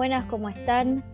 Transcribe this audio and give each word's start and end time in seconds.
buenas, 0.00 0.24
¿cómo 0.30 0.48
están? 0.48 1.04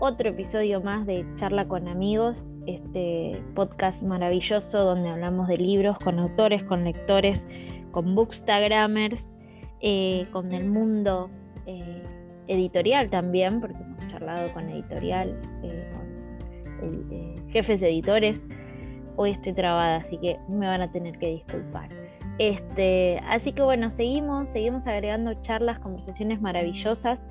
Otro 0.00 0.30
episodio 0.30 0.80
más 0.80 1.04
de 1.04 1.26
Charla 1.36 1.68
con 1.68 1.86
amigos, 1.86 2.50
este 2.66 3.38
podcast 3.54 4.02
maravilloso 4.02 4.86
donde 4.86 5.10
hablamos 5.10 5.48
de 5.48 5.58
libros 5.58 5.98
con 5.98 6.18
autores, 6.18 6.62
con 6.64 6.82
lectores, 6.82 7.46
con 7.90 8.14
bookstagrammers, 8.14 9.34
eh, 9.82 10.26
con 10.32 10.50
el 10.52 10.66
mundo 10.66 11.28
eh, 11.66 12.02
editorial 12.46 13.10
también, 13.10 13.60
porque 13.60 13.76
hemos 13.76 14.08
charlado 14.08 14.50
con 14.54 14.66
editorial, 14.70 15.38
eh, 15.62 15.92
con 16.80 17.50
jefes 17.50 17.82
editores. 17.82 18.46
Hoy 19.16 19.32
estoy 19.32 19.52
trabada, 19.52 19.96
así 19.96 20.16
que 20.16 20.38
me 20.48 20.66
van 20.66 20.80
a 20.80 20.90
tener 20.90 21.18
que 21.18 21.26
disculpar. 21.26 21.90
Este, 22.38 23.20
así 23.28 23.52
que 23.52 23.60
bueno, 23.60 23.90
seguimos, 23.90 24.48
seguimos 24.48 24.86
agregando 24.86 25.34
charlas, 25.42 25.80
conversaciones 25.80 26.40
maravillosas. 26.40 27.26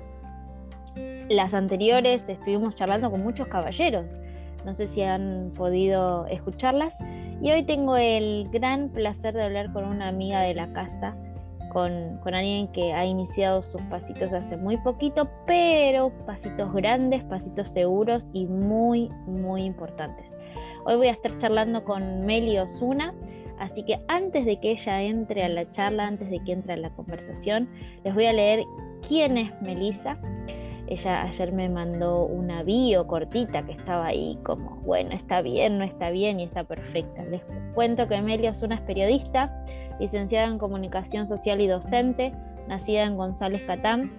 Las 1.32 1.54
anteriores 1.54 2.28
estuvimos 2.28 2.74
charlando 2.74 3.10
con 3.10 3.22
muchos 3.22 3.46
caballeros. 3.46 4.18
No 4.66 4.74
sé 4.74 4.86
si 4.86 5.00
han 5.00 5.50
podido 5.56 6.26
escucharlas. 6.26 6.94
Y 7.40 7.50
hoy 7.50 7.62
tengo 7.62 7.96
el 7.96 8.50
gran 8.52 8.90
placer 8.90 9.32
de 9.32 9.44
hablar 9.44 9.72
con 9.72 9.84
una 9.84 10.08
amiga 10.08 10.42
de 10.42 10.52
la 10.52 10.70
casa, 10.74 11.16
con, 11.72 12.18
con, 12.18 12.34
alguien 12.34 12.70
que 12.72 12.92
ha 12.92 13.06
iniciado 13.06 13.62
sus 13.62 13.80
pasitos 13.82 14.34
hace 14.34 14.58
muy 14.58 14.76
poquito, 14.76 15.26
pero 15.46 16.12
pasitos 16.26 16.70
grandes, 16.74 17.24
pasitos 17.24 17.70
seguros 17.70 18.28
y 18.34 18.44
muy, 18.44 19.08
muy 19.26 19.62
importantes. 19.62 20.34
Hoy 20.84 20.96
voy 20.96 21.06
a 21.06 21.12
estar 21.12 21.34
charlando 21.38 21.82
con 21.82 22.26
Meli 22.26 22.58
Osuna. 22.58 23.14
Así 23.58 23.84
que 23.84 24.04
antes 24.08 24.44
de 24.44 24.60
que 24.60 24.72
ella 24.72 25.00
entre 25.00 25.44
a 25.44 25.48
la 25.48 25.70
charla, 25.70 26.08
antes 26.08 26.28
de 26.28 26.40
que 26.44 26.52
entre 26.52 26.74
a 26.74 26.76
la 26.76 26.90
conversación, 26.90 27.70
les 28.04 28.14
voy 28.14 28.26
a 28.26 28.34
leer 28.34 28.64
quién 29.08 29.38
es 29.38 29.50
Melisa. 29.62 30.18
Ella 30.88 31.22
ayer 31.22 31.52
me 31.52 31.68
mandó 31.68 32.26
una 32.26 32.62
bio 32.62 33.06
cortita 33.06 33.62
que 33.62 33.72
estaba 33.72 34.06
ahí 34.06 34.38
como, 34.42 34.76
bueno, 34.82 35.12
está 35.12 35.40
bien, 35.40 35.78
no 35.78 35.84
está 35.84 36.10
bien 36.10 36.40
y 36.40 36.44
está 36.44 36.64
perfecta. 36.64 37.24
Les 37.24 37.42
cuento 37.74 38.08
que 38.08 38.20
Meli 38.20 38.48
Osuna 38.48 38.74
es 38.74 38.80
periodista, 38.82 39.64
licenciada 40.00 40.48
en 40.48 40.58
comunicación 40.58 41.26
social 41.26 41.60
y 41.60 41.68
docente, 41.68 42.32
nacida 42.68 43.04
en 43.04 43.16
González 43.16 43.62
Catán. 43.62 44.10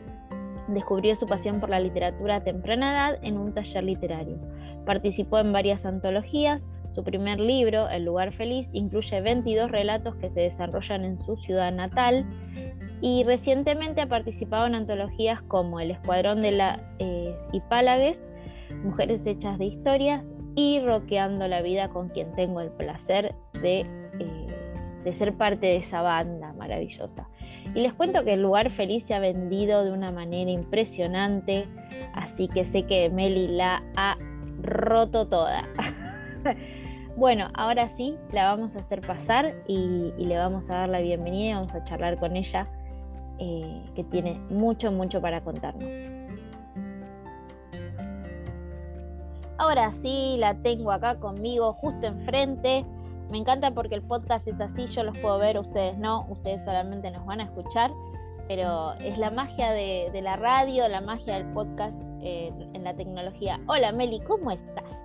Descubrió 0.70 1.14
su 1.16 1.26
pasión 1.26 1.60
por 1.60 1.70
la 1.70 1.80
literatura 1.80 2.38
a 2.38 2.44
temprana 2.44 2.92
edad 2.94 3.20
en 3.22 3.38
un 3.38 3.54
taller 3.54 3.84
literario. 3.84 4.38
Participó 4.86 5.40
en 5.40 5.52
varias 5.52 5.86
antologías, 5.86 6.70
su 6.92 7.04
primer 7.04 7.40
libro, 7.40 7.90
El 7.90 8.06
lugar 8.06 8.32
feliz, 8.32 8.70
incluye 8.72 9.20
22 9.20 9.70
relatos 9.72 10.16
que 10.16 10.30
se 10.30 10.42
desarrollan 10.42 11.04
en 11.04 11.20
su 11.20 11.36
ciudad 11.38 11.72
natal 11.72 12.26
y 13.04 13.26
recientemente 13.26 14.00
ha 14.00 14.08
participado 14.08 14.66
en 14.66 14.76
antologías 14.76 15.42
como 15.42 15.82
El 15.82 15.92
Escuadrón 15.92 16.40
de 16.40 16.52
las 16.52 16.80
eh, 17.00 17.36
Hipálagues, 17.52 18.26
Mujeres 18.82 19.28
Hechas 19.28 19.60
de 19.60 19.66
Historias 19.66 20.32
y 20.56 20.80
Roqueando 20.80 21.50
la 21.50 21.62
Vida 21.62 21.90
con 21.90 22.08
quien 22.08 22.32
tengo 22.32 22.62
el 22.62 22.72
placer 22.72 23.36
de, 23.62 23.82
eh, 23.82 24.48
de 25.04 25.14
ser 25.14 25.34
parte 25.34 25.66
de 25.68 25.76
esa 25.76 26.02
banda 26.02 26.54
maravillosa. 26.54 27.28
Y 27.76 27.82
les 27.82 27.94
cuento 27.94 28.24
que 28.24 28.36
el 28.36 28.42
lugar 28.42 28.70
feliz 28.70 29.04
se 29.04 29.14
ha 29.14 29.20
vendido 29.20 29.84
de 29.84 29.92
una 29.92 30.14
manera 30.14 30.52
impresionante, 30.52 31.68
así 32.14 32.48
que 32.48 32.64
sé 32.64 32.84
que 32.84 33.10
Meli 33.10 33.50
la 33.50 33.84
ha 33.98 34.16
roto 34.62 35.28
toda. 35.28 35.68
Bueno, 37.16 37.50
ahora 37.54 37.90
sí, 37.90 38.18
la 38.32 38.46
vamos 38.46 38.76
a 38.76 38.80
hacer 38.80 39.02
pasar 39.02 39.54
y, 39.68 40.12
le 40.18 40.36
vamos 40.36 40.72
a 40.72 40.80
dar 40.80 40.90
la 40.90 41.00
bienvenida 41.00 41.52
y 41.52 41.54
vamos 41.54 41.76
a 41.76 41.84
charlar 41.84 42.18
con 42.18 42.36
ella, 42.36 42.68
eh, 43.46 43.84
que 43.94 44.06
tiene 44.06 44.40
mucho, 44.50 44.90
mucho 44.90 45.20
para 45.20 45.42
contarnos. 45.42 45.94
Ahora 49.58 49.92
sí, 49.92 50.38
la 50.40 50.56
tengo 50.56 50.94
acá 50.94 51.16
conmigo, 51.20 51.74
justo 51.74 52.08
enfrente. 52.08 52.86
Me 53.30 53.38
encanta 53.38 53.72
porque 53.72 53.96
el 53.96 54.02
podcast 54.02 54.48
es 54.48 54.62
así, 54.62 54.88
yo 54.88 55.04
los 55.04 55.18
puedo 55.18 55.40
ver, 55.40 55.60
ustedes 55.60 55.98
no, 55.98 56.26
ustedes 56.30 56.64
solamente 56.64 57.12
nos 57.12 57.26
van 57.26 57.42
a 57.42 57.44
escuchar, 57.44 57.92
pero 58.48 58.94
es 59.02 59.18
la 59.18 59.30
magia 59.30 59.72
de, 59.72 60.22
la 60.22 60.38
radio, 60.38 60.88
la 60.88 61.02
magia 61.02 61.34
del 61.34 61.46
podcast 61.54 62.00
eh, 62.22 62.54
en 62.74 62.84
la 62.86 62.96
tecnología. 62.96 63.60
Hola 63.68 63.92
Meli, 63.92 64.22
¿cómo 64.22 64.52
estás? 64.52 64.96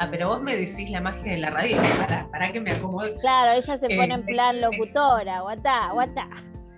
Ah, 0.00 0.08
pero 0.10 0.28
vos 0.28 0.42
me 0.42 0.54
decís 0.54 0.90
la 0.90 1.00
magia 1.00 1.32
de 1.32 1.38
la 1.38 1.50
radio, 1.50 1.76
para, 1.98 2.28
para 2.30 2.52
que 2.52 2.60
me 2.60 2.72
acomode. 2.72 3.16
Claro, 3.20 3.52
ella 3.52 3.78
se 3.78 3.86
pone 3.86 4.14
en 4.14 4.20
eh, 4.20 4.24
plan 4.24 4.60
locutora, 4.60 5.40
guatá, 5.40 5.92
guatá. 5.92 6.28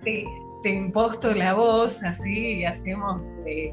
Te, 0.03 0.23
te, 0.65 0.73
imposto 0.73 1.31
la 1.35 1.53
voz 1.53 2.03
así 2.03 2.59
y 2.59 2.65
hacemos. 2.65 3.37
Eh, 3.45 3.71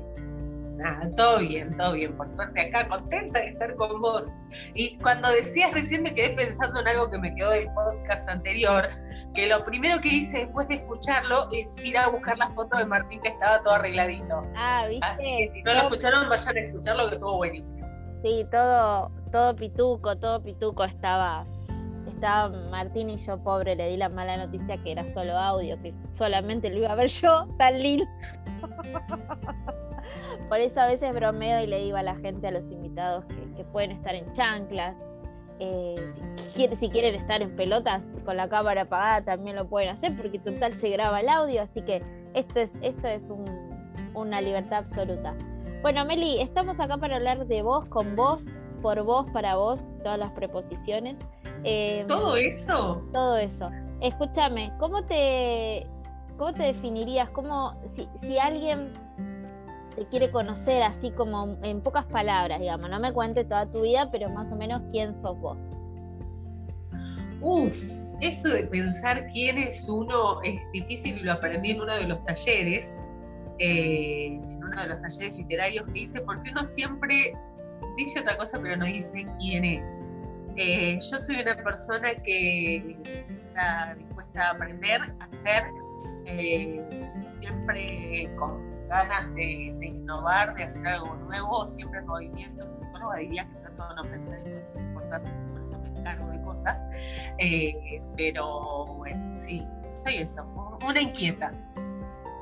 nada, 0.77 1.09
todo 1.17 1.39
bien, 1.39 1.75
todo 1.79 1.95
bien, 1.95 2.15
por 2.17 2.29
suerte 2.29 2.61
acá, 2.61 2.87
contenta 2.87 3.41
de 3.41 3.49
estar 3.49 3.75
con 3.77 4.01
vos. 4.03 4.35
Y 4.75 4.99
cuando 4.99 5.31
decías 5.31 5.73
recién 5.73 6.03
me 6.03 6.15
quedé 6.15 6.35
pensando 6.35 6.81
en 6.81 6.89
algo 6.89 7.11
que 7.11 7.19
me 7.19 7.35
quedó 7.35 7.51
del 7.51 7.69
podcast 7.73 8.29
anterior, 8.29 8.87
que 9.35 9.47
lo 9.47 9.65
primero 9.65 10.01
que 10.03 10.09
hice 10.09 10.41
después 10.41 10.69
de 10.69 10.75
escucharlo 10.75 11.49
es 11.53 11.83
ir 11.83 11.97
a 11.97 12.09
buscar 12.09 12.37
la 12.37 12.51
foto 12.51 12.77
de 12.77 12.85
Martín 12.85 13.23
que 13.23 13.31
estaba 13.31 13.63
todo 13.63 13.75
arregladito. 13.75 14.45
Ah, 14.55 14.87
¿viste? 14.87 15.07
Así 15.07 15.25
que 15.25 15.51
si 15.55 15.63
no 15.63 15.73
lo 15.73 15.81
escucharon, 15.81 16.29
vayan 16.29 16.57
a 16.57 16.61
escucharlo 16.61 17.09
que 17.09 17.15
estuvo 17.15 17.37
buenísimo. 17.39 17.89
Sí, 18.23 18.47
todo, 18.53 19.11
todo 19.33 19.57
pituco, 19.57 20.17
todo 20.19 20.43
pituco 20.43 20.85
estaba. 20.85 21.45
Estaba 22.23 22.57
Martín 22.71 23.11
y 23.11 23.17
yo, 23.17 23.37
pobre, 23.43 23.75
le 23.75 23.89
di 23.89 23.97
la 23.97 24.09
mala 24.09 24.37
noticia 24.37 24.81
que 24.81 24.93
era 24.93 25.05
solo 25.09 25.37
audio, 25.37 25.77
que 25.83 25.93
solamente 26.15 26.71
lo 26.71 26.79
iba 26.79 26.93
a 26.93 26.95
ver 26.95 27.09
yo, 27.09 27.49
tan 27.59 27.83
lindo. 27.83 28.07
Por 30.49 30.61
eso 30.61 30.83
a 30.83 30.87
veces 30.87 31.13
bromeo 31.13 31.61
y 31.65 31.67
le 31.67 31.81
digo 31.81 31.97
a 31.97 32.05
la 32.05 32.15
gente, 32.15 32.47
a 32.47 32.53
los 32.53 32.71
invitados, 32.71 33.25
que, 33.57 33.65
pueden 33.65 33.91
estar 33.91 34.15
en 34.15 34.33
chanclas. 34.35 34.97
Eh, 35.59 35.97
si, 36.79 36.89
quieren 36.91 37.17
estar 37.17 37.43
en 37.43 37.57
pelotas 37.57 38.09
con 38.25 38.37
la 38.37 38.49
cámara 38.49 38.83
apagada 38.83 39.25
también 39.25 39.57
lo 39.57 39.69
pueden 39.69 39.89
hacer 39.89 40.17
porque 40.17 40.39
total 40.39 40.77
se 40.77 40.91
graba 40.91 41.23
el 41.23 41.29
audio, 41.29 41.61
así 41.61 41.83
que 41.83 42.05
esto 42.35 42.61
es, 42.61 42.79
esto 42.83 43.09
es 43.09 43.33
una 44.15 44.41
libertad 44.41 44.79
absoluta. 44.79 45.35
Bueno, 45.83 46.05
Meli, 46.05 46.41
estamos 46.41 46.79
acá 46.79 46.99
para 46.99 47.17
hablar 47.17 47.49
de 47.49 47.63
vos, 47.63 47.85
con 47.87 48.15
vos, 48.15 48.47
por 48.83 49.03
vos, 49.03 49.27
para 49.33 49.57
vos, 49.57 49.87
todas 50.03 50.19
las 50.19 50.33
preposiciones. 50.33 51.17
Em, 51.65 52.07
¿Todo 52.07 52.37
eso? 52.37 53.03
Todo 53.13 53.39
eso. 53.39 53.71
Escúchame, 54.01 54.73
¿cómo 54.79 55.05
te, 55.05 55.87
cómo 56.37 56.53
te 56.53 56.65
definirías? 56.65 57.31
¿Cómo, 57.31 57.81
si, 57.95 58.09
si 58.21 58.39
alguien 58.39 58.93
te 59.95 60.07
quiere 60.07 60.31
conocer 60.31 60.83
así 60.83 61.11
como 61.13 61.57
en 61.63 61.81
pocas 61.81 62.05
palabras, 62.07 62.61
digamos, 62.61 62.91
no 62.91 62.99
me 62.99 63.13
cuente 63.13 63.45
toda 63.45 63.71
tu 63.71 63.83
vida, 63.83 64.11
pero 64.11 64.29
más 64.29 64.51
o 64.51 64.57
menos 64.57 64.83
quién 64.91 65.19
sos 65.21 65.39
vos? 65.39 65.59
Uf, 67.41 67.75
eso 68.21 68.49
de 68.49 68.65
pensar 68.65 69.27
quién 69.29 69.59
es 69.59 69.89
uno 69.89 70.41
es 70.43 70.61
difícil 70.73 71.19
y 71.19 71.23
lo 71.23 71.33
aprendí 71.33 71.73
en 71.73 71.81
uno 71.81 71.97
de 71.97 72.07
los 72.07 72.25
talleres 72.25 72.97
eh, 73.59 74.27
en 74.27 74.65
uno 74.65 74.83
de 74.83 74.89
los 74.89 75.03
talleres 75.03 75.37
literarios 75.37 75.87
que 75.87 75.93
dice, 75.93 76.21
porque 76.23 76.51
uno 76.51 76.65
siempre 76.65 77.33
dice 77.97 78.21
otra 78.21 78.37
cosa 78.37 78.59
pero 78.61 78.77
no 78.77 78.85
dice 78.85 79.27
quién 79.39 79.65
es. 79.65 80.05
Eh, 80.57 80.99
yo 81.01 81.19
soy 81.19 81.41
una 81.41 81.57
persona 81.57 82.15
que 82.25 82.97
está 83.49 83.95
dispuesta 83.97 84.49
a 84.49 84.51
aprender, 84.53 85.01
a 85.21 85.25
hacer, 85.25 85.65
eh, 86.27 86.81
siempre 87.41 88.31
con 88.39 88.61
ganas 88.89 89.35
de, 89.35 89.45
innovar, 89.81 90.55
de 90.55 90.65
hacer 90.65 90.87
algo 90.87 91.15
nuevo, 91.15 91.67
siempre 91.67 92.01
en 92.01 92.07
movimiento. 92.07 92.67
Mi 92.67 92.77
psicóloga 92.79 93.17
diría 93.17 93.49
que 93.49 93.59
trato 93.61 93.89
de 93.89 93.95
no 93.95 94.03
pensar 94.03 94.47
en 94.47 94.61
cosas 94.61 94.83
importantes 94.83 95.41
y 95.41 95.53
por 95.53 95.63
eso 95.63 95.79
me 95.79 95.99
encargo 95.99 96.29
de 96.29 96.43
cosas. 96.43 96.87
pero 98.17 98.87
bueno, 98.97 99.37
sí, 99.37 99.67
soy 100.05 100.17
eso, 100.17 100.45
una 100.87 101.01
inquieta. 101.01 101.51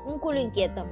Un 0.05 0.19
culo 0.19 0.39
inquieto. 0.39 0.85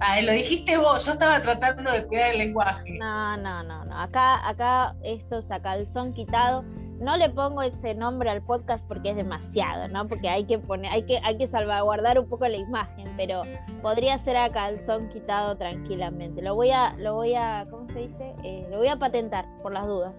Ah, 0.00 0.20
lo 0.22 0.32
dijiste 0.32 0.76
vos, 0.78 1.04
yo 1.06 1.12
estaba 1.12 1.42
tratando 1.42 1.90
de 1.90 2.06
cuidar 2.06 2.30
el 2.32 2.38
lenguaje. 2.38 2.98
No, 2.98 3.36
no, 3.36 3.62
no, 3.64 3.84
no. 3.84 4.00
Acá, 4.00 4.48
acá 4.48 4.94
esto 5.02 5.38
es 5.38 5.50
a 5.50 5.60
calzón 5.60 6.12
quitado. 6.12 6.62
No 7.00 7.16
le 7.16 7.30
pongo 7.30 7.62
ese 7.62 7.94
nombre 7.94 8.30
al 8.30 8.42
podcast 8.42 8.86
porque 8.86 9.10
es 9.10 9.16
demasiado, 9.16 9.88
¿no? 9.88 10.08
Porque 10.08 10.28
hay 10.28 10.44
que 10.44 10.58
poner, 10.58 10.90
hay 10.92 11.04
que, 11.04 11.20
hay 11.22 11.36
que 11.36 11.46
salvaguardar 11.46 12.18
un 12.18 12.28
poco 12.28 12.46
la 12.48 12.56
imagen, 12.56 13.06
pero 13.16 13.42
podría 13.82 14.18
ser 14.18 14.36
a 14.36 14.50
calzón 14.50 15.08
quitado 15.08 15.56
tranquilamente. 15.56 16.42
Lo 16.42 16.54
voy 16.54 16.70
a, 16.70 16.94
lo 16.94 17.14
voy 17.14 17.34
a, 17.34 17.66
¿cómo 17.70 17.88
se 17.92 18.00
dice? 18.00 18.34
Eh, 18.42 18.66
lo 18.70 18.78
voy 18.78 18.88
a 18.88 18.96
patentar 18.96 19.46
por 19.62 19.72
las 19.72 19.86
dudas. 19.86 20.14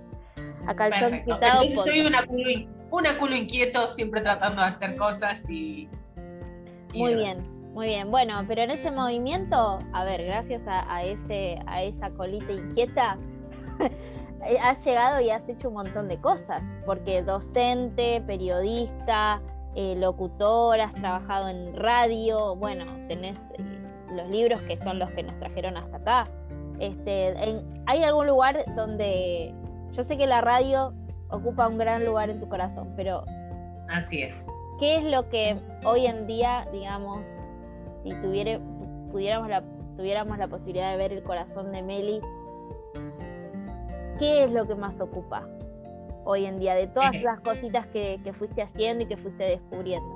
A 0.68 0.76
calzón 0.76 1.22
quitado. 1.24 1.64
Yo 1.64 1.82
soy 1.82 2.02
una 2.02 2.24
culo, 2.24 2.46
una 2.92 3.18
culo 3.18 3.36
inquieto, 3.36 3.88
siempre 3.88 4.22
tratando 4.22 4.62
de 4.62 4.68
hacer 4.68 4.96
cas 4.96 5.50
y. 5.50 5.90
Muy 6.94 7.16
bien. 7.16 7.59
Muy 7.80 7.88
bien, 7.88 8.12
bueno, 8.12 8.36
pero 8.46 8.64
en 8.64 8.72
ese 8.72 8.92
movimiento, 8.92 9.80
a 9.94 10.04
ver, 10.04 10.26
gracias 10.26 10.64
a, 10.68 11.02
ese, 11.06 11.60
a 11.66 11.82
esa 11.82 12.10
colita 12.10 12.52
inquieta, 12.52 13.18
has 14.62 14.84
llegado 14.84 15.22
y 15.22 15.30
has 15.30 15.48
hecho 15.48 15.70
un 15.70 15.76
montón 15.76 16.10
de 16.10 16.20
cosas, 16.20 16.62
porque 16.86 17.24
docente, 17.24 18.22
periodista, 18.28 19.42
eh, 19.76 19.96
locutor, 19.96 20.82
has 20.82 20.94
trabajado 20.94 21.48
en 21.48 21.74
radio, 21.74 22.54
bueno, 22.58 22.84
tenés, 23.08 23.40
eh, 23.58 23.64
los 24.12 24.30
libros 24.30 24.60
que 24.64 24.78
son 24.78 25.00
los 25.00 25.10
que 25.12 25.24
nos 25.24 25.40
trajeron 25.40 25.78
hasta 25.78 25.96
acá. 25.96 26.28
Este, 26.82 27.34
¿Hay 27.86 28.04
algún 28.04 28.28
lugar 28.28 28.62
donde 28.76 29.54
yo 29.94 30.04
sé 30.04 30.18
que 30.18 30.28
la 30.28 30.42
radio 30.42 30.94
ocupa 31.30 31.70
un 31.70 31.78
gran 31.78 32.06
lugar 32.06 32.30
en 32.30 32.42
tu 32.42 32.50
corazón, 32.50 32.92
pero... 32.98 33.24
Así 33.88 34.22
es. 34.22 34.48
¿Qué 34.82 34.98
es 34.98 35.04
lo 35.06 35.30
que 35.30 35.58
hoy 35.86 36.08
en 36.08 36.28
día, 36.28 36.68
digamos, 36.74 37.26
si 38.04 38.10
tuviera, 38.22 38.60
pudiéramos 39.12 39.50
la, 39.50 39.64
tuviéramos 39.98 40.38
la 40.38 40.48
posibilidad 40.48 40.92
de 40.92 40.98
ver 40.98 41.14
el 41.14 41.24
corazón 41.24 41.72
de 41.72 41.82
Meli, 41.82 42.22
¿qué 44.18 44.46
es 44.46 44.52
lo 44.52 44.68
que 44.68 44.76
más 44.76 45.00
ocupa 45.02 45.48
hoy 46.26 46.46
en 46.46 46.58
día 46.58 46.76
de 46.76 46.88
todas 46.88 47.16
eh. 47.16 47.20
esas 47.20 47.40
cositas 47.42 47.88
que, 47.88 48.20
fuiste 48.38 48.62
haciendo 48.62 49.04
y 49.04 49.08
que 49.08 49.18
fuiste 49.18 49.44
descubriendo? 49.44 50.10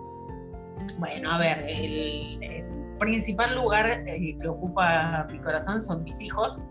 Bueno, 1.00 1.32
a 1.32 1.38
ver, 1.38 1.66
el, 1.68 2.66
principal 3.00 3.56
lugar 3.56 3.86
eh, 3.88 4.38
que 4.40 4.48
ocupa 4.48 5.28
mi 5.30 5.40
corazón 5.40 5.80
son 5.80 6.04
mis 6.04 6.22
hijos, 6.22 6.70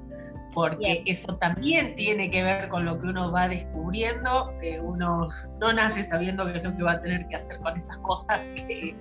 porque 0.55 1.03
eso 1.07 1.37
también 1.39 1.95
tiene 1.95 2.31
que 2.31 2.43
ver 2.43 2.69
con 2.69 2.85
lo 2.85 3.01
que 3.01 3.09
uno 3.09 3.31
va 3.31 3.49
descubriendo. 3.49 4.53
uno 4.83 5.29
no 5.61 5.73
nace 5.73 6.05
sabiendo 6.05 6.47
qué 6.47 6.59
es 6.59 6.65
lo 6.65 6.77
que 6.77 6.83
va 6.83 6.93
a 6.93 7.03
tener 7.03 7.27
que 7.29 7.37
hacer 7.37 7.59
con 7.61 7.77
esas 7.77 7.97
cosas 7.99 8.41
que, 8.55 8.95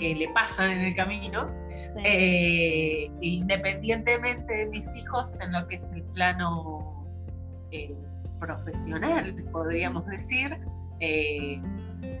le 0.00 0.28
pasan 0.34 0.70
en 0.70 0.80
el 0.80 0.96
camino. 0.96 1.50
Eh, 2.04 3.10
independientemente 3.20 4.54
de 4.54 4.66
mis 4.66 4.86
hijos, 4.94 5.36
en 5.40 5.52
lo 5.52 5.66
que 5.66 5.74
es 5.74 5.84
el 5.92 6.02
plano 6.14 7.06
eh, 7.70 7.94
profesional, 8.38 9.34
podríamos 9.52 10.06
decir, 10.06 10.56
eh, 11.00 11.60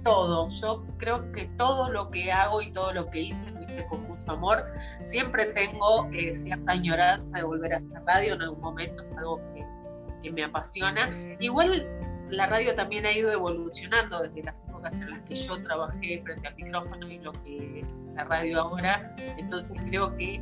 todo. 0.02 0.48
Yo 0.48 0.84
creo 0.98 1.30
que 1.32 1.46
todo 1.56 1.90
lo 1.90 2.10
que 2.10 2.32
hago 2.32 2.62
y 2.62 2.70
todo 2.72 2.92
lo 2.92 3.08
que 3.10 3.20
hice 3.20 3.50
lo 3.50 3.62
hice 3.62 3.86
con 3.88 4.02
mucho 4.08 4.30
amor. 4.30 4.64
Siempre 5.02 5.46
tengo 5.46 6.08
eh, 6.12 6.34
cierta 6.34 6.72
añoranza 6.72 7.38
de 7.38 7.44
volver 7.44 7.74
a 7.74 7.76
hacer 7.78 8.02
radio 8.04 8.34
en 8.34 8.42
algún 8.42 8.60
momento, 8.60 9.02
es 9.02 9.16
algo 9.16 9.40
que, 9.54 10.30
me 10.30 10.44
apasiona. 10.44 11.10
Igual 11.40 11.88
la 12.28 12.46
radio 12.46 12.74
también 12.74 13.06
ha 13.06 13.12
ido 13.12 13.32
evolucionando 13.32 14.20
desde 14.20 14.42
las 14.42 14.62
épocas 14.68 14.92
en 14.92 15.10
las 15.10 15.22
que 15.22 15.34
yo 15.34 15.62
trabajé 15.62 16.22
frente 16.22 16.46
al 16.46 16.54
micrófono 16.56 17.10
y 17.10 17.18
lo 17.18 17.32
que 17.32 17.80
es 17.80 18.12
la 18.14 18.24
radio 18.24 18.60
ahora. 18.60 19.14
Entonces 19.38 19.80
creo 19.86 20.14
que 20.16 20.40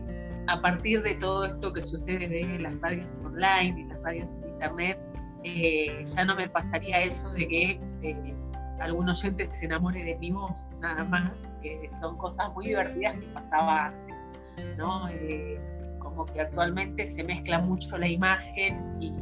a 0.49 0.61
partir 0.61 1.03
de 1.03 1.15
todo 1.15 1.45
esto 1.45 1.73
que 1.73 1.81
sucede 1.81 2.27
de 2.27 2.59
las 2.59 2.79
radios 2.81 3.11
online 3.25 3.81
y 3.81 3.85
las 3.85 4.03
radios 4.03 4.33
en 4.33 4.49
internet, 4.49 4.99
eh, 5.45 6.05
ya 6.05 6.25
no 6.25 6.35
me 6.35 6.49
pasaría 6.49 7.01
eso 7.03 7.31
de 7.31 7.49
que 7.49 7.81
eh, 8.03 8.35
algún 8.81 9.09
oyente 9.09 9.49
se 9.53 9.67
enamore 9.67 10.03
de 10.05 10.17
mi 10.17 10.31
voz, 10.31 10.65
nada 10.81 11.05
más, 11.05 11.43
que 11.63 11.91
son 12.01 12.17
cosas 12.17 12.53
muy 12.55 12.67
divertidas 12.67 13.17
que 13.17 13.27
pasaba 13.29 13.87
antes, 13.87 14.77
¿no? 14.77 15.09
Eh, 15.09 15.61
como 15.99 16.27
que 16.27 16.41
actualmente 16.41 17.07
se 17.07 17.25
mezcla 17.25 17.59
mucho 17.59 17.99
la 17.99 18.09
imagen 18.09 18.97
y, 19.01 19.13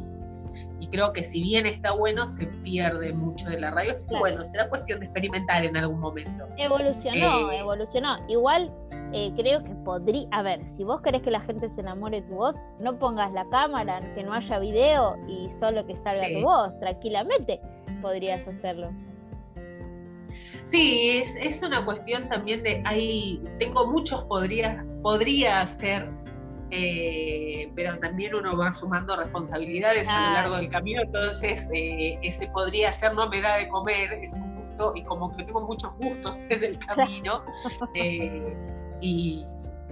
creo 0.89 1.11
que 1.11 1.21
si 1.21 1.43
bien 1.43 1.65
está 1.65 1.91
bueno, 1.91 2.25
se 2.25 2.47
pierde 2.47 3.11
mucho 3.11 3.49
de 3.49 3.59
la 3.59 3.71
radio. 3.71 3.91
Así 3.91 4.07
bueno, 4.17 4.45
será 4.45 4.69
cuestión 4.69 5.01
de 5.01 5.07
experimentar 5.07 5.65
en 5.65 5.75
algún 5.75 5.99
momento. 5.99 6.47
Evolucionó, 6.57 7.51
eh, 7.51 7.59
evolucionó. 7.59 8.17
Igual 8.29 8.71
eh, 9.11 9.33
creo 9.35 9.63
que 9.65 9.69
podría, 9.83 10.27
a 10.31 10.41
ver, 10.43 10.67
si 10.69 10.85
vos 10.85 11.01
querés 11.01 11.23
que 11.23 11.31
la 11.31 11.41
gente 11.41 11.67
se 11.67 11.81
enamore 11.81 12.21
de 12.21 12.27
tu 12.29 12.35
voz, 12.35 12.55
no 12.79 12.97
pongas 12.99 13.33
la 13.33 13.45
cámara, 13.49 13.99
que 14.15 14.23
no 14.23 14.33
haya 14.33 14.59
video 14.59 15.17
y 15.27 15.49
solo 15.51 15.85
que 15.85 15.97
salga 15.97 16.25
tu 16.33 16.41
voz, 16.41 16.79
tranquilamente 16.79 17.59
podrías 18.01 18.47
hacerlo. 18.47 18.89
Sí, 20.67 21.17
es, 21.21 21.37
es, 21.37 21.63
una 21.63 21.85
cuestión 21.85 22.27
también 22.27 22.61
de, 22.61 22.83
hay, 22.85 23.41
tengo 23.57 23.87
muchos 23.87 24.25
podría, 24.25 24.85
podría 25.01 25.61
hacer, 25.61 26.09
eh, 26.71 27.71
pero 27.73 27.97
también 27.99 28.35
uno 28.35 28.57
va 28.57 28.73
sumando 28.73 29.15
responsabilidades 29.15 30.09
a 30.09 30.27
lo 30.27 30.33
largo 30.33 30.57
del 30.57 30.67
camino, 30.67 31.03
entonces 31.03 31.69
eh, 31.73 32.19
ese 32.21 32.49
podría 32.49 32.91
ser 32.91 33.13
no 33.13 33.29
me 33.29 33.41
da 33.41 33.55
de 33.55 33.69
comer, 33.69 34.11
es 34.21 34.41
un 34.41 34.55
gusto, 34.57 34.91
y 34.93 35.03
como 35.03 35.33
que 35.37 35.45
tengo 35.45 35.61
muchos 35.61 35.93
gustos 35.99 36.45
en 36.49 36.61
el 36.61 36.77
camino, 36.79 37.45
eh, 37.93 38.53
y, 38.99 39.45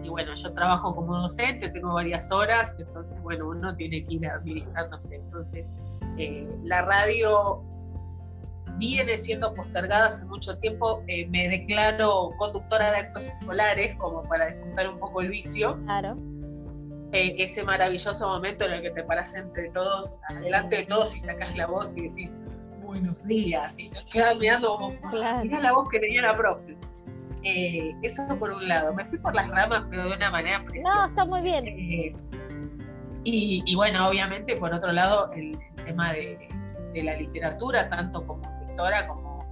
y, 0.04 0.10
bueno, 0.10 0.34
yo 0.36 0.54
trabajo 0.54 0.94
como 0.94 1.18
docente, 1.22 1.70
tengo 1.70 1.94
varias 1.94 2.30
horas, 2.34 2.78
entonces 2.82 3.18
bueno, 3.22 3.48
uno 3.48 3.74
tiene 3.78 4.06
que 4.06 4.16
ir 4.16 4.28
administrándose, 4.28 5.16
entonces 5.16 5.74
la 6.64 6.82
radio 6.82 7.64
viene 8.78 9.18
siendo 9.18 9.54
postergada 9.54 10.08
hace 10.08 10.26
mucho 10.26 10.58
tiempo. 10.60 11.04
Eh, 11.08 11.28
me 11.28 11.50
declaro 11.50 12.32
conductora 12.38 12.92
de 12.92 12.98
actos 12.98 13.30
escolares, 13.30 13.96
como 13.98 14.24
para 14.24 14.48
disculpar 14.48 14.90
un 14.90 15.00
poco 15.00 15.22
el 15.22 15.30
vicio. 15.30 15.78
Claro. 15.84 16.18
Eh, 17.12 17.36
ese 17.40 17.64
maravilloso 17.64 18.28
momento 18.28 18.66
en 18.66 18.74
el 18.74 18.82
que 18.82 18.92
te 18.92 19.04
paras 19.04 19.36
entre 19.36 19.70
todos, 19.70 20.20
delante 20.42 20.78
de 20.78 20.86
todos 20.86 21.16
y 21.16 21.20
sacas 21.20 21.56
la 21.56 21.68
voz 21.68 21.96
y 21.98 22.02
decís 22.02 22.36
buenos 22.84 23.26
días, 23.26 23.80
y 23.80 23.90
te 23.90 23.98
quedas 24.12 24.38
mirando 24.38 24.78
como, 24.78 24.90
mira 25.44 25.60
la 25.60 25.74
voz 25.74 25.90
que 25.90 26.00
tenía 26.00 26.22
la 26.22 26.38
profe. 26.38 26.78
Eh, 27.44 27.94
eso 28.02 28.24
por 28.40 28.52
un 28.52 28.68
lado. 28.68 28.94
Me 28.94 29.06
fui 29.06 29.20
por 29.20 29.36
las 29.36 29.48
ramas, 29.50 29.86
pero 29.90 30.10
de 30.10 30.16
una 30.16 30.32
manera 30.32 30.64
preciosa. 30.64 30.96
No, 30.96 31.04
está 31.04 31.26
muy 31.26 31.42
bien. 31.42 31.66
Y, 31.68 33.64
y, 33.66 33.76
bueno, 33.76 34.08
obviamente, 34.08 34.56
por 34.56 34.74
otro 34.74 34.92
lado, 34.92 35.32
el, 35.34 35.58
tema 35.86 36.12
de, 36.14 36.48
de, 36.94 37.04
la 37.04 37.16
literatura, 37.16 37.88
tanto 37.90 38.26
como 38.26 38.55
como, 39.08 39.46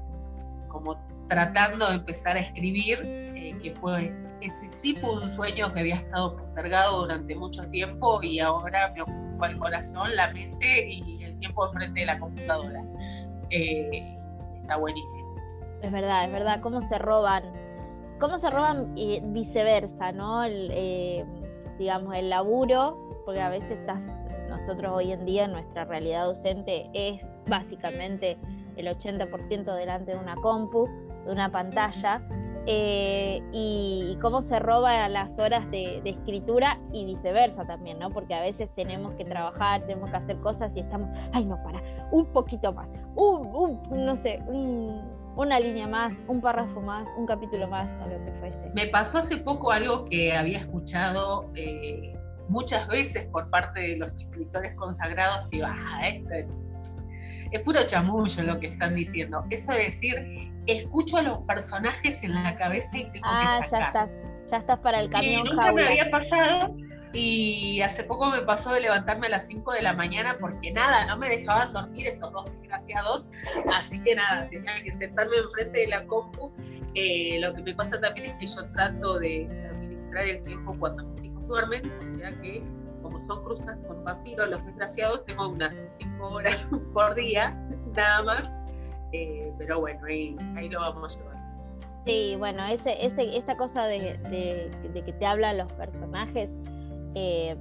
como 0.68 0.98
tratando 1.30 1.88
de 1.90 1.96
empezar 1.96 2.38
a 2.38 2.40
escribir, 2.40 3.00
eh, 3.04 3.58
que 3.62 3.74
fue, 3.76 4.14
ese 4.42 4.70
sí 4.70 4.96
fue 4.96 5.22
un 5.22 5.30
sueño 5.30 5.74
que 5.74 5.80
había 5.80 5.96
estado 5.96 6.38
postergado 6.38 7.02
durante 7.02 7.36
mucho 7.36 7.70
tiempo 7.70 8.22
y 8.22 8.40
ahora 8.40 8.94
me 8.96 9.02
ocupa 9.02 9.48
el 9.48 9.58
corazón, 9.58 10.16
la 10.16 10.32
mente 10.32 10.90
y 10.90 11.24
el 11.24 11.38
tiempo 11.38 11.66
enfrente 11.68 12.02
de 12.02 12.06
la 12.06 12.20
computadora. 12.20 12.84
Eh, 13.50 14.18
está 14.62 14.78
buenísimo. 14.78 15.36
Es 15.82 15.92
verdad, 15.92 16.26
es 16.26 16.32
verdad, 16.32 16.62
cómo 16.62 16.82
se 16.82 16.98
roban, 16.98 17.44
cómo 18.20 18.40
se 18.40 18.50
roban 18.50 18.98
y 18.98 19.20
viceversa, 19.22 20.12
¿no? 20.12 20.44
El, 20.44 21.26
digamos, 21.78 22.16
el 22.16 22.30
laburo, 22.30 22.98
porque 23.26 23.42
a 23.42 23.50
veces 23.50 23.72
estás, 23.72 24.04
nosotros 24.50 24.94
hoy 24.94 25.12
en 25.12 25.26
día, 25.26 25.48
nuestra 25.48 25.84
realidad 25.84 26.26
docente 26.26 26.90
es 26.94 27.38
básicamente 27.48 28.38
el 28.78 28.88
80% 28.88 29.76
delante 29.76 30.12
de 30.12 30.18
una 30.18 30.36
compu, 30.36 30.88
de 31.26 31.32
una 31.32 31.52
pantalla, 31.52 32.22
eh, 32.66 33.42
y, 33.52 34.18
cómo 34.22 34.42
se 34.42 34.58
roba 34.58 35.10
las 35.10 35.38
horas 35.38 35.70
de, 35.70 36.02
escritura 36.06 36.80
y 36.94 37.04
viceversa 37.06 37.66
también, 37.66 38.00
¿no? 38.00 38.10
Porque 38.10 38.34
a 38.34 38.42
veces 38.42 38.70
tenemos 38.74 39.16
que 39.16 39.26
trabajar, 39.26 39.82
tenemos 39.86 40.10
que 40.12 40.16
hacer 40.16 40.38
cosas 40.38 40.76
y 40.78 40.80
estamos, 40.80 41.10
ay, 41.34 41.44
no, 41.44 41.62
para, 41.62 41.82
un 42.12 42.26
poquito 42.28 42.72
más, 42.72 42.88
un, 43.16 43.82
no 43.92 44.16
sé, 44.16 44.40
una 45.36 45.60
línea 45.60 45.88
más, 45.88 46.24
un 46.28 46.40
párrafo 46.40 46.80
más, 46.80 47.10
un 47.18 47.26
capítulo 47.26 47.68
más, 47.68 47.90
o 48.02 48.08
lo 48.08 48.24
que 48.24 48.32
fuese. 48.40 48.72
Me 48.74 48.88
pasó 48.88 49.18
hace 49.18 49.38
poco 49.38 49.72
algo 49.72 50.06
que 50.06 50.34
había 50.34 50.60
escuchado 50.60 51.50
eh, 51.56 52.18
muchas 52.48 52.88
veces 52.88 53.26
por 53.26 53.50
parte 53.50 53.82
de 53.82 53.98
los 53.98 54.18
escritores 54.18 54.74
consagrados 54.76 55.52
y, 55.52 55.62
ah, 55.62 56.08
esto 56.08 56.34
es 56.34 56.68
es 57.54 57.62
puro 57.62 57.82
chamullo 57.84 58.44
lo 58.44 58.60
que 58.60 58.68
están 58.68 58.96
diciendo. 58.96 59.46
Eso 59.52 59.72
de 59.74 59.86
decir, 59.86 60.16
escucho 60.66 61.18
a 61.18 61.22
los 61.22 61.38
personajes 61.40 62.24
en 62.24 62.34
la 62.34 62.56
cabeza 62.58 62.98
y 62.98 63.04
tengo 63.04 63.14
que 63.14 63.22
ah, 63.24 63.60
sacar. 63.62 63.80
Ya 63.80 63.86
estás, 63.86 64.10
ya 64.50 64.58
estás 64.58 64.80
para 64.80 65.00
el 65.00 65.10
camión. 65.10 65.46
Y 65.46 65.50
nunca 65.50 65.72
me 65.72 65.86
había 65.86 66.10
pasado. 66.10 66.76
Y 67.14 67.80
hace 67.82 68.06
poco 68.06 68.32
me 68.32 68.42
pasó 68.42 68.74
de 68.74 68.82
levantarme 68.82 69.28
a 69.28 69.30
las 69.30 69.48
5 69.48 69.72
de 69.74 69.84
la 69.84 69.94
mañana 69.94 70.36
porque 70.40 70.72
nada, 70.72 71.06
no 71.06 71.16
me 71.16 71.30
dejaban 71.30 71.72
dormir 71.72 72.08
esos 72.08 72.32
dos 72.34 72.46
desgraciados. 72.46 73.30
Así 73.76 74.02
que 74.02 74.16
nada, 74.16 74.50
tenía 74.50 74.84
que 74.84 74.96
sentarme 74.96 75.38
enfrente 75.38 75.80
de 75.82 75.88
la 75.88 76.08
compu. 76.08 76.52
Eh, 76.96 77.40
lo 77.40 77.54
que 77.54 77.62
me 77.62 77.76
pasa 77.76 78.02
también 78.02 78.32
es 78.32 78.36
que 78.38 78.48
yo 78.48 78.68
trato 78.72 79.20
de 79.20 79.48
administrar 79.70 80.26
el 80.26 80.42
tiempo 80.44 80.76
cuando 80.80 81.06
mis 81.06 81.24
hijos 81.24 81.48
duermen, 81.48 81.92
o 82.02 82.18
sea 82.18 82.32
que 82.42 82.64
como 83.04 83.20
son 83.20 83.44
cruzas 83.44 83.78
con 83.88 84.04
vampiros, 84.04 84.50
los 84.50 84.66
desgraciados, 84.66 85.26
tengo 85.26 85.50
unas 85.50 85.98
5 86.00 86.28
horas 86.28 86.66
por 86.94 87.14
día, 87.14 87.52
nada 87.96 88.24
más. 88.24 88.52
Eh, 89.12 89.54
pero 89.60 89.80
bueno, 89.80 90.06
ahí, 90.08 90.36
lo 90.70 90.80
vamos 90.80 91.16
a 91.16 91.20
llevar. 91.20 91.38
Sí, 92.06 92.36
bueno, 92.38 92.66
ese, 92.66 93.06
ese, 93.06 93.38
esta 93.38 93.56
cosa 93.56 93.86
de, 93.86 94.18
de, 94.30 95.04
que 95.04 95.14
te 95.14 95.26
hablan 95.26 95.58
los 95.60 95.72
personajes 95.74 96.52
eh, 97.16 97.56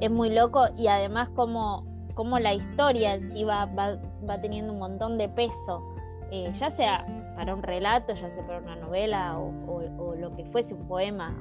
es 0.00 0.10
muy 0.10 0.30
loco 0.30 0.68
y 0.78 0.86
además 0.86 1.28
como, 1.30 1.84
como 2.14 2.38
la 2.38 2.54
historia 2.54 3.14
en 3.14 3.30
sí 3.30 3.44
va, 3.44 3.66
va, 3.66 3.98
va 4.28 4.40
teniendo 4.40 4.72
un 4.72 4.78
montón 4.78 5.18
de 5.18 5.28
peso, 5.28 5.82
eh, 6.30 6.50
ya 6.56 6.70
sea 6.70 7.04
para 7.36 7.54
un 7.54 7.62
relato, 7.62 8.14
ya 8.14 8.30
sea 8.30 8.46
para 8.46 8.60
una 8.60 8.76
novela 8.76 9.38
o, 9.38 9.52
o, 9.98 10.14
lo 10.14 10.34
que 10.36 10.44
fuese 10.46 10.74
un 10.74 10.86
poema, 10.86 11.34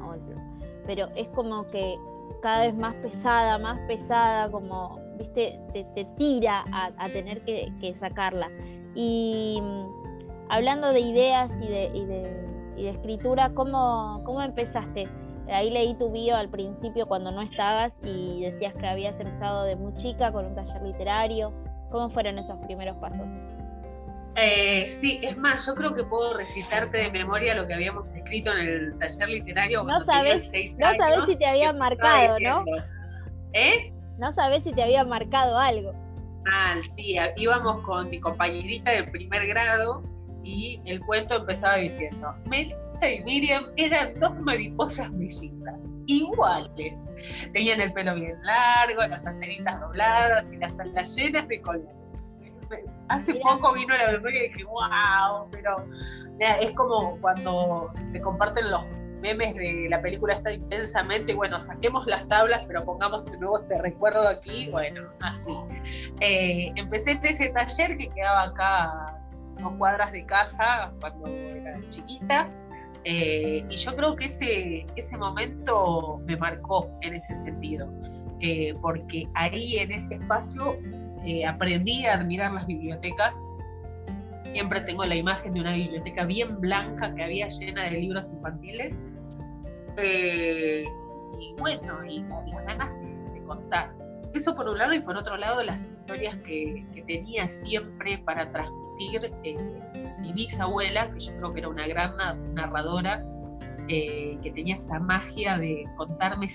pero 0.86 1.08
es 1.16 1.28
como 1.30 1.70
que 1.70 1.98
cada 2.42 2.62
vez 2.62 2.76
más 2.76 2.96
pesada, 2.96 3.58
más 3.58 3.80
pesada, 3.82 4.50
como, 4.50 5.00
viste, 5.18 5.60
te, 5.74 6.06
tira 6.16 6.64
a, 6.72 7.04
tener 7.12 7.42
que, 7.44 7.94
sacarla. 7.96 8.50
Y 8.96 9.60
mm, 9.62 10.50
hablando 10.50 10.92
de 10.92 11.00
ideas 11.02 11.54
y 11.62 11.68
de, 11.68 11.92
y 11.94 12.06
de, 12.06 12.90
escritura, 12.90 13.52
¿cómo, 13.54 14.22
¿cómo, 14.24 14.42
empezaste? 14.42 15.08
Ahí 15.50 15.70
leí 15.70 15.96
tu 15.96 16.12
bio 16.12 16.38
al 16.38 16.50
principio 16.50 17.08
cuando 17.08 17.32
no 17.32 17.42
estabas 17.42 17.94
y 18.04 18.42
decías 18.42 18.74
que 18.74 18.88
habías 18.88 19.20
empezado 19.20 19.64
de 19.64 19.76
muy 19.76 19.94
chica 19.96 20.32
con 20.32 20.46
un 20.46 20.56
taller 20.56 20.82
literario. 20.82 21.52
¿Cómo 21.92 22.10
fueron 22.10 22.38
esos 22.40 22.58
primeros 22.60 22.96
pasos? 22.98 23.28
Eh, 24.42 24.88
sí, 24.88 25.20
es 25.22 25.38
más, 25.38 25.66
yo 25.66 25.76
creo 25.76 25.94
que 25.94 26.04
puedo 26.04 26.38
recitarte 26.38 26.98
de 26.98 27.12
memoria 27.12 27.56
lo 27.56 27.68
que 27.68 27.74
habíamos 27.74 28.14
escrito 28.16 28.52
en 28.52 28.68
el 28.68 28.98
taller 28.98 29.30
literario. 29.30 29.84
No 29.84 30.00
sabes, 30.02 30.48
no 30.78 30.96
sabes 30.98 31.26
si 31.26 31.38
te 31.38 31.46
había 31.46 31.74
marcado, 31.74 32.38
¿no? 32.40 32.64
¿Eh? 33.54 33.92
No 34.18 34.32
sabes 34.32 34.64
si 34.64 34.72
te 34.72 34.84
había 34.84 35.04
marcado 35.04 35.58
algo. 35.58 35.94
Ah, 36.52 36.76
sí, 36.96 37.18
íbamos 37.36 37.82
con 37.84 38.10
mi 38.10 38.20
compañerita 38.20 38.92
de 38.92 39.04
primer 39.06 39.46
grado 39.48 40.04
y 40.44 40.82
el 40.86 41.02
cuento 41.02 41.36
empezaba 41.36 41.76
diciendo, 41.76 42.34
Melissa 42.46 43.10
y 43.10 43.24
Miriam 43.24 43.66
eran 43.76 44.18
dos 44.20 44.40
mariposas 44.40 45.12
mellizas, 45.12 45.76
iguales. 46.06 47.12
Tenían 47.52 47.82
el 47.82 47.92
pelo 47.92 48.16
bien 48.16 48.42
largo, 48.44 49.02
las 49.02 49.26
antenitas 49.26 49.82
dobladas 49.82 50.52
y 50.54 50.58
las 50.58 50.80
alas 50.80 51.16
llenas 51.18 51.48
de 51.48 51.62
colores 51.62 52.09
hace 53.10 53.36
poco 53.36 53.74
vino 53.74 53.96
la 53.96 54.12
memoria 54.12 54.46
y 54.46 54.50
dije, 54.50 54.64
wow, 54.66 55.50
pero 55.52 55.86
es 56.40 56.72
como 56.72 57.20
cuando 57.22 57.92
se 58.12 58.22
comparten 58.22 58.70
los 58.72 58.84
memes 59.22 59.54
de 59.56 59.88
la 59.90 60.02
película 60.02 60.36
está 60.36 60.52
intensamente, 60.52 61.34
bueno, 61.34 61.60
saquemos 61.60 62.06
las 62.08 62.28
tablas, 62.28 62.64
pero 62.68 62.86
pongamos 62.86 63.26
de 63.26 63.38
nuevo 63.38 63.60
este 63.60 63.82
recuerdo 63.82 64.28
aquí, 64.28 64.70
bueno, 64.70 65.10
así. 65.22 65.56
Eh, 66.22 66.72
empecé 66.76 67.12
en 67.12 67.26
ese 67.26 67.50
taller 67.50 67.98
que 67.98 68.10
quedaba 68.10 68.44
acá 68.44 69.18
dos 69.62 69.74
cuadras 69.78 70.12
de 70.12 70.26
casa 70.26 70.92
cuando 71.00 71.28
era 71.28 71.80
chiquita. 71.90 72.50
Eh, 73.06 73.66
y 73.70 73.76
yo 73.78 73.96
creo 73.96 74.16
que 74.16 74.26
ese, 74.26 74.86
ese 74.98 75.18
momento 75.18 76.22
me 76.26 76.36
marcó 76.36 76.92
en 77.02 77.16
ese 77.16 77.34
sentido, 77.34 77.90
eh, 78.42 78.74
porque 78.82 79.26
ahí 79.36 79.78
en 79.78 79.94
ese 79.94 80.16
espacio 80.16 80.78
eh, 81.26 81.46
aprendí 81.46 82.06
a 82.06 82.14
admirar 82.14 82.52
las 82.54 82.66
bibliotecas. 82.66 83.44
Siempre 84.52 84.82
tengo 84.82 85.06
la 85.06 85.16
imagen 85.16 85.54
de 85.54 85.62
una 85.62 85.74
biblioteca 85.74 86.26
bien 86.26 86.60
blanca 86.60 87.14
que 87.14 87.24
había 87.24 87.48
llena 87.50 87.84
de 87.84 87.92
libros 87.92 88.32
infantiles. 88.32 88.98
Eh, 89.98 90.86
y 91.40 91.54
bueno, 91.60 92.04
y 92.06 92.22
las 92.22 92.66
ganas 92.66 92.92
de, 93.34 93.44
contar. 93.46 93.94
Eso 94.34 94.56
por 94.56 94.70
un 94.70 94.78
lado, 94.78 94.94
y 94.94 95.00
por 95.00 95.18
otro 95.18 95.38
lado, 95.38 95.64
las 95.64 95.90
historias 95.92 96.36
que, 96.46 96.86
tenía 97.08 97.48
siempre 97.48 98.20
para 98.20 98.52
transmitir 98.52 99.34
eh, 99.44 99.58
mi 100.20 100.34
bisabuela, 100.34 101.12
que 101.12 101.20
yo 101.20 101.36
creo 101.38 101.54
que 101.54 101.60
era 101.62 101.70
una 101.70 101.88
gran 101.88 102.14
narradora, 102.54 103.26
que 103.88 104.52
tenía 104.54 104.76
esa 104.76 105.00
magia 105.00 105.58
de 105.58 105.84
contarme 105.98 106.48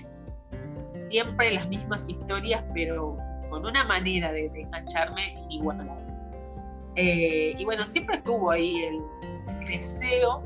siempre 1.09 1.51
las 1.51 1.67
mismas 1.67 2.09
historias, 2.09 2.63
pero 2.73 3.17
con 3.49 3.65
una 3.65 3.83
manera 3.83 4.31
de, 4.31 4.45
engancharme 4.53 5.33
inigualable. 5.49 6.05
Eh, 6.95 7.55
y 7.57 7.65
bueno, 7.65 7.85
siempre 7.85 8.17
estuvo 8.17 8.51
ahí 8.51 8.83
el, 8.83 9.01
deseo. 9.67 10.43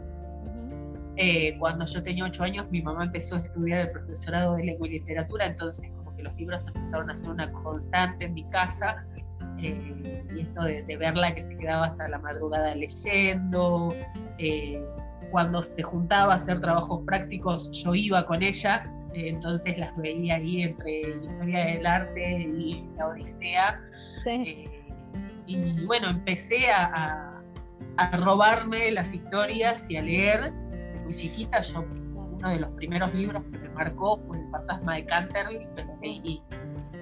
Eh, 1.18 1.58
cuando 1.60 1.86
yo 1.86 2.02
tenía 2.02 2.24
ocho 2.24 2.44
años, 2.44 2.66
mi 2.72 2.82
mamá 2.82 3.04
empezó 3.04 3.36
a 3.36 3.40
estudiar 3.40 3.82
el 3.82 3.92
profesorado 3.92 4.56
de 4.56 4.64
lengua 4.64 4.88
y 4.88 4.92
literatura, 4.92 5.46
entonces 5.46 5.92
como 5.98 6.16
que 6.16 6.24
los 6.24 6.34
libros 6.36 6.66
empezaron 6.68 7.10
a 7.10 7.16
ser 7.16 7.32
una 7.32 7.52
constante 7.52 8.26
en 8.26 8.34
mi 8.34 8.46
casa. 8.46 9.06
Eh, 9.62 10.24
y 10.34 10.40
esto 10.40 10.64
de, 10.64 10.98
verla 10.98 11.36
que 11.36 11.42
se 11.42 11.58
quedaba 11.58 11.88
hasta 11.88 12.08
la 12.08 12.20
madrugada 12.20 12.74
leyendo, 12.76 13.94
cuando 15.32 15.62
se 15.62 15.84
juntaba 15.84 16.34
a 16.34 16.36
hacer 16.38 16.62
trabajos 16.62 17.02
prácticos, 17.06 17.70
yo 17.84 17.94
iba 17.94 18.26
con 18.26 18.42
ella 18.42 18.90
entonces 19.14 19.78
las 19.78 19.96
veía 19.98 20.36
ahí 20.36 20.64
entre 20.64 21.00
Historia 21.00 21.66
del 21.66 21.86
Arte 21.86 22.42
y 22.42 22.90
La 22.98 23.08
Odisea. 23.08 23.82
Eh, 24.26 24.86
y 25.48 25.86
bueno, 25.86 26.10
empecé 26.10 26.70
a, 26.70 27.42
a, 27.98 28.18
robarme 28.18 28.92
las 28.92 29.14
historias 29.14 29.90
y 29.90 29.98
a 29.98 30.02
leer. 30.02 30.52
Muy 31.04 31.16
chiquita, 31.16 31.62
yo 31.62 31.86
uno 32.32 32.50
de 32.50 32.60
los 32.60 32.72
primeros 32.72 33.14
libros 33.14 33.44
que 33.52 33.58
me 33.58 33.70
marcó 33.70 34.18
fue 34.18 34.38
El 34.38 34.50
fantasma 34.52 34.96
de 34.96 35.06
Canterville, 35.06 35.68
que 35.76 35.84
lo 35.84 35.98
leí 36.02 36.44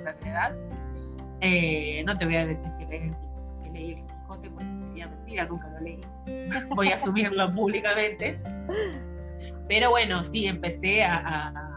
realidad. 0.04 0.56
Eh, 1.42 2.04
no 2.06 2.18
te 2.18 2.26
voy 2.26 2.36
a 2.36 2.48
decir 2.48 2.70
que 2.80 2.86
leí, 2.86 3.12
que 3.64 3.70
leí 3.72 3.92
El 3.94 4.06
Quijote 4.06 4.50
porque 4.50 4.76
sería 4.76 5.08
mentira, 5.08 5.46
nunca 5.46 5.68
lo 5.70 5.80
leí. 5.82 6.02
voy 6.76 6.90
a 6.90 6.96
asumirlo 6.96 7.54
públicamente. 7.54 8.40
Pero 9.68 9.90
bueno, 9.90 10.24
sí, 10.24 10.48
empecé 10.48 11.04
a 11.04 11.77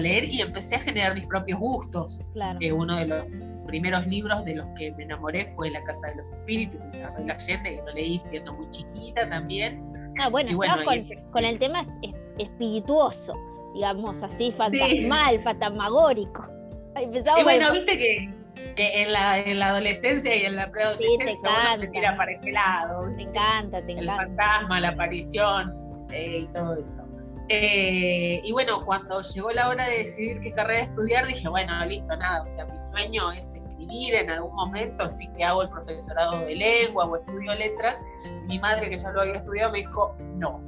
leer 0.00 0.24
y 0.24 0.40
empecé 0.40 0.76
a 0.76 0.80
generar 0.80 1.14
mis 1.14 1.26
propios 1.26 1.58
gustos. 1.58 2.20
Claro. 2.32 2.58
uno 2.76 2.96
de 2.96 3.06
los 3.06 3.50
primeros 3.66 4.06
libros 4.06 4.44
de 4.44 4.56
los 4.56 4.66
que 4.76 4.92
me 4.92 5.04
enamoré 5.04 5.46
fue 5.54 5.70
La 5.70 5.82
Casa 5.84 6.08
de 6.08 6.16
los 6.16 6.32
Espíritus 6.32 6.80
de 6.80 6.88
Isabel 6.88 7.30
Allende, 7.30 7.76
que 7.76 7.82
lo 7.82 7.92
leí 7.92 8.18
siendo 8.18 8.52
muy 8.54 8.68
chiquita 8.70 9.28
también. 9.28 9.82
Ah, 10.18 10.28
bueno, 10.28 10.56
con, 11.32 11.44
el 11.44 11.58
tema 11.58 11.86
espirituoso, 12.38 13.32
digamos 13.74 14.22
así, 14.22 14.52
fantasmal, 14.52 15.42
fantasmagórico. 15.42 16.48
y 16.96 17.42
bueno, 17.42 17.72
viste 17.72 17.98
que, 17.98 18.34
que 18.76 19.02
en, 19.02 19.12
la, 19.12 19.40
en 19.40 19.58
la 19.58 19.68
adolescencia 19.68 20.36
y 20.36 20.44
en 20.44 20.56
la 20.56 20.70
preadolescencia 20.70 21.50
uno 21.50 21.72
se 21.72 21.88
tira 21.88 22.16
para 22.16 22.32
este 22.32 22.52
lado. 22.52 23.12
Te 23.16 23.22
encanta, 23.22 23.84
te 23.84 23.92
encanta. 23.92 24.22
El 24.22 24.28
fantasma, 24.28 24.80
la 24.80 24.88
aparición 24.88 26.06
eh, 26.12 26.40
y 26.42 26.46
todo 26.52 26.76
eso. 26.76 27.04
Eh, 27.48 28.40
y 28.42 28.52
bueno, 28.52 28.84
cuando 28.84 29.20
llegó 29.20 29.50
la 29.52 29.68
hora 29.68 29.86
de 29.86 29.98
decidir 29.98 30.40
qué 30.40 30.52
carrera 30.52 30.82
estudiar, 30.82 31.26
dije, 31.26 31.48
bueno, 31.48 31.84
listo, 31.84 32.16
nada, 32.16 32.42
o 32.42 32.46
sea, 32.48 32.64
mi 32.64 32.78
sueño 32.78 33.30
es 33.32 33.54
escribir 33.54 34.14
en 34.14 34.30
algún 34.30 34.54
momento, 34.54 35.10
sí 35.10 35.28
que 35.36 35.44
hago 35.44 35.62
el 35.62 35.68
profesorado 35.68 36.38
de 36.40 36.54
lengua 36.54 37.04
o 37.04 37.16
estudio 37.16 37.54
letras. 37.54 38.02
Mi 38.46 38.58
madre, 38.58 38.88
que 38.88 38.96
ya 38.96 39.10
lo 39.12 39.20
había 39.20 39.34
estudiado, 39.34 39.72
me 39.72 39.78
dijo, 39.78 40.14
no. 40.36 40.62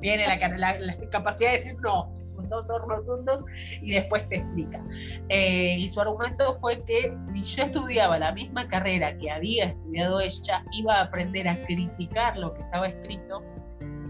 Tiene 0.00 0.28
la, 0.28 0.36
la, 0.78 0.96
capacidad 1.10 1.50
de 1.50 1.56
decir 1.56 1.76
no, 1.80 2.12
son 2.14 2.48
dos 2.48 2.68
rotundos 2.86 3.42
y 3.82 3.94
después 3.94 4.28
te 4.28 4.36
explica. 4.36 4.80
Eh, 5.28 5.74
y 5.76 5.88
su 5.88 6.00
argumento 6.00 6.54
fue 6.54 6.84
que 6.84 7.12
si 7.18 7.42
yo 7.42 7.64
estudiaba 7.64 8.16
la 8.16 8.30
misma 8.30 8.68
carrera 8.68 9.18
que 9.18 9.28
había 9.28 9.64
estudiado 9.64 10.20
ella, 10.20 10.64
iba 10.70 10.98
a 10.98 11.02
aprender 11.02 11.48
a 11.48 11.56
criticar 11.66 12.36
lo 12.36 12.54
que 12.54 12.62
estaba 12.62 12.86
escrito 12.86 13.42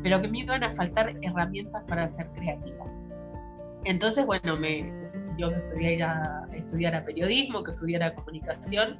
pero 0.03 0.21
que 0.21 0.29
me 0.29 0.41
iban 0.41 0.63
a 0.63 0.71
faltar 0.71 1.15
herramientas 1.23 1.85
para 1.87 2.07
ser 2.09 2.29
creativa. 2.29 2.85
Entonces, 3.85 4.27
bueno, 4.27 4.57
me, 4.57 4.93
yo 5.39 5.51
me 5.51 5.93
ir 5.93 6.03
a 6.03 6.47
estudiar 6.53 6.95
a 6.95 7.05
periodismo, 7.05 7.63
que 7.63 7.71
estudiara 7.71 8.15
comunicación, 8.15 8.99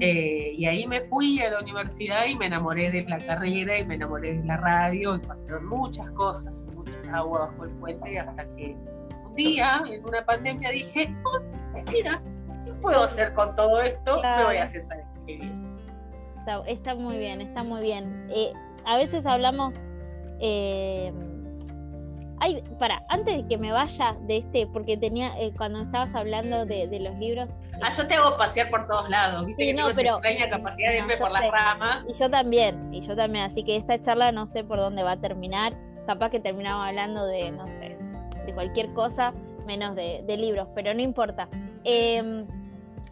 eh, 0.00 0.52
y 0.54 0.64
ahí 0.66 0.86
me 0.86 1.00
fui 1.02 1.40
a 1.40 1.50
la 1.50 1.60
universidad 1.60 2.26
y 2.26 2.36
me 2.36 2.46
enamoré 2.46 2.90
de 2.90 3.04
la 3.04 3.18
carrera 3.18 3.78
y 3.78 3.86
me 3.86 3.94
enamoré 3.94 4.38
de 4.38 4.44
la 4.44 4.56
radio 4.56 5.16
y 5.16 5.18
pasaron 5.18 5.66
muchas 5.66 6.10
cosas, 6.12 6.68
mucha 6.74 6.98
agua 7.12 7.40
bajo 7.40 7.64
el 7.64 7.70
puente, 7.72 8.18
hasta 8.18 8.44
que 8.56 8.76
un 9.24 9.34
día, 9.34 9.82
en 9.86 10.04
una 10.04 10.24
pandemia, 10.24 10.70
dije, 10.70 11.14
oh, 11.24 11.82
mira, 11.92 12.22
¿qué 12.64 12.72
puedo 12.74 13.04
hacer 13.04 13.34
con 13.34 13.54
todo 13.54 13.82
esto? 13.82 14.22
Me 14.22 14.44
voy 14.44 14.56
a 14.56 14.66
sentar 14.66 14.98
a 14.98 15.02
escribir. 15.02 15.52
Está, 16.38 16.62
está 16.66 16.94
muy 16.94 17.18
bien, 17.18 17.40
está 17.40 17.62
muy 17.64 17.82
bien. 17.82 18.28
Eh, 18.30 18.52
a 18.84 18.96
veces 18.96 19.26
hablamos 19.26 19.74
eh, 20.40 21.12
ay, 22.40 22.62
para, 22.78 23.04
antes 23.08 23.36
de 23.36 23.46
que 23.46 23.58
me 23.58 23.72
vaya 23.72 24.16
de 24.22 24.38
este, 24.38 24.66
porque 24.66 24.96
tenía, 24.96 25.38
eh, 25.38 25.52
cuando 25.56 25.82
estabas 25.82 26.14
hablando 26.14 26.66
de, 26.66 26.86
los 27.00 27.16
libros. 27.16 27.50
Ah, 27.82 27.88
yo 27.96 28.06
te 28.06 28.14
hago 28.14 28.36
pasear 28.36 28.70
por 28.70 28.86
todos 28.86 29.08
lados, 29.08 29.46
viste 29.46 29.66
que 29.66 29.74
no, 29.74 29.90
tengo 29.92 30.16
extraña 30.16 30.48
capacidad 30.50 30.92
de 30.92 30.98
irme 30.98 31.16
por 31.16 31.32
las 31.32 31.48
ramas. 31.50 32.06
Y 32.08 32.14
yo 32.18 32.30
también, 32.30 32.92
y 32.92 33.00
yo 33.00 33.16
también, 33.16 33.44
así 33.44 33.62
que 33.62 33.76
esta 33.76 34.00
charla 34.00 34.32
no 34.32 34.46
sé 34.46 34.64
por 34.64 34.78
dónde 34.78 35.02
va 35.02 35.12
a 35.12 35.20
terminar. 35.20 35.74
Capaz 36.06 36.30
que 36.30 36.38
terminamos 36.38 36.86
hablando 36.86 37.26
de, 37.26 37.50
no 37.50 37.66
sé, 37.66 37.98
de 38.46 38.54
cualquier 38.54 38.92
cosa, 38.92 39.32
menos 39.66 39.96
de, 39.96 40.36
libros, 40.36 40.68
pero 40.74 40.94
no 40.94 41.02
importa. 41.02 41.48
Em, 41.82 42.46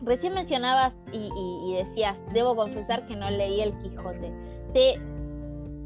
recién 0.00 0.32
mencionabas 0.32 0.94
y, 1.12 1.28
y 1.66 1.74
decías, 1.74 2.22
debo 2.32 2.54
confesar 2.54 3.04
que 3.06 3.16
no 3.16 3.28
leí 3.30 3.60
El 3.60 3.76
Quijote. 3.78 4.32
¿Te 4.72 5.00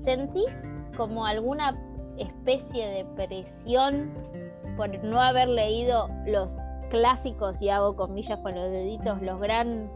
sentís 0.04 0.50
como 0.98 1.24
alguna 1.24 1.74
especie 2.18 2.86
de 2.88 3.04
presión 3.14 4.12
por 4.76 5.02
no 5.04 5.22
haber 5.22 5.48
leído 5.48 6.10
los 6.26 6.58
clásicos, 6.90 7.62
y 7.62 7.68
hago 7.68 7.94
comillas 7.96 8.38
con 8.40 8.54
los 8.54 8.70
deditos, 8.70 9.22
los, 9.22 9.40
gran 9.40 9.90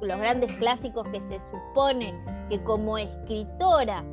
los 0.00 0.18
grandes 0.18 0.52
clásicos 0.54 1.08
que 1.08 1.20
se 1.22 1.40
supone 1.40 2.14
que 2.48 2.62
como 2.62 2.98
escritora 2.98 4.04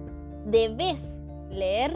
debes 0.46 1.24
leer? 1.50 1.92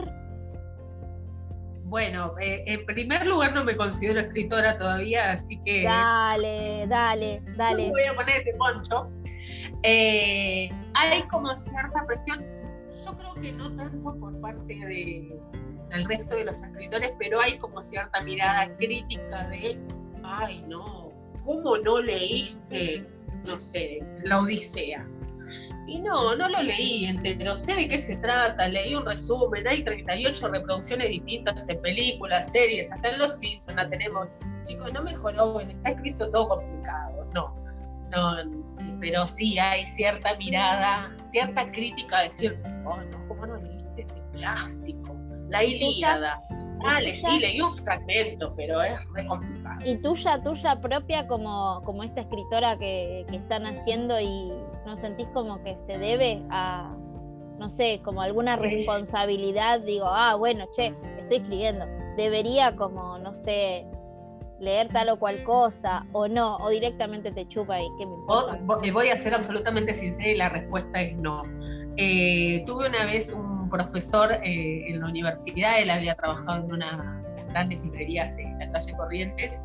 Bueno, 1.84 2.34
eh, 2.38 2.62
en 2.66 2.86
primer 2.86 3.26
lugar 3.26 3.52
no 3.52 3.64
me 3.64 3.76
considero 3.76 4.20
escritora 4.20 4.78
todavía, 4.78 5.32
así 5.32 5.60
que... 5.64 5.82
Dale, 5.82 6.86
dale, 6.86 7.42
dale. 7.56 7.90
voy 7.90 8.04
a 8.04 8.14
poner 8.14 8.36
ese 8.36 8.54
poncho. 8.54 9.10
Eh, 9.82 10.68
hay 10.94 11.22
como 11.22 11.56
cierta 11.56 12.06
presión 12.06 12.59
yo 13.04 13.16
creo 13.16 13.34
que 13.34 13.52
no 13.52 13.74
tanto 13.76 14.14
por 14.18 14.40
parte 14.40 14.74
de, 14.74 15.40
el 15.92 16.04
resto 16.04 16.36
de 16.36 16.44
los 16.44 16.62
escritores, 16.62 17.14
pero 17.18 17.40
hay 17.40 17.58
como 17.58 17.82
cierta 17.82 18.20
mirada 18.20 18.74
crítica 18.76 19.48
de, 19.48 19.78
ay 20.22 20.64
no, 20.68 21.12
¿cómo 21.44 21.76
no 21.78 22.00
leíste, 22.00 23.06
no 23.46 23.60
sé, 23.60 24.00
la 24.24 24.40
Odisea? 24.40 25.08
Y 25.86 25.98
no, 25.98 26.36
no 26.36 26.48
lo 26.48 26.62
leí 26.62 27.06
entero, 27.06 27.56
sé 27.56 27.74
de 27.74 27.88
qué 27.88 27.98
se 27.98 28.16
trata, 28.16 28.68
leí 28.68 28.94
un 28.94 29.04
resumen, 29.04 29.66
hay 29.66 29.82
38 29.82 30.48
reproducciones 30.48 31.08
distintas 31.08 31.68
en 31.68 31.80
películas, 31.80 32.52
series, 32.52 32.92
hasta 32.92 33.08
en 33.08 33.18
Los 33.18 33.38
Simpsons 33.38 33.76
la 33.76 33.88
tenemos. 33.88 34.28
Chicos, 34.64 34.92
no 34.92 35.02
mejoró, 35.02 35.58
está 35.58 35.90
escrito 35.90 36.30
todo 36.30 36.48
complicado, 36.48 37.26
no. 37.34 37.69
No, 38.10 38.36
pero 39.00 39.26
sí 39.26 39.58
hay 39.58 39.84
cierta 39.84 40.36
mirada, 40.36 41.10
cierta 41.22 41.70
crítica 41.70 42.18
a 42.18 42.22
decir, 42.24 42.60
oh 42.84 42.96
no, 42.96 43.28
¿cómo 43.28 43.46
no 43.46 43.56
leíste 43.56 44.02
este 44.02 44.22
clásico? 44.32 45.16
La 45.48 45.64
Ilíada. 45.64 46.40
Dale, 46.82 47.14
sí, 47.14 47.40
leí 47.40 47.60
un 47.60 47.72
fragmento, 47.76 48.54
pero 48.56 48.82
es 48.82 48.98
re 49.12 49.26
complicado. 49.26 49.80
¿Y 49.84 49.96
tuya, 49.98 50.42
tuya 50.42 50.80
propia 50.80 51.26
como, 51.26 51.82
como 51.84 52.02
esta 52.02 52.22
escritora 52.22 52.78
que, 52.78 53.26
que 53.28 53.36
están 53.36 53.66
haciendo 53.66 54.18
y 54.18 54.50
no 54.86 54.96
sentís 54.96 55.28
como 55.34 55.62
que 55.62 55.76
se 55.76 55.98
debe 55.98 56.42
a, 56.48 56.94
no 57.58 57.68
sé, 57.68 58.00
como 58.02 58.22
alguna 58.22 58.56
responsabilidad? 58.56 59.80
Digo, 59.80 60.06
ah, 60.06 60.36
bueno, 60.36 60.66
che, 60.74 60.94
estoy 61.18 61.38
escribiendo. 61.38 61.84
Debería 62.16 62.74
como, 62.74 63.18
no 63.18 63.34
sé, 63.34 63.86
leer 64.60 64.88
tal 64.88 65.08
o 65.08 65.18
cual 65.18 65.42
cosa 65.42 66.06
o 66.12 66.28
no, 66.28 66.56
o 66.58 66.68
directamente 66.68 67.32
te 67.32 67.48
chupa 67.48 67.80
y 67.80 67.86
qué 67.98 68.06
me 68.06 68.14
importa. 68.14 68.60
Voy 68.92 69.08
a 69.08 69.18
ser 69.18 69.34
absolutamente 69.34 69.94
sincera 69.94 70.28
y 70.28 70.36
la 70.36 70.48
respuesta 70.50 71.00
es 71.00 71.16
no. 71.16 71.42
Eh, 71.96 72.62
tuve 72.66 72.88
una 72.88 73.04
vez 73.04 73.32
un 73.32 73.50
profesor 73.70 74.32
eh, 74.32 74.84
en 74.88 75.00
la 75.00 75.06
universidad, 75.06 75.80
él 75.80 75.90
había 75.90 76.14
trabajado 76.14 76.64
en 76.64 76.72
una 76.72 77.22
de 77.22 77.36
las 77.36 77.48
grandes 77.48 77.80
librerías 77.82 78.36
de 78.36 78.44
la 78.58 78.70
calle 78.70 78.92
Corrientes, 78.96 79.62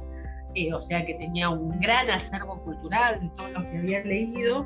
eh, 0.54 0.74
o 0.74 0.82
sea 0.82 1.06
que 1.06 1.16
tenía 1.16 1.50
un 1.50 1.78
gran 1.82 2.10
acervo 2.10 2.62
cultural 2.64 3.20
de 3.20 3.30
todo 3.36 3.50
lo 3.50 3.70
que 3.70 3.78
había 3.78 4.04
leído, 4.04 4.66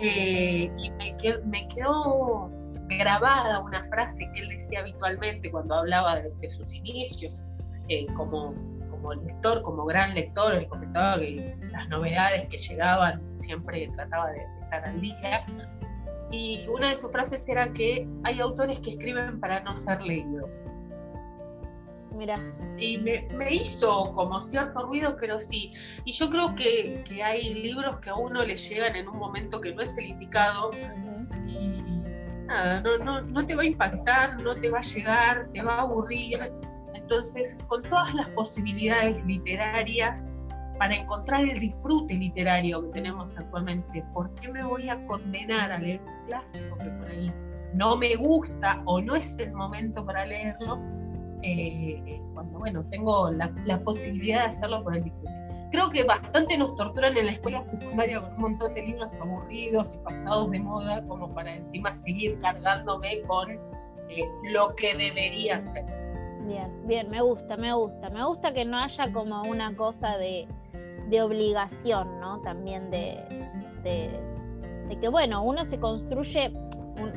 eh, 0.00 0.70
y 0.76 0.90
me 0.90 1.16
quedó, 1.16 1.44
me 1.46 1.66
quedó, 1.68 2.50
grabada 2.98 3.60
una 3.60 3.82
frase 3.84 4.28
que 4.34 4.42
él 4.42 4.50
decía 4.50 4.80
habitualmente 4.80 5.50
cuando 5.50 5.76
hablaba 5.76 6.16
de, 6.16 6.50
sus 6.50 6.74
inicios 6.74 7.46
como, 8.16 8.54
como 9.02 9.14
lector, 9.14 9.62
como 9.62 9.84
gran 9.84 10.14
lector, 10.14 10.54
él 10.54 10.68
comentaba 10.68 11.18
que 11.18 11.56
las 11.72 11.88
novedades 11.88 12.48
que 12.48 12.56
llegaban 12.56 13.20
siempre 13.36 13.90
trataba 13.94 14.30
de 14.30 14.46
estar 14.62 14.84
al 14.84 15.00
día, 15.00 15.44
y 16.32 16.64
una 16.66 16.88
de 16.88 16.96
sus 16.96 17.12
frases 17.12 17.46
era 17.48 17.70
que 17.72 18.08
hay 18.24 18.40
autores 18.40 18.80
que 18.80 18.92
escriben 18.92 19.38
para 19.38 19.60
no 19.60 19.74
ser 19.74 20.00
leídos. 20.00 20.50
Mira. 22.16 22.34
Y 22.78 22.98
me, 22.98 23.52
hizo 23.52 24.12
como 24.14 24.40
cierto 24.40 24.82
ruido, 24.86 25.16
pero 25.20 25.38
sí. 25.40 25.72
Y 26.04 26.12
yo 26.12 26.30
creo 26.30 26.54
que, 26.54 27.04
hay 27.22 27.54
libros 27.54 28.00
que 28.00 28.10
a 28.10 28.14
uno 28.14 28.42
le 28.42 28.56
llegan 28.56 28.96
en 28.96 29.08
un 29.08 29.18
momento 29.18 29.60
que 29.60 29.74
no 29.74 29.82
es 29.82 29.96
el 29.98 30.06
indicado. 30.06 30.70
Y 31.46 31.82
nada, 32.46 32.80
no, 32.80 32.98
no, 32.98 33.20
no 33.20 33.46
te 33.46 33.54
va 33.54 33.62
a 33.62 33.66
impactar, 33.66 34.40
no 34.42 34.54
te 34.54 34.70
va 34.70 34.78
a 34.78 34.82
llegar, 34.82 35.48
te 35.52 35.62
va 35.62 35.76
a 35.76 35.80
aburrir. 35.82 36.50
Entonces, 36.94 37.58
con 37.66 37.82
todas 37.82 38.14
las 38.14 38.28
posibilidades 38.30 39.24
literarias, 39.24 40.30
para 40.82 40.96
encontrar 40.96 41.44
el 41.44 41.60
disfrute 41.60 42.14
literario 42.14 42.82
que 42.82 42.88
tenemos 42.88 43.38
actualmente. 43.38 44.04
¿Por 44.12 44.34
qué 44.34 44.48
me 44.48 44.64
voy 44.64 44.88
a 44.88 45.04
condenar 45.04 45.70
a 45.70 45.78
leer 45.78 46.00
un 46.00 46.26
clásico 46.26 46.76
que 46.76 46.90
por 46.90 47.08
ahí 47.08 47.32
no 47.72 47.96
me 47.96 48.16
gusta 48.16 48.82
o 48.86 49.00
no 49.00 49.14
es 49.14 49.38
el 49.38 49.52
momento 49.52 50.04
para 50.04 50.26
leerlo? 50.26 50.80
Eh, 51.42 52.20
cuando, 52.34 52.58
bueno, 52.58 52.84
tengo 52.90 53.30
la, 53.30 53.80
posibilidad 53.84 54.40
de 54.40 54.46
hacerlo 54.46 54.82
por 54.82 54.96
el 54.96 55.04
disfrute. 55.04 55.30
Creo 55.70 55.88
que 55.88 56.02
bastante 56.02 56.58
nos 56.58 56.74
torturan 56.74 57.16
en 57.16 57.26
la 57.26 57.32
escuela 57.32 57.62
secundaria 57.62 58.20
con 58.20 58.32
un 58.34 58.40
montón 58.40 58.74
de 58.74 58.82
libros 58.82 59.14
aburridos 59.14 59.94
y 59.94 59.98
pasados 59.98 60.50
de 60.50 60.58
moda, 60.58 61.06
como 61.06 61.32
para 61.32 61.54
encima 61.54 61.94
seguir 61.94 62.40
cargándome 62.40 63.22
con 63.22 63.52
eh, 63.52 63.58
lo 64.50 64.74
que 64.74 64.96
debería 64.96 65.60
ser. 65.60 65.84
Bien, 66.46 66.86
bien, 66.86 67.10
me 67.10 67.20
gusta, 67.20 67.56
me 67.56 67.72
gusta. 67.72 68.10
Me 68.10 68.24
gusta 68.24 68.52
que 68.52 68.64
no 68.64 68.78
haya 68.78 69.12
como 69.12 69.42
una 69.42 69.74
cosa 69.76 70.16
de 70.16 70.46
de 71.12 71.22
obligación, 71.22 72.20
¿no? 72.20 72.40
También 72.40 72.90
de, 72.90 73.18
de, 73.82 74.98
que, 74.98 75.08
bueno, 75.08 75.42
uno 75.42 75.64
se 75.64 75.78
construye, 75.78 76.52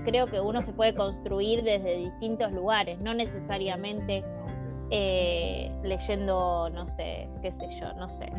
creo 0.04 0.28
que 0.28 0.40
uno 0.40 0.62
se 0.62 0.74
puede 0.74 0.94
construir 0.94 1.64
desde 1.64 1.98
distintos 1.98 2.52
lugares, 2.52 3.00
no 3.00 3.14
necesariamente 3.14 4.24
eh, 4.92 5.72
leyendo, 5.84 6.70
no 6.70 6.88
sé, 6.88 7.30
qué 7.42 7.52
sé 7.52 7.68
yo, 7.80 7.94
no 7.94 8.10
sé. 8.10 8.30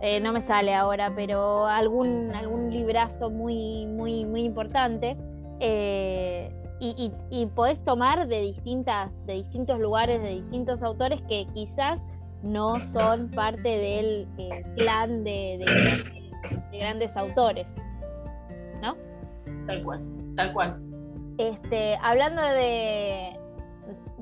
Eh, 0.00 0.20
no 0.20 0.32
me 0.32 0.42
sale 0.42 0.74
ahora, 0.74 1.10
pero 1.14 1.66
algún, 1.66 2.30
algún 2.34 2.70
librazo 2.70 3.30
muy, 3.30 3.86
muy, 3.86 4.26
muy 4.26 4.42
importante. 4.42 5.16
Eh, 5.60 6.52
y, 6.80 7.12
y, 7.30 7.42
y, 7.42 7.46
podés 7.46 7.84
tomar 7.84 8.26
de, 8.26 8.40
distintas, 8.40 9.24
de 9.26 9.34
distintos 9.34 9.78
lugares, 9.78 10.20
de 10.20 10.30
distintos 10.30 10.82
autores 10.82 11.20
que 11.28 11.46
quizás 11.54 12.04
no 12.42 12.74
son 12.92 13.30
parte 13.30 13.68
del 13.68 14.28
eh, 14.38 14.64
clan 14.76 15.24
de, 15.24 15.64
grandes 16.72 17.16
autores, 17.16 17.74
¿no? 18.82 18.96
Tal 19.66 19.82
cual, 19.82 20.00
tal 20.36 20.52
cual. 20.52 20.80
Este, 21.38 21.96
hablando 22.02 22.42
de, 22.42 23.38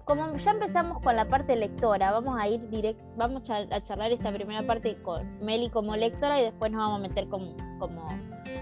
como 0.04 0.36
ya 0.36 0.50
empezamos 0.52 1.02
con 1.02 1.16
la 1.16 1.26
parte 1.26 1.56
lectora, 1.56 2.12
vamos 2.12 2.38
a 2.38 2.48
ir 2.48 2.68
directo, 2.70 3.02
vamos 3.16 3.42
a 3.50 3.80
charlar 3.82 4.12
esta 4.12 4.32
primera 4.32 4.62
parte 4.66 4.96
con 5.02 5.38
Meli 5.40 5.68
como 5.70 5.96
lectora 5.96 6.40
y 6.40 6.44
después 6.44 6.70
nos 6.70 6.80
vamos 6.80 6.98
a 6.98 7.02
meter 7.02 7.28
como, 7.28 7.56
como, 7.78 8.06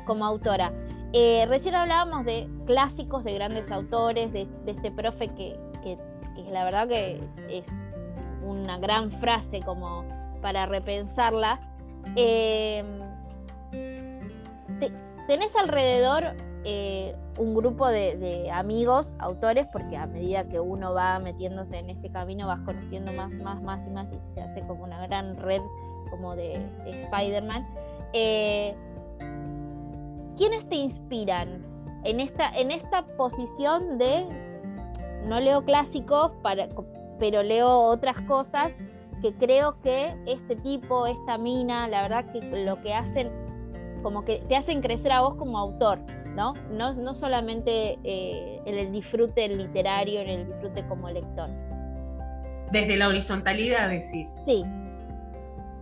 como 0.06 0.24
autora. 0.24 0.72
Eh, 1.12 1.44
recién 1.48 1.74
hablábamos 1.74 2.24
de 2.24 2.48
clásicos 2.66 3.24
de 3.24 3.34
grandes 3.34 3.70
autores, 3.70 4.32
de, 4.32 4.46
este 4.66 4.90
profe 4.92 5.28
que, 5.28 5.58
que, 5.82 5.98
la 6.50 6.64
verdad 6.64 6.88
que 6.88 7.20
es 7.48 7.68
una 8.44 8.78
gran 8.78 9.10
frase 9.12 9.60
como 9.60 10.04
para 10.40 10.66
repensarla. 10.66 11.60
Eh, 12.16 12.84
¿Tenés 15.26 15.54
alrededor 15.56 16.34
eh, 16.64 17.16
un 17.38 17.54
grupo 17.54 17.88
de, 17.88 18.50
amigos, 18.52 19.16
autores, 19.18 19.66
porque 19.72 19.96
a 19.96 20.06
medida 20.06 20.44
que 20.44 20.60
uno 20.60 20.92
va 20.92 21.18
metiéndose 21.18 21.78
en 21.78 21.88
este 21.88 22.10
camino 22.10 22.46
vas 22.46 22.60
conociendo 22.60 23.12
más, 23.12 23.32
más, 23.34 23.62
más 23.62 23.86
y 23.86 23.90
más 23.90 24.12
y 24.12 24.34
se 24.34 24.42
hace 24.42 24.60
como 24.62 24.84
una 24.84 25.06
gran 25.06 25.36
red 25.36 25.62
como 26.10 26.36
de, 26.36 26.52
Spider-Man? 26.86 27.66
Eh, 28.12 28.74
¿Quiénes 30.40 30.66
te 30.70 30.76
inspiran 30.76 31.62
en 32.02 32.18
esta, 32.18 32.48
en 32.58 32.70
esta 32.70 33.06
posición 33.18 33.98
de 33.98 34.26
no 35.26 35.38
leo 35.38 35.66
clásicos 35.66 36.32
para, 36.42 36.66
pero 37.18 37.42
leo 37.42 37.68
otras 37.68 38.18
cosas 38.22 38.74
que 39.20 39.34
creo 39.34 39.78
que 39.82 40.14
este 40.24 40.56
tipo, 40.56 41.06
esta 41.06 41.36
mina, 41.36 41.88
la 41.88 42.00
verdad 42.00 42.32
que 42.32 42.40
lo 42.40 42.80
que 42.80 42.94
hacen, 42.94 43.30
como 44.02 44.24
que 44.24 44.38
te 44.48 44.56
hacen 44.56 44.80
crecer 44.80 45.12
a 45.12 45.20
vos 45.20 45.34
como 45.34 45.58
autor, 45.58 45.98
¿no? 46.34 46.54
No, 46.70 46.94
no 46.94 47.14
solamente 47.14 47.98
eh, 48.02 48.62
en 48.64 48.78
el 48.78 48.92
disfrute 48.92 49.46
literario, 49.46 50.22
en 50.22 50.28
el 50.30 50.46
disfrute 50.46 50.88
como 50.88 51.10
lector. 51.10 51.50
Desde 52.72 52.96
la 52.96 53.08
horizontalidad 53.08 53.90
decís. 53.90 54.40
Sí. 54.46 54.64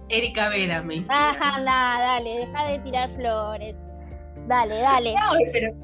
Erika 0.09 0.49
Vérame. 0.49 1.07
Ajá, 1.09 1.61
nada, 1.61 2.01
dale, 2.01 2.39
deja 2.39 2.65
de 2.67 2.79
tirar 2.81 3.15
flores. 3.15 3.77
Dale, 4.49 4.81
dale. 4.81 5.15
pero, 5.53 5.75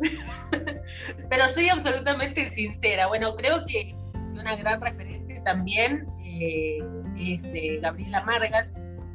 pero 1.28 1.48
soy 1.48 1.68
absolutamente 1.68 2.48
sincera. 2.50 3.08
Bueno, 3.08 3.34
creo 3.34 3.64
que 3.66 3.94
una 4.14 4.54
gran 4.56 4.80
referente 4.80 5.40
también 5.44 6.06
eh, 6.24 6.78
es 7.16 7.44
eh, 7.52 7.80
Gabriela 7.82 8.22
Margal. 8.22 8.72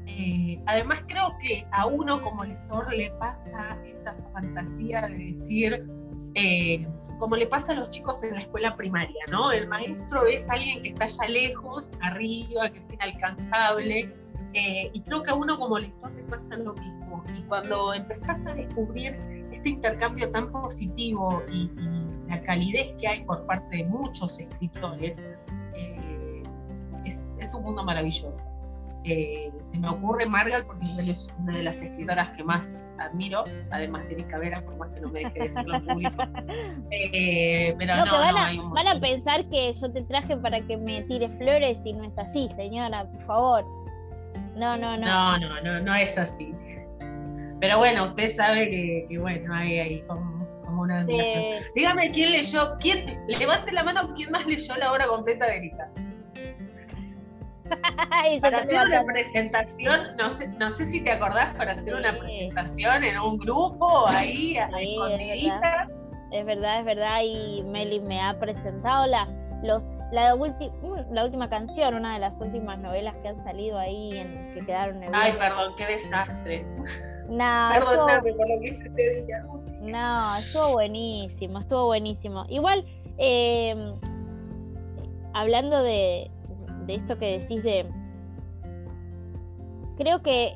Eh, 0.07 0.59
además 0.67 1.03
creo 1.07 1.35
que 1.41 1.65
a 1.71 1.85
uno 1.85 2.21
como 2.21 2.43
lector 2.43 2.93
le 2.93 3.09
pasa 3.11 3.77
esta 3.85 4.15
fantasía 4.33 5.01
de 5.07 5.17
decir, 5.17 5.85
como 7.17 7.35
le 7.35 7.47
pasa 7.47 7.71
a 7.71 7.75
los 7.75 7.89
chicos 7.89 8.23
en 8.23 8.35
la 8.35 8.41
escuela 8.41 8.75
primaria, 8.75 9.23
¿no? 9.31 9.51
El 9.51 9.67
maestro 9.67 10.25
es 10.25 10.49
alguien 10.49 10.83
que 10.83 10.89
está 10.89 11.05
allá 11.05 11.33
lejos, 11.33 11.91
arriba, 12.01 12.69
que 12.69 12.79
es 12.79 12.91
inalcanzable, 12.91 14.13
y 14.53 15.01
creo 15.01 15.23
que 15.23 15.31
a 15.31 15.35
uno 15.35 15.57
como 15.57 15.77
lector 15.77 16.11
le 16.13 16.23
pasa 16.23 16.57
lo 16.57 16.73
mismo. 16.73 17.23
Y 17.37 17.41
cuando 17.43 17.93
empezás 17.93 18.45
a 18.47 18.53
descubrir 18.53 19.15
este 19.51 19.69
intercambio 19.69 20.31
tan 20.31 20.51
positivo 20.51 21.43
y 21.51 21.69
la 22.27 22.41
calidez 22.41 22.93
que 22.99 23.07
hay 23.07 23.23
por 23.23 23.45
parte 23.45 23.77
de 23.77 23.85
muchos 23.85 24.39
escritores, 24.39 25.25
eh, 25.75 26.43
es, 27.05 27.53
un 27.55 27.63
mundo 27.63 27.83
maravilloso. 27.83 28.43
Eh, 29.03 29.53
se 29.61 29.79
me 29.79 29.87
ocurre 29.87 30.25
Margal 30.25 30.65
porque 30.65 30.83
es 30.83 31.37
una 31.39 31.55
de 31.55 31.63
las 31.63 31.81
escritoras 31.81 32.29
que 32.35 32.43
más 32.43 32.93
admiro, 32.99 33.45
además 33.71 34.05
de 34.07 34.15
Erika 34.15 34.37
Vera, 34.37 34.61
por 34.65 34.75
más 34.75 34.89
que 34.89 34.99
no 34.99 35.09
me 35.09 35.21
deje 35.21 35.39
decirlo 35.39 35.75
en 35.75 35.85
público. 35.85 36.23
Eh, 36.91 37.75
pero 37.77 37.95
no, 37.95 38.05
van, 38.05 38.37
a, 38.37 38.69
van 38.73 38.87
a 38.87 38.99
pensar 38.99 39.47
que 39.49 39.73
yo 39.73 39.91
te 39.91 40.03
traje 40.03 40.35
para 40.37 40.59
que 40.61 40.77
me 40.77 41.03
tire 41.03 41.29
flores 41.37 41.85
y 41.85 41.93
no 41.93 42.03
es 42.03 42.17
así, 42.17 42.49
señora, 42.55 43.09
por 43.09 43.21
favor. 43.23 43.86
No, 44.57 44.75
no, 44.75 44.97
no. 44.97 45.05
No, 45.05 45.37
no, 45.37 45.61
no, 45.61 45.79
no 45.81 45.95
es 45.95 46.17
así. 46.17 46.53
Pero 47.59 47.77
bueno, 47.77 48.05
usted 48.05 48.29
sabe 48.29 48.69
que, 48.69 49.17
bueno, 49.19 49.53
hay 49.53 49.79
ahí 49.79 50.01
como, 50.07 50.37
una 50.81 50.99
admiración. 50.99 51.43
Dígame 51.75 52.11
quién 52.11 52.31
leyó, 52.31 52.77
quién, 52.79 53.19
levante 53.27 53.71
la 53.71 53.83
mano 53.83 54.13
quién 54.15 54.31
más 54.31 54.45
leyó 54.45 54.75
la 54.75 54.91
obra 54.91 55.07
completa 55.07 55.45
de 55.47 55.57
Erika. 55.57 55.89
para 58.41 58.57
hacer 58.57 58.79
una 58.79 59.03
presentación, 59.03 60.15
no 60.17 60.29
sé, 60.29 60.47
no 60.49 60.69
sé 60.69 60.85
si 60.85 61.03
te 61.03 61.11
acordás, 61.11 61.53
para 61.55 61.73
hacer 61.73 61.95
una 61.95 62.17
presentación 62.17 63.03
en 63.03 63.19
un 63.19 63.37
grupo, 63.39 64.07
ahí, 64.07 64.57
escondiditas. 64.57 66.07
Es 66.31 66.45
verdad, 66.45 66.79
es 66.79 66.85
verdad, 66.85 67.21
y 67.23 67.63
Meli 67.63 67.99
me 67.99 68.21
ha 68.21 68.37
presentado 68.39 69.07
la, 69.07 69.27
los, 69.63 69.83
la, 70.11 70.35
la 71.11 71.23
última 71.25 71.49
canción, 71.49 71.95
una 71.95 72.13
de 72.13 72.19
las 72.19 72.39
últimas 72.39 72.79
novelas 72.79 73.17
que 73.17 73.27
han 73.27 73.43
salido 73.43 73.77
ahí, 73.77 74.17
en, 74.17 74.53
que 74.53 74.65
quedaron 74.65 75.03
en 75.03 75.13
Ay, 75.13 75.33
perdón, 75.33 75.73
qué 75.77 75.85
desastre. 75.85 76.65
No, 77.29 77.67
Perdóname 77.73 78.33
por 78.33 78.49
lo 78.49 78.59
que 78.61 78.69
hice 78.69 78.87
este 78.87 79.23
día. 79.25 79.45
No, 79.81 80.37
estuvo 80.37 80.73
buenísimo, 80.73 81.59
estuvo 81.59 81.85
buenísimo. 81.85 82.45
Igual, 82.49 82.85
eh, 83.17 83.93
hablando 85.33 85.83
de, 85.83 86.31
de 86.85 86.95
esto 86.95 87.17
que 87.17 87.39
decís 87.39 87.63
de... 87.63 87.85
Creo 89.97 90.21
que 90.21 90.53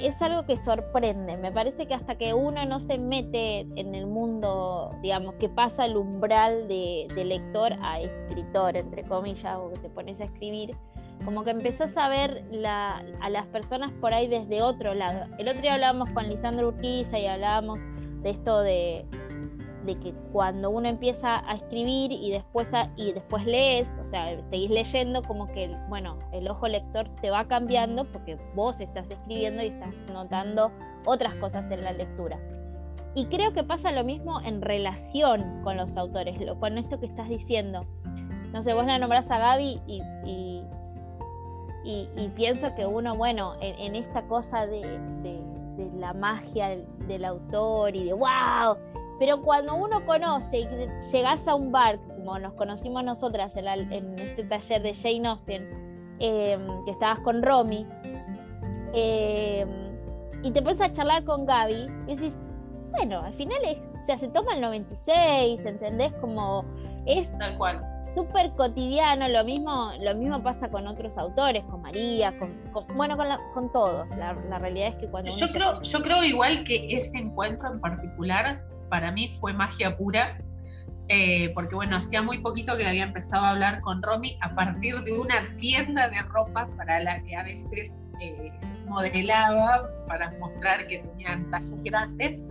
es 0.00 0.20
algo 0.22 0.44
que 0.44 0.56
sorprende. 0.56 1.36
Me 1.36 1.52
parece 1.52 1.86
que 1.86 1.94
hasta 1.94 2.16
que 2.16 2.34
uno 2.34 2.64
no 2.66 2.80
se 2.80 2.98
mete 2.98 3.60
en 3.60 3.94
el 3.94 4.06
mundo, 4.06 4.94
digamos, 5.02 5.34
que 5.34 5.48
pasa 5.48 5.84
el 5.84 5.96
umbral 5.96 6.68
de, 6.68 7.06
lector 7.16 7.74
a 7.82 8.00
escritor, 8.00 8.76
entre 8.76 9.04
comillas, 9.04 9.56
o 9.56 9.70
que 9.72 9.78
te 9.80 9.88
pones 9.88 10.20
a 10.20 10.24
escribir, 10.24 10.76
como 11.24 11.44
que 11.44 11.50
empezás 11.50 11.96
a 11.96 12.08
ver 12.08 12.44
a 12.64 13.30
las 13.30 13.46
personas 13.46 13.92
por 14.00 14.14
ahí 14.14 14.28
desde 14.28 14.62
otro 14.62 14.94
lado. 14.94 15.26
El 15.38 15.48
otro 15.48 15.60
día 15.60 15.74
hablábamos 15.74 16.10
con 16.10 16.28
Lisandro 16.28 16.68
Urquiza 16.68 17.18
y 17.18 17.26
hablábamos 17.26 17.80
de 18.22 18.30
esto 18.30 18.60
de, 18.60 19.06
de 19.86 19.98
que 19.98 20.12
cuando 20.32 20.70
uno 20.70 20.88
empieza 20.88 21.48
a 21.48 21.54
escribir 21.54 22.12
y 22.12 22.30
después, 22.30 22.70
y 22.96 23.12
después 23.12 23.46
lees, 23.46 23.92
o 24.02 24.06
sea, 24.06 24.36
seguís 24.44 24.70
leyendo, 24.70 25.22
como 25.22 25.46
que, 25.48 25.74
bueno, 25.88 26.18
el 26.32 26.48
ojo 26.48 26.68
lector 26.68 27.08
te 27.20 27.30
va 27.30 27.46
cambiando 27.46 28.04
porque 28.04 28.36
vos 28.54 28.80
estás 28.80 29.10
escribiendo 29.10 29.62
y 29.62 29.68
estás 29.68 29.94
notando 30.12 30.72
otras 31.06 31.34
cosas 31.34 31.70
en 31.70 31.84
la 31.84 31.92
lectura. 31.92 32.38
Y 33.14 33.26
creo 33.26 33.52
que 33.52 33.64
pasa 33.64 33.92
lo 33.92 34.04
mismo 34.04 34.40
en 34.42 34.60
relación 34.60 35.62
con 35.62 35.76
los 35.78 35.96
autores, 35.96 36.36
con 36.58 36.76
esto 36.76 37.00
que 37.00 37.06
estás 37.06 37.28
diciendo. 37.28 37.80
No 38.52 38.62
sé, 38.62 38.74
vos 38.74 38.84
la 38.84 38.98
nombrás 38.98 39.30
a 39.30 39.38
Gaby 39.38 39.80
y, 39.86 40.02
y, 41.84 42.28
pienso 42.34 42.74
que 42.74 42.84
uno, 42.84 43.14
bueno, 43.14 43.54
en, 43.60 43.94
esta 43.94 44.22
cosa 44.22 44.66
de, 44.66 44.82
de 45.22 45.90
la 45.98 46.12
magia 46.12 46.68
del, 46.68 46.86
del, 47.06 47.24
autor 47.24 47.94
y 47.94 48.04
de 48.04 48.12
wow, 48.12 48.76
pero 49.18 49.40
cuando 49.40 49.74
uno 49.74 50.04
conoce 50.04 50.60
y 50.60 50.68
llegas 51.12 51.48
a 51.48 51.54
un 51.54 51.72
bar, 51.72 51.98
como 52.08 52.38
nos 52.38 52.52
conocimos 52.54 53.02
nosotras 53.04 53.56
en, 53.56 54.14
este 54.18 54.44
taller 54.44 54.82
de 54.82 54.94
Jane 54.94 55.28
Austen, 55.28 56.16
em, 56.18 56.84
que 56.84 56.90
estabas 56.90 57.20
con 57.20 57.42
Romy, 57.42 57.86
em, 58.92 59.68
y 60.42 60.50
te 60.50 60.60
pones 60.60 60.80
a 60.80 60.92
charlar 60.92 61.24
con 61.24 61.46
Gaby, 61.46 61.88
y 62.06 62.14
decís, 62.14 62.34
bueno, 62.90 63.20
al 63.20 63.34
final 63.34 63.58
es, 63.64 63.78
o 63.98 64.02
sea, 64.02 64.16
se 64.18 64.28
toma 64.28 64.54
el 64.54 64.60
96, 64.60 65.64
¿entendés? 65.64 66.12
Como 66.20 66.64
es 67.06 67.30
Tal 67.38 67.56
cual. 67.56 67.82
súper 68.14 68.52
cotidiano, 68.52 69.28
lo 69.28 69.44
mismo, 69.44 69.92
lo 70.00 70.14
mismo 70.14 70.42
pasa 70.42 70.68
con 70.68 70.86
otros 70.86 71.16
autores, 71.16 71.64
con 71.64 71.80
María, 71.80 72.38
con, 72.38 72.54
bueno, 72.96 73.16
con, 73.16 73.26
con 73.54 73.72
todos. 73.72 74.06
La, 74.16 74.58
realidad 74.58 74.88
es 74.88 74.96
que 74.96 75.08
cuando... 75.08 75.34
Yo 75.34 75.48
creo, 75.48 75.80
yo 75.82 75.98
creo 76.00 76.22
igual 76.22 76.64
que 76.64 76.86
ese 76.96 77.18
encuentro 77.18 77.72
en 77.72 77.80
particular 77.80 78.62
para 78.88 79.12
mí 79.12 79.32
fue 79.40 79.52
magia 79.52 79.96
pura, 79.96 80.38
eh, 81.08 81.52
porque 81.54 81.74
bueno, 81.74 81.96
hacía 81.96 82.20
muy 82.20 82.38
poquito 82.38 82.76
que 82.76 82.86
había 82.86 83.04
empezado 83.04 83.44
a 83.44 83.50
hablar 83.50 83.80
con 83.80 84.02
Romy 84.02 84.36
a 84.40 84.54
partir 84.54 85.00
de 85.02 85.12
una 85.12 85.54
tienda 85.56 86.08
de 86.08 86.20
ropa 86.22 86.68
para 86.76 86.98
la 87.00 87.22
que 87.22 87.36
a 87.36 87.44
veces 87.44 88.06
eh, 88.20 88.52
modelaba 88.86 89.88
para 90.08 90.32
mostrar 90.38 90.86
que 90.88 90.98
tenían 90.98 91.48
tallas 91.50 91.82
grandes. 91.84 92.44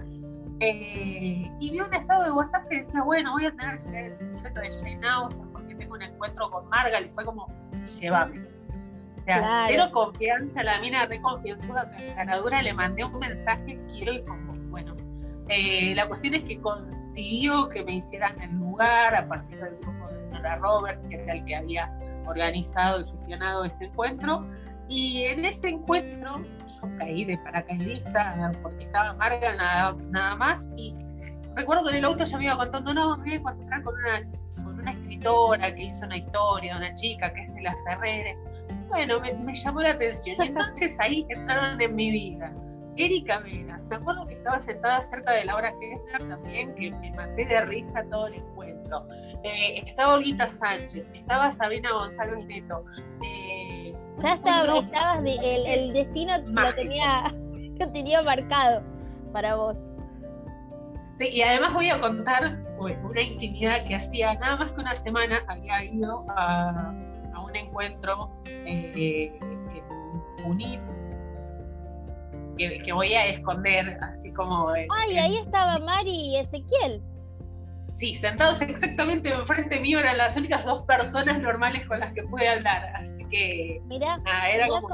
Eh, 0.61 1.51
y 1.59 1.69
vi 1.69 1.81
un 1.81 1.93
estado 1.93 2.23
de 2.23 2.31
WhatsApp 2.31 2.65
que 2.69 2.79
decía, 2.79 3.03
bueno, 3.03 3.33
voy 3.33 3.45
a 3.45 3.51
tener 3.57 3.81
que 3.83 3.89
leer 3.89 4.11
el 4.13 4.17
secreto 4.17 4.61
de 4.61 4.69
Jane 4.71 5.05
Austen 5.05 5.51
porque 5.51 5.75
tengo 5.75 5.95
un 5.95 6.01
encuentro 6.01 6.49
con 6.49 6.69
Margaret 6.69 7.09
y 7.09 7.13
fue 7.13 7.25
como, 7.25 7.47
llévame. 7.99 8.41
O 9.17 9.21
sea, 9.21 9.65
cero 9.67 9.89
confianza, 9.91 10.63
la 10.63 10.79
mina 10.79 11.07
de 11.07 11.19
confianza, 11.19 11.91
ganadora, 12.15 12.61
le 12.61 12.73
mandé 12.73 13.03
un 13.03 13.17
mensaje, 13.19 13.77
quiero 13.91 14.13
ir 14.13 14.23
con 14.23 14.45
eh, 15.47 15.93
la 15.95 16.07
cuestión 16.07 16.33
es 16.33 16.43
que 16.43 16.59
consiguió 16.59 17.69
que 17.69 17.83
me 17.83 17.95
hicieran 17.95 18.39
el 18.41 18.51
lugar 18.57 19.15
a 19.15 19.27
partir 19.27 19.59
del 19.59 19.77
grupo 19.77 20.07
de 20.07 20.27
Nora 20.31 20.55
Roberts, 20.55 21.05
que 21.05 21.15
era 21.15 21.33
el 21.33 21.45
que 21.45 21.55
había 21.55 21.91
organizado 22.25 23.01
y 23.01 23.11
gestionado 23.11 23.65
este 23.65 23.85
encuentro. 23.85 24.47
Y 24.87 25.23
en 25.23 25.45
ese 25.45 25.69
encuentro 25.69 26.43
yo 26.43 26.97
caí 26.97 27.25
de 27.25 27.37
paracaidista 27.39 28.51
porque 28.61 28.85
estaba 28.85 29.09
amarga 29.09 29.55
nada, 29.55 29.95
nada 30.09 30.35
más. 30.35 30.71
Y 30.75 30.93
recuerdo 31.55 31.83
que 31.83 31.89
en 31.91 31.95
el 31.97 32.05
auto 32.05 32.23
ya 32.23 32.37
me 32.39 32.45
iba 32.45 32.57
contando, 32.57 32.93
no, 32.93 33.17
me 33.17 33.23
voy 33.23 33.33
a 33.33 33.35
encontrar 33.35 33.83
con 33.83 33.93
una, 33.95 34.63
con 34.63 34.79
una 34.79 34.91
escritora 34.91 35.75
que 35.75 35.83
hizo 35.83 36.05
una 36.07 36.17
historia, 36.17 36.77
una 36.77 36.93
chica 36.95 37.31
que 37.31 37.41
es 37.43 37.53
de 37.53 37.61
las 37.61 37.75
Ferreres. 37.83 38.37
Bueno, 38.89 39.19
me, 39.19 39.33
me 39.33 39.53
llamó 39.53 39.81
la 39.81 39.91
atención. 39.91 40.37
Y 40.43 40.47
entonces 40.47 40.99
ahí 40.99 41.25
entraron 41.29 41.79
en 41.79 41.95
mi 41.95 42.09
vida 42.09 42.51
Erika 42.97 43.39
Vera, 43.39 43.79
me 43.89 43.97
acuerdo 43.97 44.25
que 44.25 44.35
estaba 44.35 44.59
sentada 44.59 45.01
cerca 45.01 45.33
de 45.33 45.45
Laura 45.45 45.73
Kessler 45.79 46.29
también, 46.29 46.73
que 46.75 46.91
me 46.91 47.11
maté 47.11 47.45
de 47.45 47.65
risa 47.65 48.03
todo 48.09 48.27
el 48.27 48.35
encuentro. 48.35 49.05
Eh, 49.43 49.83
estaba 49.85 50.13
Olguita 50.15 50.47
Sánchez, 50.47 51.11
estaba 51.13 51.51
Sabrina 51.51 51.91
González 51.91 52.45
Neto. 52.45 52.85
Eh, 53.23 53.93
ya 54.21 54.35
estaba, 54.35 54.79
estabas 54.79 55.23
el, 55.25 55.93
destino 55.93 56.37
lo 56.37 56.73
tenía, 56.73 57.33
lo 57.79 57.91
tenía 57.91 58.21
marcado 58.23 58.81
para 59.33 59.55
vos. 59.55 59.77
Sí, 61.15 61.29
y 61.31 61.41
además 61.41 61.73
voy 61.73 61.89
a 61.89 61.99
contar 61.99 62.57
una 62.79 63.21
intimidad 63.21 63.85
que 63.87 63.95
hacía 63.95 64.33
nada 64.35 64.57
más 64.57 64.71
que 64.71 64.81
una 64.81 64.95
semana 64.95 65.43
había 65.47 65.83
ido 65.83 66.25
a, 66.29 66.93
un 67.43 67.55
encuentro 67.55 68.31
eh, 68.45 69.37
en 69.41 70.45
UNIP 70.45 70.81
que, 72.55 72.93
voy 72.93 73.13
a 73.13 73.25
esconder, 73.27 73.97
así 74.01 74.33
como... 74.33 74.69
Ay, 74.69 75.17
ahí 75.17 75.37
estaba 75.37 75.79
Mari 75.79 76.11
y 76.11 76.37
Ezequiel. 76.37 77.01
Sí, 77.89 78.13
sentados 78.13 78.61
exactamente 78.61 79.29
enfrente 79.29 79.79
mío 79.79 79.99
eran 79.99 80.17
las 80.17 80.35
únicas 80.35 80.65
dos 80.65 80.81
personas 80.83 81.39
normales 81.39 81.85
con 81.85 81.99
las 81.99 82.11
que 82.11 82.23
pude 82.23 82.47
hablar, 82.47 82.91
así 82.95 83.25
que... 83.29 83.81
Mira, 83.85 84.19
era 84.53 84.67
como 84.67 84.89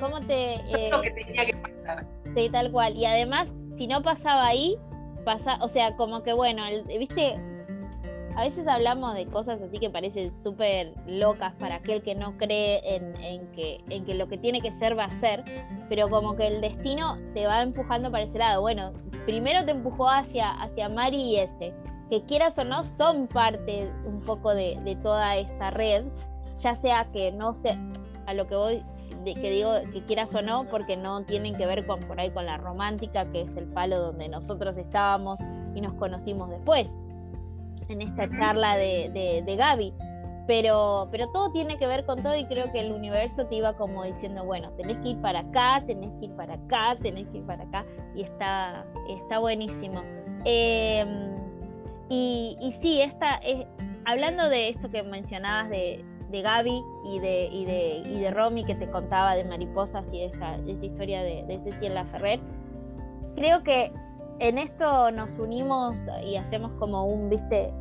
cómo, 0.00 0.20
te... 0.20 0.56
Yo 0.66 0.72
creo 0.72 1.00
que 1.02 1.10
tenía 1.10 1.46
que 1.46 1.56
pasar. 1.56 2.06
Sí, 2.34 2.48
tal 2.50 2.72
cual. 2.72 2.96
Y 2.96 3.04
además, 3.04 3.52
si 3.76 3.86
no 3.86 4.02
pasaba 4.02 4.46
ahí, 4.46 4.78
pasa, 5.24 5.58
o 5.60 5.68
sea, 5.68 5.94
como 5.96 6.22
que 6.22 6.32
bueno, 6.32 6.62
viste, 6.86 7.38
a 8.40 8.44
veces 8.44 8.66
hablamos 8.68 9.12
de 9.12 9.26
cosas 9.26 9.60
así 9.60 9.78
que 9.78 9.90
parecen 9.90 10.32
súper 10.42 10.94
locas 11.06 11.52
para 11.56 11.74
aquel 11.74 12.02
que 12.02 12.14
no 12.14 12.38
cree 12.38 12.80
en, 12.96 13.46
que, 13.48 13.84
en 13.90 14.06
que 14.06 14.14
lo 14.14 14.28
que 14.28 14.38
tiene 14.38 14.62
que 14.62 14.72
ser 14.72 14.98
va 14.98 15.04
a 15.04 15.10
ser, 15.10 15.44
pero 15.90 16.08
como 16.08 16.36
que 16.36 16.46
el 16.46 16.62
destino 16.62 17.18
te 17.34 17.46
va 17.46 17.60
empujando 17.60 18.10
para 18.10 18.24
ese 18.24 18.38
lado. 18.38 18.62
Bueno, 18.62 18.92
primero 19.26 19.66
te 19.66 19.72
empujó 19.72 20.08
hacia, 20.08 20.52
hacia 20.52 20.88
Mari 20.88 21.18
y 21.18 21.36
ese, 21.36 21.74
que 22.08 22.22
quieras 22.22 22.56
o 22.56 22.64
no 22.64 22.82
son 22.82 23.26
parte 23.26 23.92
un 24.06 24.22
poco 24.22 24.54
de, 24.54 24.96
toda 25.02 25.36
esta 25.36 25.70
red, 25.70 26.06
ya 26.60 26.74
sea 26.74 27.08
que 27.12 27.32
no 27.32 27.54
sé, 27.54 27.76
a 28.24 28.32
lo 28.32 28.46
que 28.46 28.56
voy 28.56 28.82
que 29.22 29.50
digo 29.50 29.74
que 29.92 30.02
quieras 30.04 30.34
o 30.34 30.40
no, 30.40 30.64
porque 30.70 30.96
no 30.96 31.24
tienen 31.24 31.54
que 31.54 31.66
ver 31.66 31.86
con 31.86 32.00
por 32.00 32.18
ahí 32.18 32.30
con 32.30 32.46
la 32.46 32.56
romántica, 32.56 33.30
que 33.30 33.42
es 33.42 33.54
el 33.58 33.66
palo 33.66 33.98
donde 33.98 34.28
nosotros 34.28 34.78
estábamos 34.78 35.38
y 35.74 35.82
nos 35.82 35.92
conocimos 35.92 36.48
después 36.48 36.88
en 37.90 38.02
esta 38.02 38.28
charla 38.30 38.76
de, 38.76 39.42
de, 39.44 39.56
Gaby. 39.56 39.92
Pero, 40.46 41.08
pero 41.12 41.28
todo 41.30 41.52
tiene 41.52 41.78
que 41.78 41.86
ver 41.86 42.04
con 42.06 42.22
todo 42.22 42.34
y 42.34 42.44
creo 42.46 42.72
que 42.72 42.80
el 42.80 42.92
universo 42.92 43.46
te 43.46 43.56
iba 43.56 43.74
como 43.74 44.04
diciendo, 44.04 44.44
bueno, 44.44 44.72
tenés 44.72 44.96
que 44.98 45.10
ir 45.10 45.20
para 45.20 45.40
acá, 45.40 45.82
tenés 45.86 46.10
que 46.18 46.26
ir 46.26 46.32
para 46.32 46.54
acá, 46.54 46.96
tenés 47.00 47.28
que 47.28 47.38
ir 47.38 47.46
para 47.46 47.62
acá 47.62 47.84
y 48.16 48.22
está, 48.22 48.84
está 49.08 49.38
buenísimo. 49.38 50.02
Em, 50.44 51.36
y, 52.08 52.56
y, 52.60 52.72
sí, 52.72 53.00
esta, 53.00 53.36
es, 53.36 53.64
hablando 54.06 54.48
de 54.48 54.70
esto 54.70 54.90
que 54.90 55.04
mencionabas 55.04 55.70
de, 55.70 56.04
de 56.30 56.42
Gaby 56.42 56.82
y 57.04 57.18
de, 57.20 57.48
y 57.52 57.64
de, 57.64 58.02
y 58.06 58.20
de 58.20 58.30
Romy 58.30 58.64
que 58.64 58.74
te 58.74 58.90
contaba 58.90 59.36
de 59.36 59.44
mariposas 59.44 60.12
y 60.12 60.18
de 60.18 60.26
esta, 60.26 60.56
historia 60.82 61.22
de, 61.22 61.44
de 61.46 61.60
Cecilia 61.60 62.04
Ferrer. 62.06 62.40
Creo 63.36 63.62
que 63.62 63.92
en 64.40 64.58
esto 64.58 65.10
nos 65.10 65.30
unimos 65.38 65.96
y 66.24 66.36
hacemos 66.36 66.72
como 66.78 67.04
un, 67.04 67.28
viste, 67.28 67.72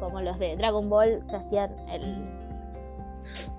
como 0.00 0.20
los 0.20 0.38
de 0.38 0.56
Dragon 0.56 0.90
Ball 0.90 1.24
que 1.30 1.36
hacían 1.36 1.74
el. 1.88 2.38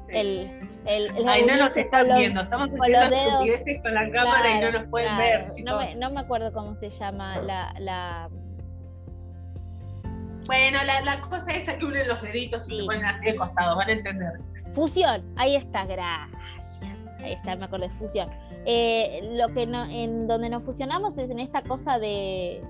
El, 0.10 0.72
el, 0.86 1.28
Ay, 1.28 1.46
no 1.46 1.56
nos 1.56 1.78
están 1.78 2.08
viendo, 2.18 2.42
estamos 2.42 2.68
haciendo 2.70 3.16
estupideces 3.16 3.82
con 3.84 3.94
la 3.94 4.10
cámara 4.10 4.50
y 4.50 4.60
no 4.60 4.72
nos 4.72 4.84
pueden 4.86 5.18
ver. 5.18 5.50
No 5.64 5.78
me, 5.78 5.96
no 5.96 6.10
me, 6.10 6.20
acuerdo 6.20 6.52
cómo 6.52 6.74
se 6.74 6.90
llama 6.90 7.38
la, 7.42 7.76
la 7.78 8.28
bueno, 10.48 10.80
la, 10.84 11.02
la, 11.02 11.22
cosa 11.22 11.52
esa 11.52 11.78
que 11.78 11.86
unen 11.86 12.08
los 12.08 12.24
deditos 12.24 12.68
y 12.72 12.78
se 12.78 12.84
ponen 12.86 13.06
así 13.06 13.28
de 13.28 13.36
costado, 13.36 13.76
van 13.76 13.90
a 13.90 13.92
entender. 13.92 14.32
Fusión, 14.74 15.24
ahí 15.38 15.56
está, 15.56 15.86
gracias. 15.86 16.40
Ahí 17.22 17.34
está, 17.34 17.56
me 17.56 17.68
de 17.68 17.90
fusión. 17.92 18.30
Eh, 18.66 19.20
lo 19.34 19.54
que 19.54 19.66
no, 19.66 19.86
en 19.86 20.28
donde 20.28 20.50
nos 20.50 20.64
fusionamos 20.64 21.18
es 21.18 21.30
en 21.30 21.40
esta 21.40 21.62
cosa 21.62 22.00
de, 22.00 22.62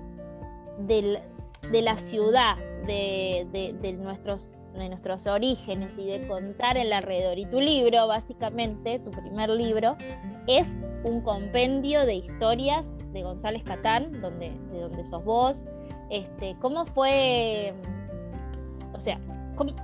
de, 0.78 1.82
la 1.82 1.96
ciudad, 1.96 2.56
de, 2.86 3.46
de, 3.80 3.92
nuestros, 3.92 4.66
de 4.74 4.88
nuestros 4.88 5.26
orígenes 5.26 5.96
y 5.98 6.06
de 6.06 6.26
contar 6.26 6.76
el 6.76 6.92
alrededor. 6.92 7.38
Y 7.38 7.46
tu 7.46 7.60
libro, 7.60 8.06
básicamente, 8.06 8.98
tu 8.98 9.10
primer 9.10 9.50
libro, 9.50 9.96
es 10.46 10.74
un 11.04 11.20
compendio 11.20 12.04
de 12.06 12.14
historias 12.14 12.96
de 13.12 13.22
González 13.22 13.62
Catán, 13.62 14.20
donde, 14.20 14.50
de 14.72 14.80
donde 14.80 15.04
sos 15.06 15.24
vos. 15.24 15.64
Este, 16.10 16.56
¿Cómo 16.60 16.86
fue, 16.86 17.72
o 18.92 19.00
sea, 19.00 19.20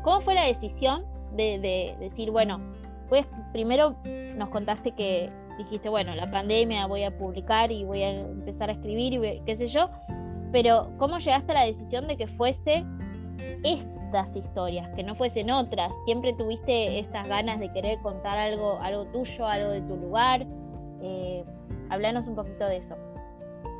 cómo, 0.02 0.20
fue 0.22 0.34
la 0.34 0.46
decisión 0.46 1.04
de, 1.36 1.60
de 1.60 1.96
decir, 2.00 2.32
bueno, 2.32 2.75
pues 3.08 3.26
primero 3.52 3.96
nos 4.36 4.48
contaste 4.50 4.92
que 4.92 5.30
dijiste, 5.58 5.88
bueno, 5.88 6.14
la 6.14 6.30
pandemia 6.30 6.86
voy 6.86 7.04
a 7.04 7.16
publicar 7.16 7.72
y 7.72 7.84
voy 7.84 8.02
a 8.02 8.10
empezar 8.10 8.68
a 8.70 8.72
escribir 8.72 9.14
y 9.14 9.40
qué 9.44 9.56
sé 9.56 9.66
yo, 9.66 9.90
pero 10.52 10.92
¿cómo 10.98 11.18
llegaste 11.18 11.52
a 11.52 11.54
la 11.54 11.64
decisión 11.64 12.06
de 12.06 12.16
que 12.16 12.26
fuese 12.26 12.84
estas 13.64 14.36
historias, 14.36 14.88
que 14.94 15.02
no 15.02 15.14
fuesen 15.14 15.50
otras? 15.50 15.92
¿Siempre 16.04 16.32
tuviste 16.34 16.98
estas 16.98 17.28
ganas 17.28 17.58
de 17.60 17.72
querer 17.72 17.98
contar 18.00 18.38
algo, 18.38 18.78
algo 18.80 19.06
tuyo, 19.06 19.46
algo 19.46 19.70
de 19.70 19.80
tu 19.82 19.96
lugar? 19.96 20.46
Eh, 21.02 21.44
hablanos 21.90 22.26
un 22.26 22.36
poquito 22.36 22.66
de 22.66 22.78
eso. 22.78 22.96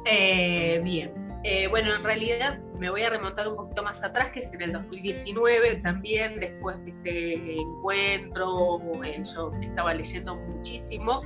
Eh, 0.07 0.81
bien, 0.83 1.13
eh, 1.45 1.69
bueno, 1.69 1.95
en 1.95 2.05
realidad 2.05 2.59
me 2.79 2.91
voy 2.91 3.03
a 3.03 3.11
remontar 3.11 3.49
un 3.49 3.57
poquito 3.57 3.83
más 3.83 4.03
atrás, 4.03 4.31
que 4.31 4.41
es 4.41 4.53
en 4.55 4.63
el 4.63 4.73
2019 4.73 5.77
también, 5.77 6.41
después 6.41 6.83
de 6.85 6.91
este 6.91 7.61
encuentro, 7.61 8.81
yo 9.25 9.53
estaba 9.61 9.95
leyendo 9.95 10.37
muchísimo 10.37 11.23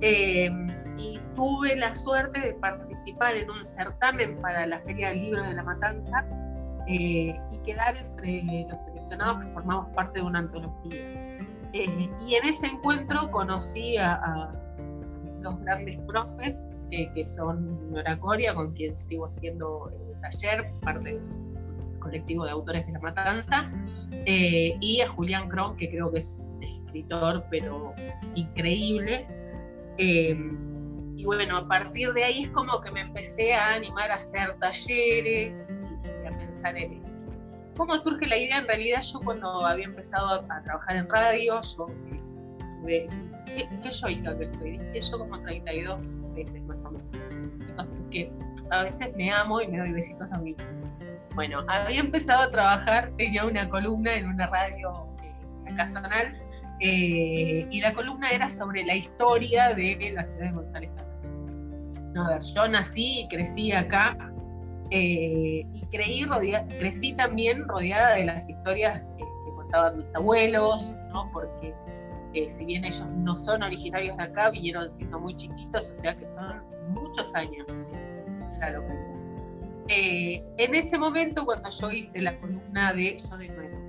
eh, 0.00 0.50
y 0.98 1.20
tuve 1.34 1.76
la 1.76 1.94
suerte 1.94 2.40
de 2.40 2.54
participar 2.54 3.34
en 3.34 3.50
un 3.50 3.64
certamen 3.64 4.40
para 4.40 4.66
la 4.66 4.80
Feria 4.80 5.08
del 5.08 5.22
Libro 5.22 5.42
de 5.42 5.54
la 5.54 5.62
Matanza 5.62 6.24
eh, 6.86 7.38
y 7.50 7.58
quedar 7.64 7.96
entre 7.96 8.66
los 8.68 8.80
seleccionados 8.82 9.38
que 9.38 9.50
formamos 9.52 9.94
parte 9.94 10.20
de 10.20 10.26
una 10.26 10.40
antología. 10.40 11.00
Eh, 11.72 12.10
y 12.26 12.34
en 12.34 12.44
ese 12.44 12.68
encuentro 12.68 13.30
conocí 13.30 13.96
a, 13.96 14.52
dos 15.42 15.60
grandes 15.60 15.98
profes, 16.06 16.70
que 16.90 17.26
son 17.26 17.90
Nora 17.90 18.18
Coria, 18.18 18.54
con 18.54 18.72
quien 18.72 18.96
sigo 18.96 19.26
haciendo 19.26 19.90
taller, 20.30 20.72
parte 20.82 21.12
del 21.12 21.20
colectivo 21.98 22.44
de 22.44 22.50
autores 22.50 22.86
de 22.86 22.92
la 22.92 23.00
Matanza, 23.00 23.70
y 24.26 25.00
a 25.00 25.08
Julián 25.08 25.48
Cron, 25.48 25.76
que 25.76 25.90
creo 25.90 26.10
que 26.12 26.18
es 26.18 26.46
escritor, 26.60 27.44
pero 27.50 27.94
increíble. 28.34 29.26
Em, 29.98 31.16
y 31.16 31.24
bueno, 31.24 31.58
a 31.58 31.68
partir 31.68 32.12
de 32.12 32.24
ahí 32.24 32.42
es 32.42 32.48
como 32.48 32.80
que 32.80 32.90
me 32.90 33.00
empecé 33.00 33.54
a 33.54 33.74
animar 33.74 34.10
a 34.10 34.14
hacer 34.14 34.56
talleres 34.58 35.78
y 36.22 36.26
a 36.26 36.36
pensar 36.36 36.76
en 36.76 37.02
¿Cómo 37.76 37.98
surge 37.98 38.26
la 38.26 38.36
idea? 38.36 38.58
En 38.58 38.68
realidad 38.68 39.02
yo 39.02 39.20
cuando 39.20 39.66
había 39.66 39.86
empezado 39.86 40.28
a, 40.48 40.62
trabajar 40.62 40.96
en 40.96 41.08
radio, 41.08 41.60
yo 41.60 41.86
tuve, 42.80 43.08
¿qué, 43.46 43.68
qué 43.82 43.90
yoica 43.90 44.38
que 44.38 44.44
estoy? 44.44 44.80
Yo 45.00 45.18
como 45.18 45.40
32 45.40 46.20
veces 46.34 46.62
más 46.62 46.84
o 46.84 46.92
menos. 46.92 47.08
Así 47.78 48.00
que 48.12 48.32
a 48.70 48.84
veces 48.84 49.14
me 49.16 49.30
amo 49.30 49.60
y 49.60 49.68
me 49.68 49.78
doy 49.78 49.92
besitos 49.92 50.32
a 50.32 50.38
mí. 50.38 50.54
Bueno, 51.34 51.64
había 51.68 52.00
empezado 52.00 52.44
a 52.44 52.50
trabajar, 52.50 53.10
tenía 53.16 53.44
una 53.44 53.68
columna 53.68 54.14
en 54.16 54.26
una 54.28 54.46
radio 54.46 55.08
eh, 55.22 55.74
casonal 55.76 56.40
eh, 56.80 57.66
y 57.70 57.80
la 57.80 57.92
columna 57.92 58.30
era 58.30 58.48
sobre 58.48 58.84
la 58.84 58.94
historia 58.94 59.74
de 59.74 60.12
la 60.14 60.24
ciudad 60.24 60.46
de 60.46 60.52
González 60.52 60.90
A 62.16 62.28
ver, 62.28 62.40
yo 62.54 62.68
nací 62.68 63.20
y 63.20 63.28
crecí 63.28 63.72
acá 63.72 64.16
eh, 64.90 65.66
y 65.72 65.86
creí 65.90 66.24
crecí 66.78 67.14
también 67.14 67.66
rodeada 67.68 68.14
de 68.14 68.24
las 68.26 68.48
historias 68.48 69.02
que, 69.16 69.24
contaban 69.56 69.98
mis 69.98 70.14
abuelos, 70.14 70.94
¿no? 71.12 71.30
porque 71.32 71.74
eh, 72.34 72.50
si 72.50 72.66
bien 72.66 72.84
ellos 72.84 73.06
no 73.16 73.34
son 73.34 73.62
originarios 73.62 74.16
de 74.16 74.24
acá, 74.24 74.50
vinieron 74.50 74.88
siendo 74.90 75.18
muy 75.18 75.34
chiquitos, 75.34 75.90
o 75.90 75.94
sea 75.94 76.14
que 76.14 76.28
son 76.28 76.62
muchos 76.90 77.34
años 77.34 77.66
la 78.70 78.78
localidad. 78.78 79.14
en 79.88 80.74
ese 80.74 80.98
momento, 80.98 81.44
cuando 81.44 81.70
yo 81.70 81.90
hice 81.90 82.22
la 82.22 82.38
columna 82.40 82.92
de 82.92 83.18
Yo 83.18 83.36
de 83.36 83.48
Nuevo, 83.48 83.84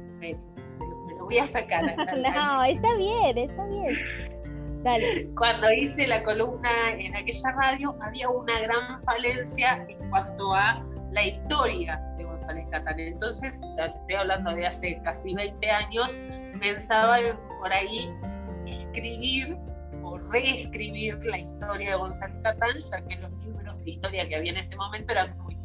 voy 1.25 1.39
a 1.39 1.45
sacar. 1.45 1.83
no, 1.97 2.63
está 2.63 2.95
bien, 2.95 3.37
está 3.37 3.65
bien. 3.65 3.95
Dale. 4.83 5.29
Cuando 5.35 5.71
hice 5.71 6.07
la 6.07 6.23
columna 6.23 6.91
en 6.91 7.15
aquella 7.15 7.51
radio, 7.51 7.97
había 8.01 8.29
una 8.29 8.59
gran 8.61 9.03
falencia 9.03 9.85
en 9.89 10.09
cuanto 10.09 10.53
a 10.53 10.85
la 11.11 11.25
historia 11.25 11.99
de 12.17 12.23
González 12.23 12.67
Catán. 12.71 12.99
Entonces, 12.99 13.61
o 13.63 13.69
sea, 13.69 13.87
estoy 13.87 14.15
hablando 14.15 14.53
de 14.53 14.67
hace 14.67 14.99
casi 15.03 15.33
20 15.33 15.71
años, 15.71 16.19
pensaba 16.61 17.17
por 17.59 17.73
ahí 17.73 18.13
escribir 18.67 19.57
o 20.03 20.19
reescribir 20.19 21.17
la 21.25 21.39
historia 21.39 21.91
de 21.91 21.95
González 21.95 22.37
Catán, 22.43 22.77
ya 22.79 23.01
que 23.07 23.17
los 23.17 23.31
libros 23.43 23.64
de 23.85 23.91
historia 23.91 24.27
que 24.27 24.35
había 24.35 24.51
en 24.51 24.57
ese 24.57 24.75
momento 24.75 25.13
eran 25.13 25.37
muy 25.37 25.55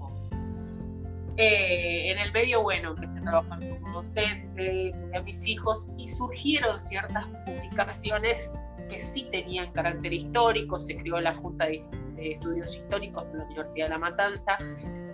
eh, 1.42 2.10
en 2.10 2.18
el 2.18 2.32
medio, 2.32 2.62
bueno, 2.62 2.90
empecé 2.90 3.18
a 3.18 3.22
trabajar 3.22 3.58
como 3.60 4.02
docente, 4.02 4.92
a 5.14 5.22
mis 5.22 5.48
hijos 5.48 5.90
y 5.96 6.06
surgieron 6.06 6.78
ciertas 6.78 7.24
publicaciones 7.46 8.54
que 8.90 8.98
sí 8.98 9.26
tenían 9.32 9.72
carácter 9.72 10.12
histórico, 10.12 10.78
se 10.78 10.96
creó 10.96 11.18
la 11.18 11.34
Junta 11.34 11.64
de, 11.66 11.82
Estudios 12.18 12.76
Históricos 12.76 13.32
de 13.32 13.38
la 13.38 13.44
Universidad 13.44 13.86
de 13.86 13.90
La 13.92 13.98
Matanza. 13.98 14.58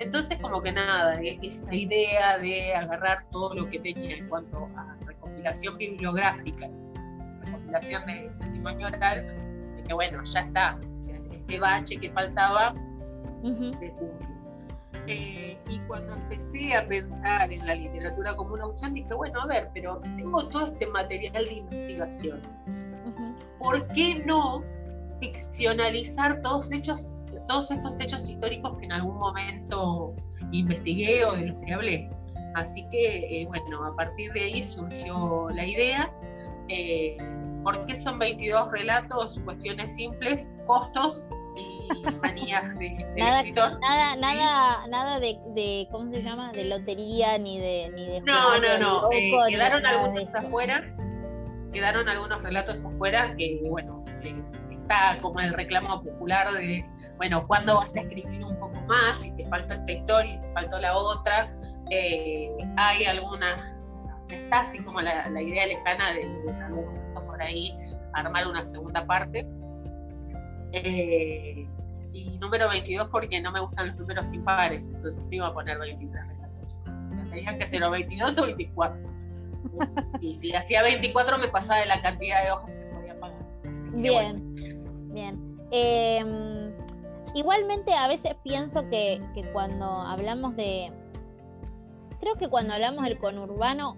Entonces, 0.00 0.40
como 0.40 0.60
que 0.60 0.72
nada, 0.72 1.22
e, 1.22 1.38
esa 1.40 1.72
idea 1.72 2.38
de 2.38 2.74
agarrar 2.74 3.18
todo 3.30 3.54
lo 3.54 3.70
que 3.70 3.78
tenía 3.78 4.16
en 4.16 4.28
cuanto 4.28 4.68
a 4.76 4.96
recopilación 5.06 5.78
bibliográfica, 5.78 6.68
recopilación 7.44 8.04
de 8.06 8.32
testimonio 8.40 8.88
oral, 8.88 9.24
de 9.76 9.82
que 9.84 9.94
bueno, 9.94 10.20
ya 10.24 10.40
está, 10.40 10.80
este 11.30 11.60
bache 11.60 11.98
que 11.98 12.10
faltaba 12.10 12.74
Eh, 15.08 15.56
y 15.68 15.78
cuando 15.80 16.14
empecé 16.14 16.74
a 16.74 16.86
pensar 16.86 17.52
en 17.52 17.64
la 17.64 17.74
literatura 17.74 18.34
como 18.34 18.54
una 18.54 18.66
opción, 18.66 18.92
dije, 18.92 19.14
bueno, 19.14 19.40
a 19.42 19.46
ver, 19.46 19.70
pero 19.72 20.00
tengo 20.16 20.48
todo 20.48 20.66
este 20.68 20.86
material 20.86 21.44
de 21.44 21.52
investigación. 21.52 22.40
¿Por 23.58 23.86
qué 23.88 24.22
no 24.26 24.64
ficcionalizar 25.20 26.42
todos, 26.42 26.72
hechos, 26.72 27.12
todos 27.46 27.70
estos 27.70 28.00
hechos 28.00 28.28
históricos 28.28 28.76
que 28.78 28.86
en 28.86 28.92
algún 28.92 29.16
momento 29.16 30.14
investigué 30.50 31.24
o 31.24 31.32
de 31.36 31.46
los 31.46 31.64
que 31.64 31.72
hablé? 31.72 32.10
Así 32.54 32.84
que, 32.90 33.42
eh, 33.42 33.46
bueno, 33.46 33.84
a 33.84 33.94
partir 33.94 34.32
de 34.32 34.40
ahí 34.40 34.62
surgió 34.62 35.48
la 35.50 35.66
idea. 35.66 36.12
Eh, 36.68 37.16
¿Por 37.62 37.84
qué 37.86 37.94
son 37.94 38.18
22 38.18 38.72
relatos? 38.72 39.38
Cuestiones 39.44 39.94
simples, 39.94 40.54
costos 40.66 41.26
manías 42.20 42.62
de, 42.78 42.90
nada, 43.16 43.42
Nada, 43.80 44.16
nada, 44.16 44.86
nada 44.88 45.20
de, 45.20 45.88
¿cómo 45.90 46.12
se 46.12 46.22
llama? 46.22 46.52
De 46.52 46.64
lotería 46.64 47.38
ni 47.38 47.58
de... 47.58 47.90
Ni 47.94 48.06
de 48.06 48.20
no, 48.20 48.58
no, 48.58 48.78
no. 48.78 49.12
Eh, 49.12 49.30
quedaron 49.50 49.84
algunos 49.86 50.34
afuera, 50.34 50.94
quedaron 51.72 52.08
algunos 52.08 52.42
relatos 52.42 52.86
afuera 52.86 53.34
que, 53.36 53.60
bueno, 53.68 54.04
está 54.70 55.18
como 55.20 55.40
el 55.40 55.52
reclamo 55.52 56.02
popular 56.02 56.52
de, 56.52 56.84
bueno, 57.16 57.46
¿cuándo 57.46 57.76
vas 57.76 57.94
a 57.96 58.00
escribir 58.00 58.44
un 58.44 58.58
poco 58.58 58.80
más? 58.82 59.22
Si 59.22 59.36
te 59.36 59.44
faltó 59.48 59.74
esta 59.74 59.92
historia 59.92 60.34
y 60.34 60.40
te 60.40 60.52
faltó 60.52 60.78
la 60.78 60.96
otra. 60.96 61.52
Eh, 61.90 62.50
hay 62.76 63.04
algunas, 63.04 63.78
está 64.28 64.60
así 64.60 64.82
como 64.82 65.00
la, 65.00 65.28
idea 65.40 65.66
lejana 65.66 66.12
de, 66.12 66.26
de 66.26 66.64
algún 66.64 66.86
momento 66.86 67.26
por 67.26 67.42
ahí 67.42 67.76
armar 68.14 68.46
una 68.46 68.62
segunda 68.62 69.06
parte. 69.06 69.46
Eh, 70.72 71.66
y 72.12 72.38
número 72.38 72.68
22 72.68 73.08
porque 73.10 73.40
no 73.40 73.52
me 73.52 73.60
gustan 73.60 73.88
los 73.88 73.96
números 73.96 74.32
impares, 74.32 74.88
entonces 74.88 75.22
me 75.24 75.36
iba 75.36 75.48
a 75.48 75.52
poner 75.52 75.78
23 75.78 76.26
relatos, 76.26 76.76
O 76.84 77.14
sea, 77.14 77.24
tenían 77.30 77.58
que 77.58 77.66
ser 77.66 77.82
o 77.84 77.90
22 77.90 78.38
o 78.38 78.46
24. 78.46 79.16
y 80.20 80.32
si 80.32 80.54
hacía 80.54 80.82
24 80.82 81.38
me 81.38 81.48
pasaba 81.48 81.80
de 81.80 81.86
la 81.86 82.00
cantidad 82.00 82.42
de 82.44 82.52
hojas 82.52 82.70
que 82.70 82.94
podía 82.94 83.20
pagar. 83.20 83.38
bien, 83.92 84.54
bien. 85.12 85.58
Em, 85.70 86.72
igualmente 87.34 87.92
a 87.92 88.08
veces 88.08 88.34
pienso 88.42 88.88
que, 88.88 89.20
que 89.34 89.42
cuando 89.52 89.84
hablamos 89.84 90.56
de... 90.56 90.92
Creo 92.20 92.36
que 92.36 92.48
cuando 92.48 92.72
hablamos 92.72 93.04
del 93.04 93.18
conurbano 93.18 93.96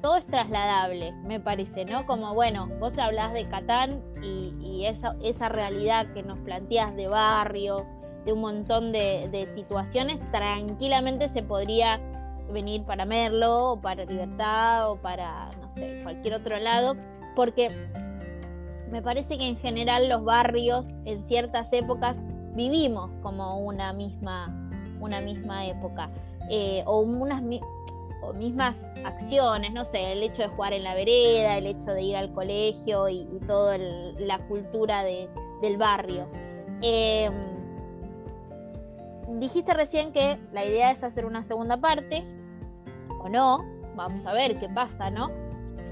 todo 0.00 0.16
es 0.16 0.26
trasladable, 0.26 1.12
me 1.24 1.40
parece, 1.40 1.84
¿no? 1.84 2.06
Como, 2.06 2.34
bueno, 2.34 2.68
vos 2.78 2.98
hablás 2.98 3.32
de 3.32 3.48
Catán 3.48 4.02
y, 4.22 4.86
esa, 4.86 5.48
realidad 5.48 6.12
que 6.14 6.22
nos 6.22 6.38
planteas 6.38 6.94
de 6.96 7.08
barrio, 7.08 7.84
de 8.24 8.32
un 8.32 8.40
montón 8.40 8.92
de, 8.92 9.48
situaciones, 9.54 10.18
tranquilamente 10.30 11.28
se 11.28 11.42
podría 11.42 12.00
venir 12.50 12.84
para 12.84 13.04
Merlo 13.04 13.72
o 13.72 13.80
para 13.80 14.04
Libertad 14.04 14.90
o 14.90 14.96
para, 14.96 15.50
no 15.60 15.68
sé, 15.70 15.98
cualquier 16.02 16.34
otro 16.34 16.58
lado, 16.58 16.96
porque 17.34 17.68
me 18.90 19.02
parece 19.02 19.36
que 19.36 19.46
en 19.46 19.56
general 19.58 20.08
los 20.08 20.24
barrios 20.24 20.88
en 21.04 21.24
ciertas 21.24 21.72
épocas 21.72 22.18
vivimos 22.54 23.10
como 23.22 23.58
una 23.58 23.92
misma, 23.92 24.70
una 25.00 25.20
misma 25.20 25.66
época. 25.66 26.10
Eh, 26.50 26.82
o 26.86 27.00
unas 27.00 27.42
o 28.22 28.32
mismas 28.32 28.78
acciones, 29.04 29.72
no 29.72 29.84
sé, 29.84 30.12
el 30.12 30.22
hecho 30.22 30.42
de 30.42 30.48
jugar 30.48 30.72
en 30.72 30.84
la 30.84 30.94
vereda, 30.94 31.58
el 31.58 31.66
hecho 31.66 31.92
de 31.92 32.02
ir 32.02 32.16
al 32.16 32.32
colegio 32.32 33.08
y, 33.08 33.26
toda 33.46 33.78
la 33.78 34.38
cultura 34.48 35.04
del 35.04 35.76
barrio. 35.76 36.28
Em, 36.82 37.32
dijiste 39.38 39.72
recién 39.74 40.12
que 40.12 40.38
la 40.52 40.64
idea 40.64 40.90
es 40.90 41.02
hacer 41.04 41.24
una 41.24 41.42
segunda 41.42 41.76
parte, 41.76 42.24
o 43.20 43.28
no, 43.28 43.64
vamos 43.94 44.26
a 44.26 44.32
ver 44.32 44.58
qué 44.58 44.68
pasa, 44.68 45.10
¿no? 45.10 45.30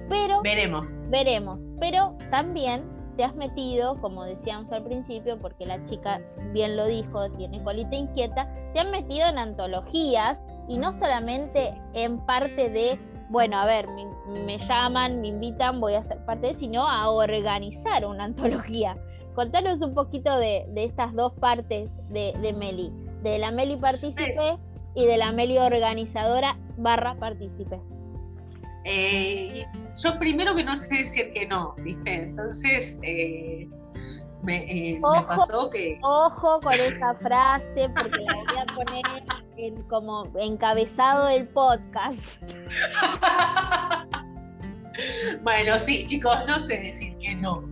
Pero... 0.09 0.43
Veremos. 0.43 0.95
Veremos, 1.09 1.63
pero 1.81 2.17
también 2.31 2.85
te 3.17 3.25
has 3.25 3.35
metido, 3.35 3.99
como 4.01 4.25
decíamos 4.25 4.71
al 4.73 4.85
principio, 4.85 5.39
porque 5.39 5.65
la 5.65 5.83
chica 5.85 6.21
bien 6.53 6.77
lo 6.77 6.87
dijo, 6.87 7.31
tiene 7.33 7.63
colita 7.63 7.97
inquieta, 7.97 8.49
te 8.73 8.81
has 8.81 8.89
metido 8.89 9.27
en 9.27 9.39
antologías 9.39 10.43
y 10.69 10.79
no 10.79 10.93
solamente 10.93 11.71
en 11.95 12.19
parte 12.27 12.69
de, 12.69 12.99
bueno, 13.29 13.59
a 13.59 13.67
ver, 13.67 13.87
me, 14.45 14.59
llaman, 14.59 15.21
me 15.21 15.29
invitan, 15.29 15.81
voy 15.81 15.95
a 15.95 16.03
ser 16.03 16.25
parte 16.25 16.49
de, 16.49 16.55
sino 16.55 16.89
a 16.89 17.11
organizar 17.11 18.05
una 18.05 18.25
antología. 18.31 18.97
Contanos 19.35 19.83
un 19.83 19.95
poquito 19.95 20.37
de, 20.39 20.67
estas 20.77 21.13
dos 21.15 21.33
partes 21.35 21.93
de, 22.09 22.55
Meli, 22.57 22.91
de 23.23 23.39
la 23.39 23.51
Meli 23.51 23.77
partícipe 23.77 24.57
y 24.95 25.05
de 25.05 25.17
la 25.19 25.31
Meli 25.33 25.59
organizadora 25.59 26.59
barra 26.79 27.17
partícipe. 27.17 27.79
Eh, 28.85 29.67
yo 30.03 30.19
primero 30.19 30.55
que 30.55 30.63
no 30.63 30.75
sé 30.75 30.89
decir 30.89 31.33
que 31.33 31.47
no, 31.47 31.75
¿viste? 31.79 32.15
Entonces, 32.15 33.01
eh, 33.03 33.69
me, 34.43 34.99
ojo, 35.03 35.15
me, 35.15 35.23
pasó 35.27 35.71
que... 35.71 35.99
Ojo 36.03 36.61
con 36.61 36.73
esa 36.73 37.15
frase, 37.15 37.89
porque 37.95 38.19
la 38.19 38.35
voy 38.35 38.59
a 38.59 38.67
poner 38.75 39.05
en, 39.57 39.83
como 39.85 40.27
encabezado 40.39 41.27
del 41.27 41.49
podcast. 41.49 42.21
bueno, 45.43 45.79
sí, 45.79 46.05
chicos, 46.07 46.39
no 46.47 46.59
sé 46.61 46.79
decir 46.79 47.17
que 47.19 47.35
no. 47.35 47.63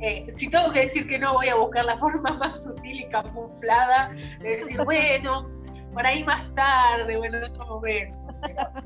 Eh, 0.00 0.24
si 0.34 0.50
tengo 0.50 0.70
que 0.72 0.80
decir 0.80 1.06
que 1.06 1.18
no, 1.18 1.34
voy 1.34 1.48
a 1.48 1.54
buscar 1.54 1.84
la 1.84 1.96
forma 1.98 2.32
más 2.34 2.64
sutil 2.64 3.00
y 3.00 3.08
camuflada 3.08 4.12
de 4.40 4.56
decir, 4.56 4.82
bueno, 4.84 5.48
por 5.92 6.06
ahí 6.06 6.24
más 6.24 6.52
tarde, 6.54 7.16
bueno, 7.16 7.38
en 7.38 7.44
otro 7.44 7.66
momento. 7.66 8.18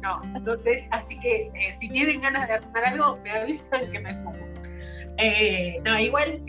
no, 0.00 0.20
entonces, 0.36 0.86
así 0.92 1.18
que 1.20 1.50
eh, 1.54 1.74
si 1.78 1.88
tienen 1.88 2.20
ganas 2.20 2.46
de 2.46 2.54
armar 2.54 2.84
algo, 2.84 3.16
me 3.24 3.30
avisan 3.30 3.90
que 3.90 3.98
me 3.98 4.14
sumo. 4.14 4.38
Eh, 5.16 5.80
no, 5.84 5.98
igual 5.98 6.44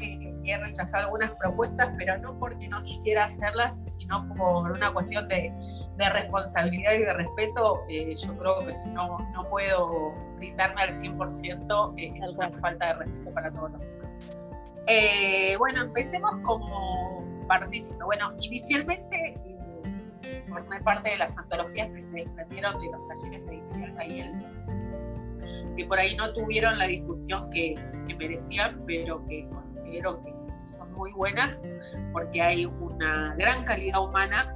he 0.45 0.57
rechazado 0.57 1.05
algunas 1.05 1.31
propuestas, 1.35 1.93
pero 1.97 2.17
no 2.19 2.37
porque 2.39 2.67
no 2.67 2.81
quisiera 2.83 3.25
hacerlas, 3.25 3.83
sino 3.85 4.27
por 4.35 4.71
una 4.71 4.93
cuestión 4.93 5.27
de, 5.27 5.53
responsabilidad 5.97 6.93
y 6.93 6.99
de 6.99 7.13
respeto. 7.13 7.81
Eh, 7.89 8.15
yo 8.15 8.37
creo 8.37 8.65
que 8.65 8.73
si 8.73 8.87
no, 8.89 9.17
no 9.33 9.49
puedo 9.49 10.13
brindarme 10.37 10.83
al 10.83 10.89
100%, 10.89 11.93
eh, 11.97 12.13
es 12.15 12.29
una 12.33 12.49
falta 12.59 12.87
de 12.87 12.93
respeto 12.93 13.33
para 13.33 13.51
todos 13.51 13.71
los 13.71 13.81
demás. 13.81 14.37
Eh, 14.87 15.55
bueno, 15.57 15.83
empecemos 15.83 16.31
como 16.43 17.23
partícipe. 17.47 18.03
Bueno, 18.03 18.33
inicialmente 18.39 19.35
formé 20.49 20.81
parte 20.81 21.11
de 21.11 21.17
las 21.17 21.37
antologías 21.37 21.89
que 21.91 22.01
se 22.01 22.11
desprendieron 22.11 22.79
de 22.79 22.91
los 22.91 23.07
talleres 23.07 23.45
de 23.45 23.55
editorial 23.55 23.95
Cayel, 23.95 24.31
que 25.77 25.85
por 25.85 25.99
ahí 25.99 26.15
no 26.15 26.31
tuvieron 26.33 26.77
la 26.77 26.87
difusión 26.87 27.49
que, 27.51 27.75
que 28.07 28.15
merecían, 28.15 28.81
pero 28.85 29.23
que 29.25 29.47
considero 29.89 30.19
que 30.21 30.33
son 30.71 30.93
muy 30.93 31.11
buenas 31.13 31.63
porque 32.13 32.41
hay 32.41 32.65
una 32.65 33.35
gran 33.37 33.65
calidad 33.65 34.03
humana 34.03 34.55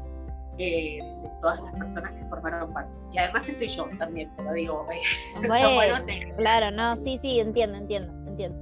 eh, 0.60 1.00
de 1.02 1.30
todas 1.42 1.60
las 1.62 1.74
personas 1.74 2.12
que 2.14 2.26
formaron 2.26 2.72
parte. 2.74 2.98
Y 3.12 3.18
además 3.18 3.50
estoy 3.50 3.68
yo 3.68 3.90
también, 3.98 4.36
te 4.36 4.44
lo 4.44 4.54
digo. 4.54 4.88
Eh, 4.92 5.02
claro, 6.38 6.72
no, 6.72 6.96
sí, 6.96 7.18
sí, 7.22 7.40
entiendo, 7.40 7.78
entiendo, 7.78 8.14
entiendo. 8.30 8.58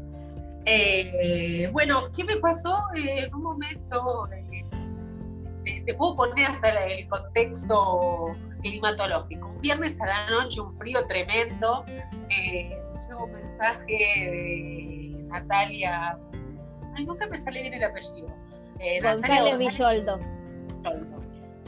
Eh, 0.66 1.70
bueno, 1.74 2.04
¿qué 2.16 2.24
me 2.24 2.38
pasó 2.38 2.82
en 2.96 3.34
un 3.34 3.44
momento? 3.44 4.30
te 5.86 5.94
puedo 5.96 6.16
poner 6.16 6.48
hasta 6.48 6.70
el 6.86 7.08
contexto 7.08 8.36
climatológico. 8.62 9.48
Un 9.48 9.62
viernes 9.62 10.00
a 10.02 10.08
la 10.08 10.30
noche, 10.30 10.62
un 10.62 10.72
frío 10.72 11.06
tremendo. 11.08 11.84
llegó 12.30 13.26
un 13.26 13.32
mensaje 13.32 13.88
de 13.88 15.24
Natalia 15.28 16.18
Ay, 16.96 17.06
nunca 17.06 17.28
me 17.28 17.38
sale 17.40 17.62
bien 17.62 17.74
el 17.74 17.84
apellido. 17.84 18.28
Eh, 18.80 19.00
González 19.02 19.60
Villoldo. 19.60 20.20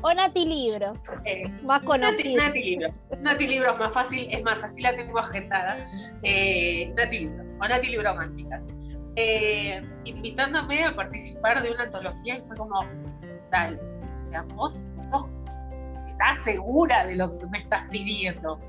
O 0.01 0.13
Nati 0.13 0.45
Libros, 0.45 0.99
eh, 1.23 1.47
más 1.63 1.81
conocido. 1.83 2.35
Nati, 2.35 2.61
Libros. 2.61 3.07
Nati 3.21 3.47
Libros, 3.47 3.79
más 3.79 3.93
fácil, 3.93 4.27
es 4.29 4.43
más, 4.43 4.61
así 4.61 4.81
la 4.81 4.93
tengo 4.93 5.17
agendada. 5.17 5.77
Eh, 6.23 6.93
Nati 6.97 7.19
Libros, 7.19 7.53
o 7.53 7.67
Nati 7.67 7.87
Librománticas. 7.87 8.67
Eh, 9.15 9.81
invitándome 10.03 10.83
a 10.83 10.93
participar 10.93 11.61
de 11.61 11.71
una 11.71 11.83
antología 11.83 12.37
y 12.37 12.41
fue 12.41 12.57
como, 12.57 12.79
tal, 13.49 13.79
o 14.15 14.29
sea, 14.29 14.41
vos 14.55 14.85
sos, 15.09 15.25
estás 16.09 16.43
segura 16.43 17.05
de 17.05 17.15
lo 17.15 17.37
que 17.37 17.45
me 17.47 17.59
estás 17.59 17.83
pidiendo. 17.89 18.59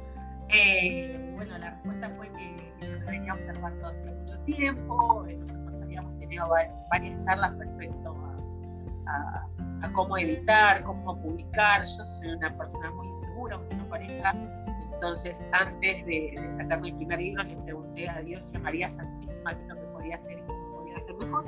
Eh, 0.51 1.33
bueno, 1.35 1.59
la 1.59 1.71
respuesta 1.71 2.11
fue 2.17 2.31
que 2.35 2.73
yo 2.81 2.99
te 2.99 3.05
venía 3.11 3.33
observando 3.33 3.89
hace 3.89 4.09
mucho 4.09 4.39
tiempo, 4.41 5.27
varias 6.91 7.25
charlas 7.25 7.57
respecto 7.59 8.15
a, 9.07 9.49
cómo 9.93 10.17
editar, 10.19 10.83
cómo 10.83 11.21
publicar. 11.21 11.83
Yo 11.83 12.05
soy 12.19 12.29
una 12.33 12.57
persona 12.57 12.91
muy 12.93 13.09
insegura, 13.09 13.57
aunque 13.57 13.77
no 13.77 13.89
parezca. 13.89 14.35
Entonces, 14.95 15.47
antes 15.53 16.07
de, 16.07 16.45
sacar 16.49 16.81
mi 16.81 16.93
primer 16.93 17.19
libro, 17.19 17.43
le 17.43 17.57
pregunté 17.57 18.09
a 18.09 18.21
Dios 18.23 18.51
y 18.53 18.57
a 18.57 18.61
María 18.61 18.89
Santísima 18.89 19.55
qué 19.55 19.63
es 19.63 19.69
lo 19.69 19.75
que 19.75 19.87
podía 19.89 20.17
hacer 20.17 20.39
y 20.39 20.43
cómo 20.43 20.79
podía 20.79 20.97
hacer 20.97 21.15
mejor. 21.17 21.45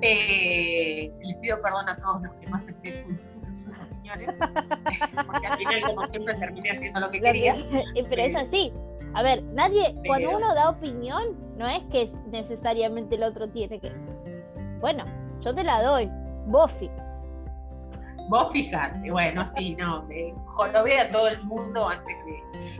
Eh, 0.00 1.12
les 1.22 1.36
pido 1.38 1.60
perdón 1.60 1.88
a 1.88 1.96
todos 1.96 2.22
los 2.22 2.34
que 2.36 2.46
no 2.46 2.56
acepté 2.56 2.92
sus, 3.42 3.78
opiniones, 3.78 4.34
porque 5.26 5.46
al 5.46 5.58
final, 5.58 5.82
como 5.94 6.06
siempre, 6.06 6.34
terminé 6.34 6.70
haciendo 6.70 7.00
lo 7.00 7.10
que 7.10 7.20
quería. 7.20 7.54
Pero 8.08 8.22
es 8.22 8.36
así, 8.36 8.72
a 9.18 9.22
ver, 9.22 9.42
nadie, 9.42 9.96
cuando 10.06 10.30
uno 10.30 10.54
da 10.54 10.70
opinión, 10.70 11.36
no 11.56 11.66
es 11.66 11.82
que 11.90 12.08
necesariamente 12.30 13.16
el 13.16 13.24
otro 13.24 13.48
tiene 13.48 13.80
que. 13.80 13.90
Bueno, 14.78 15.04
yo 15.40 15.52
te 15.52 15.64
la 15.64 15.82
doy. 15.82 16.08
Vos 16.46 16.70
Vos 18.28 18.52
fijate, 18.52 19.10
bueno, 19.10 19.44
sí, 19.44 19.74
no, 19.74 20.06
jorobé 20.46 21.00
a 21.00 21.10
todo 21.10 21.26
el 21.26 21.42
mundo 21.42 21.88
antes 21.88 22.14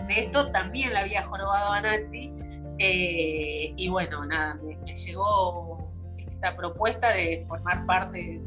de, 0.07 0.21
esto, 0.21 0.53
también 0.53 0.93
la 0.93 1.01
había 1.01 1.25
jorobado 1.25 1.73
a 1.73 1.81
Nati, 1.81 2.33
eh, 2.79 3.73
y 3.77 3.89
bueno, 3.89 4.25
nada, 4.25 4.55
me, 4.63 4.77
llegó 4.95 5.91
esta 6.19 6.55
propuesta 6.55 7.11
de 7.15 7.45
formar 7.49 7.85
parte 7.85 8.17
de, 8.17 8.41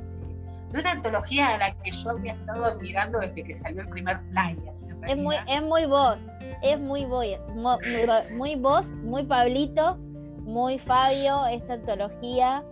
de, 0.72 0.80
una 0.80 0.92
antología 0.92 1.56
a 1.56 1.58
la 1.58 1.76
que 1.76 1.92
yo 1.92 2.12
había 2.12 2.36
estado 2.36 2.64
admirando 2.64 3.20
desde 3.20 3.44
que 3.44 3.54
salió 3.54 3.82
el 3.82 3.90
primer 3.90 4.18
flyer. 4.28 4.82
Es 5.08 5.18
muy, 5.18 5.36
es 5.48 5.62
muy 5.64 5.86
vos, 5.86 6.18
es 6.62 6.80
muy 6.80 7.06
vos, 7.06 7.26
muy, 8.38 8.56
vos, 8.56 8.86
muy 9.04 9.24
Pablito, 9.24 9.98
muy 10.44 10.80
Fabio, 10.80 11.48
esta 11.48 11.74
antología. 11.74 12.64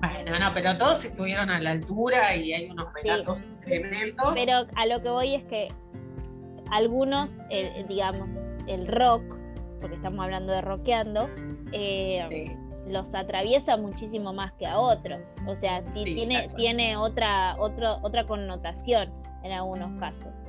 Bueno, 0.00 0.38
no, 0.38 0.52
pero 0.52 0.76
todos 0.76 1.04
estuvieron 1.04 1.50
a 1.50 1.60
la 1.60 1.72
altura 1.72 2.34
y 2.36 2.52
hay 2.52 2.70
unos 2.70 2.92
relatos 2.92 3.42
tremendos. 3.62 4.34
Pero 4.34 4.66
a 4.76 4.86
lo 4.86 5.02
que 5.02 5.08
voy 5.08 5.34
es 5.34 5.44
que 5.44 5.68
algunos, 6.70 7.30
digamos, 7.88 8.28
el 8.66 8.86
rock, 8.86 9.22
porque 9.80 9.96
estamos 9.96 10.24
hablando 10.24 10.52
de 10.52 10.60
rockeando, 10.60 11.28
eh, 11.72 12.56
los 12.86 13.14
atraviesa 13.14 13.76
muchísimo 13.76 14.32
más 14.32 14.52
que 14.54 14.66
a 14.66 14.78
otros. 14.78 15.20
O 15.46 15.56
sea, 15.56 15.82
tiene, 15.94 16.50
tiene 16.56 16.96
otra, 16.96 17.56
otra 17.58 18.26
connotación 18.26 19.10
en 19.42 19.52
algunos 19.52 19.98
casos. 20.00 20.43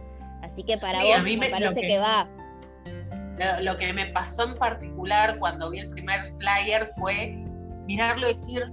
Así 0.56 0.64
que 0.64 0.78
para 0.78 1.04
vos 1.04 1.22
me, 1.22 1.50
parece 1.50 1.82
que... 1.82 1.98
va. 1.98 2.30
lo, 3.62 3.76
que 3.76 3.92
me 3.92 4.06
pasó 4.06 4.46
en 4.46 4.56
particular 4.56 5.38
cuando 5.38 5.70
vi 5.70 5.80
el 5.80 5.90
primer 5.90 6.26
flyer 6.26 6.88
fue 6.96 7.36
mirarlo 7.86 8.30
y 8.30 8.34
decir, 8.34 8.72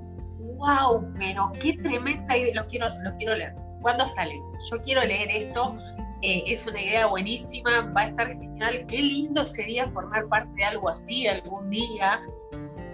wow, 0.58 1.12
pero 1.18 1.50
qué 1.60 1.72
tremenda 1.78 2.36
idea, 2.36 2.54
lo 2.54 2.68
quiero, 2.68 2.88
lo 3.02 3.16
quiero 3.16 3.34
leer. 3.34 3.52
¿Cuándo 3.80 4.06
sale? 4.06 4.40
Yo 4.70 4.80
quiero 4.84 5.02
leer 5.02 5.28
esto, 5.28 5.76
eh, 6.22 6.44
es 6.46 6.68
una 6.68 6.80
idea 6.80 7.06
buenísima, 7.06 7.80
va 7.96 8.02
a 8.02 8.06
estar 8.06 8.28
genial, 8.28 8.84
qué 8.86 8.98
lindo 8.98 9.44
sería 9.44 9.90
formar 9.90 10.28
parte 10.28 10.52
de 10.54 10.64
algo 10.64 10.88
así 10.88 11.26
algún 11.26 11.68
día. 11.68 12.20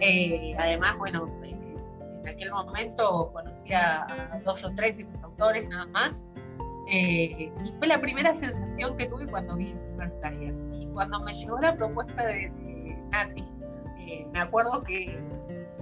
Eh, 0.00 0.54
además, 0.58 0.96
bueno, 0.96 1.26
en 1.42 2.26
aquel 2.26 2.50
momento 2.52 3.30
conocí 3.34 3.74
a, 3.74 4.06
dos 4.46 4.64
o 4.64 4.74
tres 4.74 4.96
de 4.96 5.04
los 5.04 5.22
autores 5.22 5.68
nada 5.68 5.84
más, 5.88 6.30
eh, 6.90 7.52
y 7.64 7.72
fue 7.78 7.86
la 7.86 8.00
primera 8.00 8.32
sensación 8.34 8.96
que 8.96 9.06
tuve 9.06 9.26
cuando 9.26 9.56
vi 9.56 9.70
el 9.70 9.78
primer 9.78 10.12
flyer. 10.20 10.54
Y 10.72 10.86
cuando 10.88 11.20
me 11.20 11.32
llegó 11.32 11.58
la 11.58 11.76
propuesta 11.76 12.26
de, 12.26 12.50
Nati, 13.10 13.44
me 14.32 14.40
acuerdo 14.40 14.82
que 14.82 15.18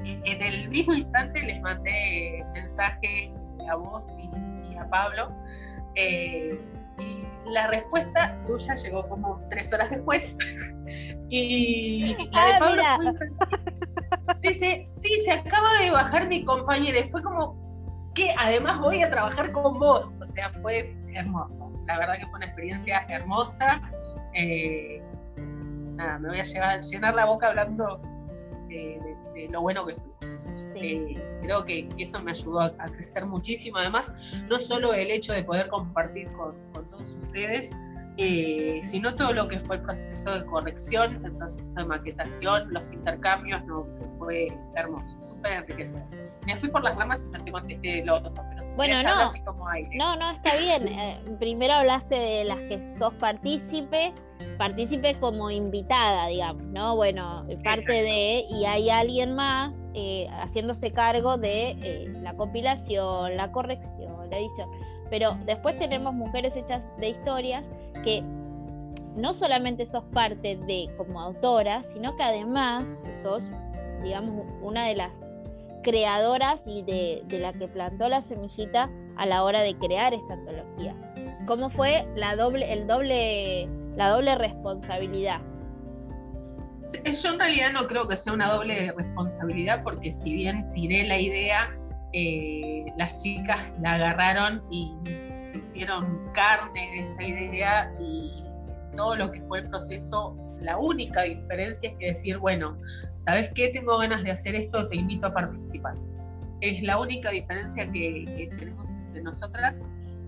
en 0.05 0.43
el 0.43 0.69
mismo 0.69 0.95
instante 0.95 1.43
les 1.43 1.61
mandé 1.61 2.45
mensaje 2.55 3.33
a 3.69 3.77
vos 3.77 4.15
y, 4.19 4.77
a 4.77 4.89
Pablo. 4.91 5.33
y 5.95 6.59
la 7.51 7.69
respuesta 7.69 8.37
tuya 8.45 8.75
llegó 8.75 9.09
como 9.09 9.41
tres 9.51 9.73
horas 9.73 9.91
después. 9.91 10.29
y 11.29 12.17
la 12.31 12.47
de 12.47 12.53
ah, 12.53 12.59
Pablo 12.59 12.83
dice, 14.41 14.85
sí, 14.87 15.13
se 15.25 15.33
acaba 15.33 15.69
de 15.83 15.91
bajar 15.91 16.29
mi 16.29 16.45
compañera. 16.45 17.01
Y 17.01 17.09
fue 17.09 17.23
como, 17.23 17.66
que 18.17 18.35
además 18.39 18.81
voy 18.81 19.03
a 19.03 19.11
trabajar 19.11 19.53
con 19.53 19.79
vos. 19.79 20.17
O 20.21 20.27
sea, 20.27 20.51
fue 20.63 20.97
hermoso. 21.13 21.71
La 21.87 21.99
verdad 21.99 22.15
que 22.19 22.27
fue 22.27 22.37
una 22.37 22.47
experiencia 22.47 23.07
hermosa. 23.09 23.81
Eh, 24.35 25.01
nada, 25.95 26.19
me 26.19 26.31
voy 26.31 26.41
a 26.41 26.81
llenar 26.81 27.15
la 27.15 27.27
boca 27.27 27.49
hablando 27.49 28.01
de, 28.69 29.49
lo 29.51 29.61
bueno 29.61 29.87
que 29.87 29.93
estuvo. 29.93 30.17
Eh, 30.75 31.15
creo 31.43 31.65
que 31.65 31.89
eso 31.99 32.21
me 32.23 32.33
ayudó 32.33 32.61
a, 32.61 32.71
crecer 32.91 33.27
muchísimo. 33.27 33.79
Además, 33.79 34.33
no 34.49 34.59
solo 34.59 34.93
el 34.95 35.11
hecho 35.11 35.33
de 35.33 35.45
poder 35.45 35.69
compartir 35.69 36.33
con, 36.33 36.57
con 36.73 36.91
todos 36.91 37.09
ustedes, 37.23 37.75
eh, 38.19 38.81
sino 38.83 39.15
todo 39.15 39.33
lo 39.35 39.47
que 39.47 39.59
fue 39.59 39.77
el 39.77 39.83
proceso 39.83 40.39
de 40.39 40.47
corrección, 40.47 41.23
el 41.23 41.33
proceso 41.33 41.75
de 41.75 41.85
maquetación, 41.85 42.73
los 42.73 42.91
intercambios, 42.93 43.63
no, 43.67 43.87
fue 44.19 44.49
hermoso, 44.75 45.19
súper 45.23 45.53
enriquecedor. 45.53 46.03
Me 46.47 46.57
fui 46.57 46.71
por 46.71 46.83
las 46.83 46.97
ramas 46.97 47.27
y 47.27 47.29
no 47.29 47.45
te 47.45 47.53
contesté 47.53 48.05
lo 48.07 48.17
otro, 48.17 48.33
pero 48.35 48.65
si 48.65 48.75
bueno, 48.75 49.03
no, 49.03 49.21
así 49.21 49.43
como 49.43 49.69
aire. 49.69 49.91
no, 49.97 50.17
no, 50.17 50.31
está 50.31 50.57
bien. 50.57 50.89
Eh, 50.97 51.21
primero 51.39 51.75
hablaste 51.75 52.15
de 52.15 52.45
las 52.45 52.59
que 52.61 52.97
sos 52.99 53.13
partícipe, 53.15 54.15
partícipe 54.57 55.15
como 55.21 55.51
invitada, 55.51 56.29
digamos, 56.29 56.63
¿no? 56.63 56.97
Bueno, 56.97 57.47
parte 57.63 57.93
de, 57.93 58.47
y 58.49 58.65
hay 58.65 58.89
alguien 58.89 59.35
más 59.35 59.87
eh, 59.93 60.27
haciéndose 60.31 60.91
cargo 60.91 61.37
de 61.37 62.09
la 62.23 62.35
compilación, 62.35 63.37
la 63.37 63.53
corrección, 63.53 64.31
la 64.31 64.39
edición. 64.39 64.71
Pero 65.11 65.37
después 65.45 65.79
tenemos 65.79 66.15
mujeres 66.15 66.57
hechas 66.57 66.89
de 66.99 67.11
historias 67.11 67.69
que 67.99 68.23
no 69.17 69.35
solamente 69.35 69.87
sos 69.87 70.05
parte 70.13 70.57
de 70.67 70.91
como 70.97 71.21
autora, 71.21 71.83
sino 71.85 72.17
que 72.17 72.23
además 72.23 72.85
sos, 73.23 73.43
digamos, 74.03 74.47
una 74.63 74.87
de 74.87 74.97
las 74.97 75.25
creadoras 75.83 76.63
y 76.67 76.83
de, 76.83 77.23
la 77.39 77.53
que 77.53 77.69
plantó 77.69 78.09
la 78.09 78.21
semillita 78.21 78.91
a 79.17 79.25
la 79.25 79.43
hora 79.43 79.61
de 79.63 79.77
crear 79.77 80.13
esta 80.13 80.35
antología. 80.35 80.95
¿Cómo 81.47 81.71
fue 81.71 82.07
la 82.17 82.35
doble, 82.35 82.73
el 82.73 82.87
doble, 82.87 83.69
la 83.95 84.09
doble 84.09 84.35
responsabilidad? 84.35 85.41
Yo 87.05 87.33
en 87.33 87.39
realidad 87.39 87.73
no 87.73 87.87
creo 87.87 88.07
que 88.07 88.17
sea 88.17 88.33
una 88.33 88.51
doble 88.51 88.93
responsabilidad 88.97 89.83
porque 89.85 90.11
si 90.11 90.35
bien 90.35 90.73
tiré 90.73 91.05
la 91.05 91.19
idea, 91.19 91.71
eh, 92.13 92.85
las 92.97 93.23
chicas 93.23 93.59
la 93.81 93.95
agarraron 93.95 94.63
y 94.71 94.93
se 95.63 95.69
hicieron 95.69 96.31
carne 96.33 96.91
de 96.93 96.99
esta 97.11 97.23
idea 97.23 97.95
y 98.01 98.45
todo 98.97 99.17
lo 99.17 99.31
que 99.31 99.41
fue 99.43 99.61
el 99.61 99.69
proceso, 99.69 100.37
la 100.61 100.79
única 100.79 101.23
diferencia 101.23 101.91
es 101.91 101.97
que 101.99 102.07
decir, 102.07 102.39
bueno, 102.39 102.77
¿sabes 103.19 103.51
qué? 103.55 103.69
Tengo 103.69 103.99
ganas 103.99 104.23
de 104.25 104.31
hacer 104.31 104.55
esto, 104.55 104.89
te 104.89 104.97
invito 104.97 105.27
a 105.27 105.35
participar. 105.35 105.95
Es 106.61 106.83
la 106.83 106.99
única 106.99 107.31
diferencia 107.31 107.91
que, 107.91 108.49
tenemos 108.57 108.91
entre 108.91 109.23
nosotras, 109.23 109.83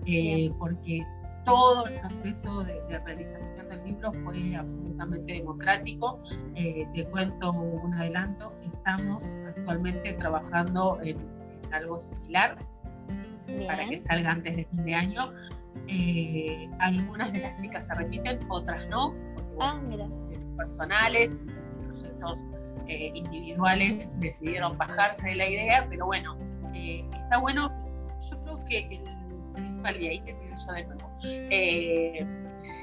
eh, 0.05 0.51
porque 0.59 1.03
todo 1.45 1.87
el 1.87 1.99
proceso 1.99 2.63
de, 2.63 2.99
realización 2.99 3.69
del 3.69 3.83
libro 3.83 4.13
fue 4.23 4.55
absolutamente 4.55 5.33
democrático. 5.33 6.19
Eh, 6.55 6.87
te 6.93 7.05
cuento 7.05 7.51
un 7.51 7.93
adelanto, 7.95 8.53
estamos 8.61 9.39
actualmente 9.47 10.13
trabajando 10.13 10.99
en 11.01 11.17
algo 11.71 11.99
similar 11.99 12.57
para 13.67 13.87
que 13.87 13.97
salga 13.97 14.31
antes 14.31 14.55
de 14.55 14.65
fin 14.65 14.85
de 14.85 14.95
año. 14.95 15.33
Eh, 15.87 16.69
algunas 16.79 17.33
de 17.33 17.41
las 17.41 17.61
chicas 17.61 17.87
se 17.87 17.95
repiten, 17.95 18.39
otras 18.49 18.87
no, 18.89 19.15
ah, 19.59 19.79
personales, 20.57 21.43
proyectos 21.83 22.39
eh, 22.87 23.11
individuales 23.13 24.13
decidieron 24.19 24.77
bajarse 24.77 25.29
de 25.29 25.35
la 25.35 25.47
idea, 25.47 25.87
pero 25.89 26.05
bueno, 26.05 26.37
eh, 26.73 27.03
está 27.13 27.39
bueno, 27.39 27.71
yo 28.29 28.43
creo 28.43 28.65
que 28.65 28.77
el 28.79 29.53
principal, 29.53 30.01
y 30.01 30.07
ahí 30.09 30.21
te 30.21 30.33
pido 30.35 30.55
yo 30.67 30.73
de 30.73 30.83
nuevo, 30.85 31.09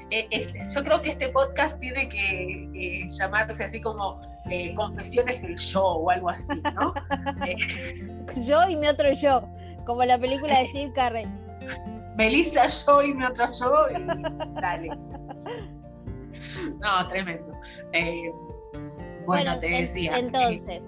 este, 0.09 0.59
yo 0.73 0.83
creo 0.83 1.01
que 1.01 1.09
este 1.09 1.29
podcast 1.29 1.79
tiene 1.79 2.09
que 2.09 3.05
llamarse 3.09 3.63
así 3.63 3.79
como 3.81 4.19
Confesiones 4.75 5.41
del 5.41 5.57
Show 5.57 6.05
o 6.05 6.09
algo 6.09 6.29
así, 6.29 6.53
¿no? 6.73 6.93
yo 8.41 8.69
y 8.69 8.75
mi 8.75 8.87
otro 8.87 9.13
yo, 9.13 9.47
como 9.87 10.03
la 10.03 10.19
película 10.19 10.59
de 10.59 10.67
Jim 10.67 10.91
Carrey. 10.91 11.25
Melissa, 12.17 12.67
yo 12.67 13.01
y 13.01 13.13
mi 13.13 13.23
otro 13.23 13.45
yo, 13.59 13.85
y 13.89 14.61
dale. 14.61 14.89
No, 16.79 17.07
tremendo. 17.09 17.51
Eh, 17.93 18.31
bueno, 19.25 19.59
te 19.59 19.69
decía. 19.69 20.17
Entonces, 20.17 20.83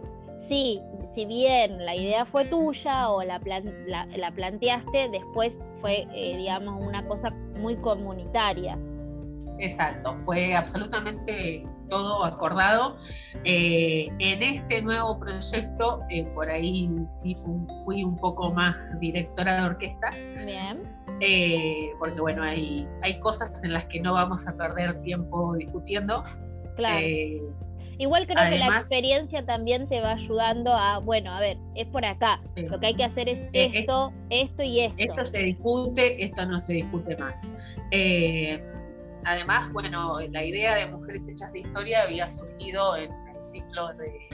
sí, 0.48 0.82
si 1.14 1.26
bien 1.26 1.86
la 1.86 1.96
idea 1.96 2.26
fue 2.26 2.46
tuya 2.46 3.10
o 3.10 3.24
la, 3.24 3.40
la, 3.40 4.32
planteaste, 4.32 5.10
después 5.10 5.58
fue, 5.82 6.08
eh, 6.14 6.38
digamos, 6.38 6.84
una 6.84 7.08
cosa 7.08 7.30
muy 7.60 7.78
comunitaria. 7.78 8.78
Exacto, 9.60 10.18
fue 10.20 10.56
absolutamente 10.56 11.66
todo 11.90 12.24
acordado. 12.24 12.98
Eh, 13.44 14.08
en 14.20 14.44
este 14.44 14.82
nuevo 14.82 15.20
proyecto, 15.20 16.02
eh, 16.10 16.26
por 16.34 16.50
ahí 16.50 16.90
sí 17.22 17.36
fui 17.86 18.04
un 18.04 18.16
poco 18.18 18.52
más 18.52 18.76
directora 19.00 19.62
de 19.62 19.68
orquesta. 19.68 20.10
Bien. 20.46 20.84
Eh, 21.22 21.92
porque 22.00 22.22
bueno, 22.22 22.44
hay, 22.44 22.88
hay 23.02 23.20
cosas 23.20 23.64
en 23.64 23.74
las 23.74 23.86
que 23.86 24.00
no 24.00 24.14
vamos 24.14 24.48
a 24.48 24.56
perder 24.56 25.02
tiempo 25.02 25.56
discutiendo. 25.56 26.24
Claro. 26.76 27.06
Igual 28.00 28.26
creo 28.28 28.50
que 28.50 28.58
la 28.58 28.68
experiencia 28.68 29.46
también 29.46 29.86
te 29.90 30.00
va 30.00 30.14
ayudando 30.14 30.74
a, 30.74 31.00
bueno, 31.00 31.34
a 31.34 31.42
ver, 31.42 31.58
es 31.76 31.86
por 31.88 32.06
acá. 32.06 32.40
Lo 32.56 32.80
que 32.80 32.88
hay 32.88 32.96
que 32.96 33.04
hacer 33.04 33.28
es 33.28 33.42
esto, 33.52 34.14
esto 34.30 34.64
y 34.64 34.80
esto. 34.80 34.96
Esto 34.98 35.26
se 35.26 35.40
discute, 35.40 36.24
esto 36.24 36.46
no 36.46 36.62
se 36.62 36.76
discute 36.76 37.18
más. 37.18 37.50
Eh, 37.92 38.64
Además, 39.30 39.72
bueno, 39.72 40.18
la 40.32 40.44
idea 40.44 40.74
de 40.74 40.88
Mujeres 40.88 41.30
Hechas 41.30 41.54
de 41.54 41.60
Historia 41.60 42.02
había 42.02 42.28
surgido 42.28 42.98
en 42.98 43.12
el 43.12 43.44
ciclo 43.44 43.94
de, 43.94 44.28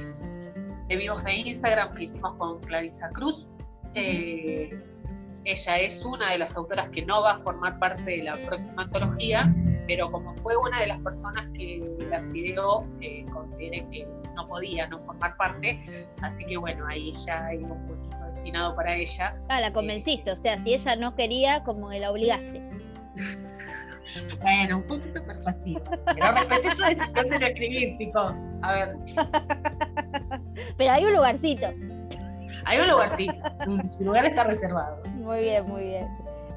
vivos 0.96 1.22
de 1.26 1.36
Instagram 1.36 1.94
que 1.96 2.04
hicimos 2.04 2.34
con 2.38 2.62
Clarisa 2.62 3.10
Cruz. 3.10 3.46
Eh, 3.94 4.70
ella 5.44 5.78
es 5.80 6.06
una 6.06 6.32
de 6.32 6.38
las 6.38 6.56
autoras 6.56 6.88
que 6.92 7.06
no 7.06 7.22
va 7.22 7.34
a 7.34 7.40
formar 7.40 7.78
parte 7.78 8.04
de 8.04 8.24
la 8.24 8.38
próxima 8.48 8.84
antología, 8.84 9.54
pero 9.86 10.10
como 10.10 10.34
fue 10.36 10.56
una 10.56 10.80
de 10.80 10.88
las 10.88 11.02
personas 11.02 11.46
que 11.54 11.84
la 12.10 12.22
ideó, 12.34 12.88
eh, 13.02 13.26
consideré 13.34 13.86
que 13.92 14.08
no 14.34 14.48
podía 14.48 14.88
no 14.88 15.02
formar 15.02 15.36
parte, 15.36 16.08
así 16.22 16.46
que 16.46 16.56
bueno, 16.56 16.88
ahí 16.88 17.12
ya 17.12 17.48
hay 17.48 17.58
un 17.58 17.86
poquito 17.86 18.16
destinado 18.34 18.74
para 18.78 18.96
ella. 18.96 19.36
Ah, 19.50 19.60
la 19.60 19.74
convenciste, 19.74 20.32
o 20.32 20.38
sea, 20.38 20.58
si 20.58 20.74
ella 20.74 20.96
no 20.96 21.16
quería, 21.16 21.66
como 21.66 21.92
la 21.92 22.12
obligaste. 22.12 22.85
Bueno, 24.42 24.78
un 24.78 24.84
poquito 24.84 25.24
persuasivo. 25.26 25.82
Pero 26.06 26.32
respeté 26.32 26.72
su 26.72 26.84
decisión 26.84 27.30
de 27.30 27.40
no 27.40 27.46
escribir, 27.46 27.98
chicos. 27.98 28.38
A 28.62 28.72
ver. 28.74 28.96
Pero 30.78 30.92
hay 30.92 31.06
un 31.06 31.14
lugarcito. 31.14 31.68
Hay 32.66 32.80
un 32.80 32.88
lugarcito. 32.88 33.34
Su, 33.86 34.04
lugar 34.04 34.26
está 34.26 34.44
reservado. 34.44 35.04
Muy 35.16 35.40
bien, 35.40 35.66
muy 35.66 35.84
bien. 35.84 36.08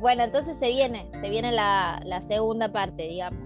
Bueno, 0.00 0.24
entonces 0.24 0.56
se 0.58 0.68
viene, 0.68 1.08
se 1.20 1.28
viene 1.28 1.50
la, 1.52 2.22
segunda 2.26 2.70
parte, 2.70 3.02
digamos. 3.02 3.40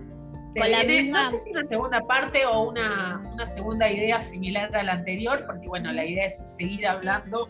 No 0.54 1.28
sé 1.28 1.36
si 1.38 1.50
una 1.50 1.66
segunda 1.66 2.00
parte 2.00 2.44
o 2.44 2.68
una, 2.68 3.22
una, 3.32 3.46
segunda 3.46 3.90
idea 3.90 4.20
similar 4.20 4.74
a 4.76 4.82
la 4.82 4.94
anterior, 4.94 5.44
porque 5.46 5.66
bueno, 5.68 5.92
la 5.92 6.04
idea 6.04 6.26
es 6.26 6.56
seguir 6.56 6.86
hablando 6.86 7.48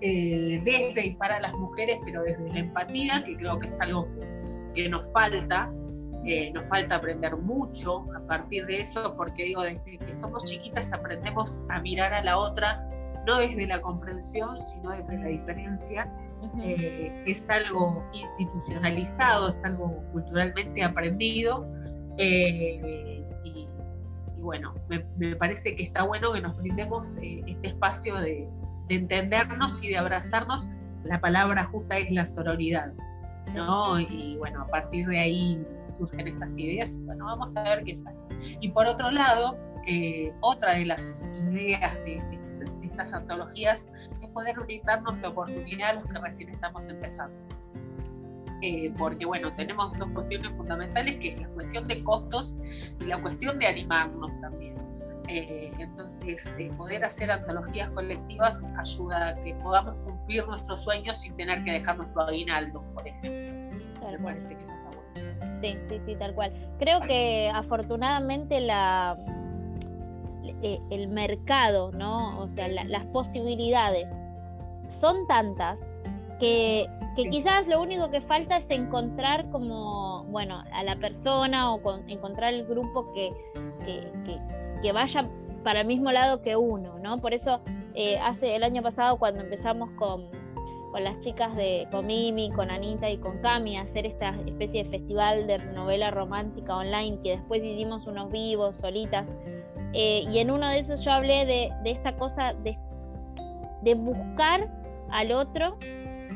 eh, 0.00 0.60
desde 0.64 1.06
y 1.06 1.14
para 1.14 1.40
las 1.40 1.54
mujeres, 1.54 1.98
pero 2.04 2.22
desde 2.24 2.52
la 2.52 2.58
empatía, 2.58 3.22
que 3.24 3.36
creo 3.36 3.58
que 3.58 3.66
es 3.66 3.80
algo 3.80 4.06
que 4.12 4.31
nos 4.88 5.12
falta 5.12 5.70
Eh, 6.24 6.52
nos 6.54 6.68
falta 6.68 6.96
aprender 6.96 7.36
mucho 7.36 8.06
a 8.14 8.20
partir 8.28 8.64
de 8.66 8.80
eso, 8.80 9.16
porque 9.16 9.44
digo, 9.44 9.62
desde 9.62 9.98
que 9.98 10.14
somos 10.14 10.44
chiquitas 10.44 10.92
aprendemos 10.92 11.64
a 11.68 11.80
mirar 11.80 12.14
a 12.14 12.22
la 12.22 12.38
otra, 12.38 12.88
no 13.26 13.38
desde 13.38 13.66
la 13.66 13.80
comprensión, 13.82 14.56
sino 14.56 14.90
desde 14.90 15.18
la 15.18 15.26
diferencia. 15.26 16.12
Eh, 16.60 17.24
es 17.26 17.50
algo 17.50 18.04
institucionalizado, 18.12 19.48
es 19.48 19.64
algo 19.64 20.00
culturalmente 20.12 20.84
aprendido. 20.84 21.66
Eh, 22.18 23.24
y, 23.42 23.66
bueno, 24.38 24.74
me, 24.88 25.34
parece 25.34 25.74
que 25.74 25.82
está 25.82 26.04
bueno 26.04 26.32
que 26.32 26.40
nos 26.40 26.56
brindemos 26.56 27.16
este 27.20 27.66
espacio 27.66 28.20
de, 28.20 28.48
de 28.88 28.94
entendernos 28.94 29.82
y 29.82 29.88
de 29.88 29.98
abrazarnos. 29.98 30.68
La 31.02 31.20
palabra 31.20 31.64
justa 31.64 31.98
es 31.98 32.12
la 32.12 32.26
sororidad. 32.26 32.92
¿No? 33.54 33.98
Y 33.98 34.36
bueno, 34.38 34.62
a 34.62 34.66
partir 34.68 35.06
de 35.06 35.18
ahí 35.18 35.66
surgen 35.98 36.28
estas 36.28 36.58
ideas, 36.58 37.00
bueno, 37.04 37.26
vamos 37.26 37.56
a 37.56 37.62
ver 37.62 37.84
qué 37.84 37.94
sale. 37.94 38.18
Y 38.60 38.68
por 38.70 38.86
otro 38.86 39.10
lado, 39.10 39.58
eh, 39.86 40.32
otra 40.40 40.74
de 40.74 40.86
las 40.86 41.18
ideas 41.50 41.94
de, 42.04 42.22
estas 42.82 43.14
antologías 43.14 43.90
es 44.20 44.28
poder 44.28 44.58
brindarnos 44.60 45.18
la 45.20 45.28
oportunidad 45.30 45.90
a 45.90 45.92
los 45.94 46.04
que 46.04 46.18
recién 46.18 46.50
estamos 46.50 46.88
empezando. 46.88 47.34
Eh, 48.60 48.92
porque 48.96 49.24
bueno, 49.26 49.52
tenemos 49.54 49.96
dos 49.98 50.10
cuestiones 50.10 50.52
fundamentales, 50.56 51.16
que 51.16 51.30
es 51.30 51.40
la 51.40 51.48
cuestión 51.48 51.88
de 51.88 52.04
costos 52.04 52.56
y 53.00 53.04
la 53.04 53.20
cuestión 53.20 53.58
de 53.58 53.66
animarnos 53.66 54.30
también. 54.40 54.76
Eh, 55.34 55.70
entonces, 55.78 56.54
poder 56.76 57.04
hacer 57.04 57.30
antologías 57.30 57.88
colectivas 57.90 58.70
ayuda 58.76 59.28
a 59.28 59.34
que 59.36 59.54
podamos 59.54 59.94
cumplir 60.04 60.46
nuestros 60.46 60.82
sueños 60.82 61.20
sin 61.20 61.34
tener 61.36 61.64
que 61.64 61.72
dejar 61.72 61.96
nuestro 61.96 62.22
aguinaldo, 62.22 62.82
por 62.94 63.08
ejemplo. 63.08 63.78
Me 64.10 64.18
parece 64.18 64.54
que 64.54 64.62
eso 64.62 64.72
está 64.72 64.90
bueno. 64.90 65.60
Sí, 65.60 65.78
sí, 65.88 66.00
sí, 66.04 66.16
tal 66.16 66.34
cual. 66.34 66.52
Creo 66.78 67.00
que 67.00 67.50
afortunadamente 67.54 68.60
la, 68.60 69.16
eh, 70.62 70.80
el 70.90 71.08
mercado, 71.08 71.92
¿no? 71.92 72.38
O 72.38 72.48
sea, 72.48 72.68
las 72.68 73.06
posibilidades 73.06 74.12
son 74.90 75.26
tantas 75.26 75.80
que, 76.38 76.86
que 77.16 77.30
quizás 77.30 77.66
lo 77.68 77.80
único 77.80 78.10
que 78.10 78.20
falta 78.20 78.58
es 78.58 78.68
encontrar 78.68 79.48
como, 79.50 80.24
bueno, 80.24 80.62
a 80.72 80.84
la 80.84 80.96
persona 80.96 81.72
o 81.72 81.80
con, 81.80 82.08
encontrar 82.10 82.52
el 82.52 82.66
grupo 82.66 83.10
que, 83.14 83.32
que, 83.86 84.12
que 84.26 84.61
vaya 84.90 85.28
para 85.62 85.82
el 85.82 85.86
mismo 85.86 86.10
lado 86.10 86.42
que 86.42 86.56
uno, 86.56 86.98
¿no? 86.98 87.18
Por 87.18 87.34
eso 87.34 87.60
eh, 87.94 88.18
hace 88.18 88.56
el 88.56 88.64
año 88.64 88.82
pasado 88.82 89.18
cuando 89.18 89.42
empezamos 89.42 89.90
con, 89.92 90.28
con 90.90 91.04
las 91.04 91.20
chicas 91.20 91.54
de 91.54 91.86
con 91.92 92.06
Mimi, 92.06 92.50
con 92.50 92.70
Anita 92.70 93.08
y 93.10 93.18
con 93.18 93.38
Cami 93.38 93.76
a 93.76 93.82
hacer 93.82 94.06
esta 94.06 94.30
especie 94.46 94.82
de 94.82 94.90
festival 94.90 95.46
de 95.46 95.58
novela 95.72 96.10
romántica 96.10 96.76
online 96.76 97.20
que 97.22 97.36
después 97.36 97.62
hicimos 97.62 98.06
unos 98.06 98.32
vivos 98.32 98.76
solitas 98.76 99.30
eh, 99.92 100.24
y 100.30 100.38
en 100.38 100.50
uno 100.50 100.68
de 100.68 100.78
esos 100.78 101.04
yo 101.04 101.12
hablé 101.12 101.46
de, 101.46 101.70
de 101.84 101.90
esta 101.90 102.16
cosa 102.16 102.54
de, 102.54 102.78
de 103.82 103.94
buscar 103.94 104.68
al 105.10 105.32
otro 105.32 105.76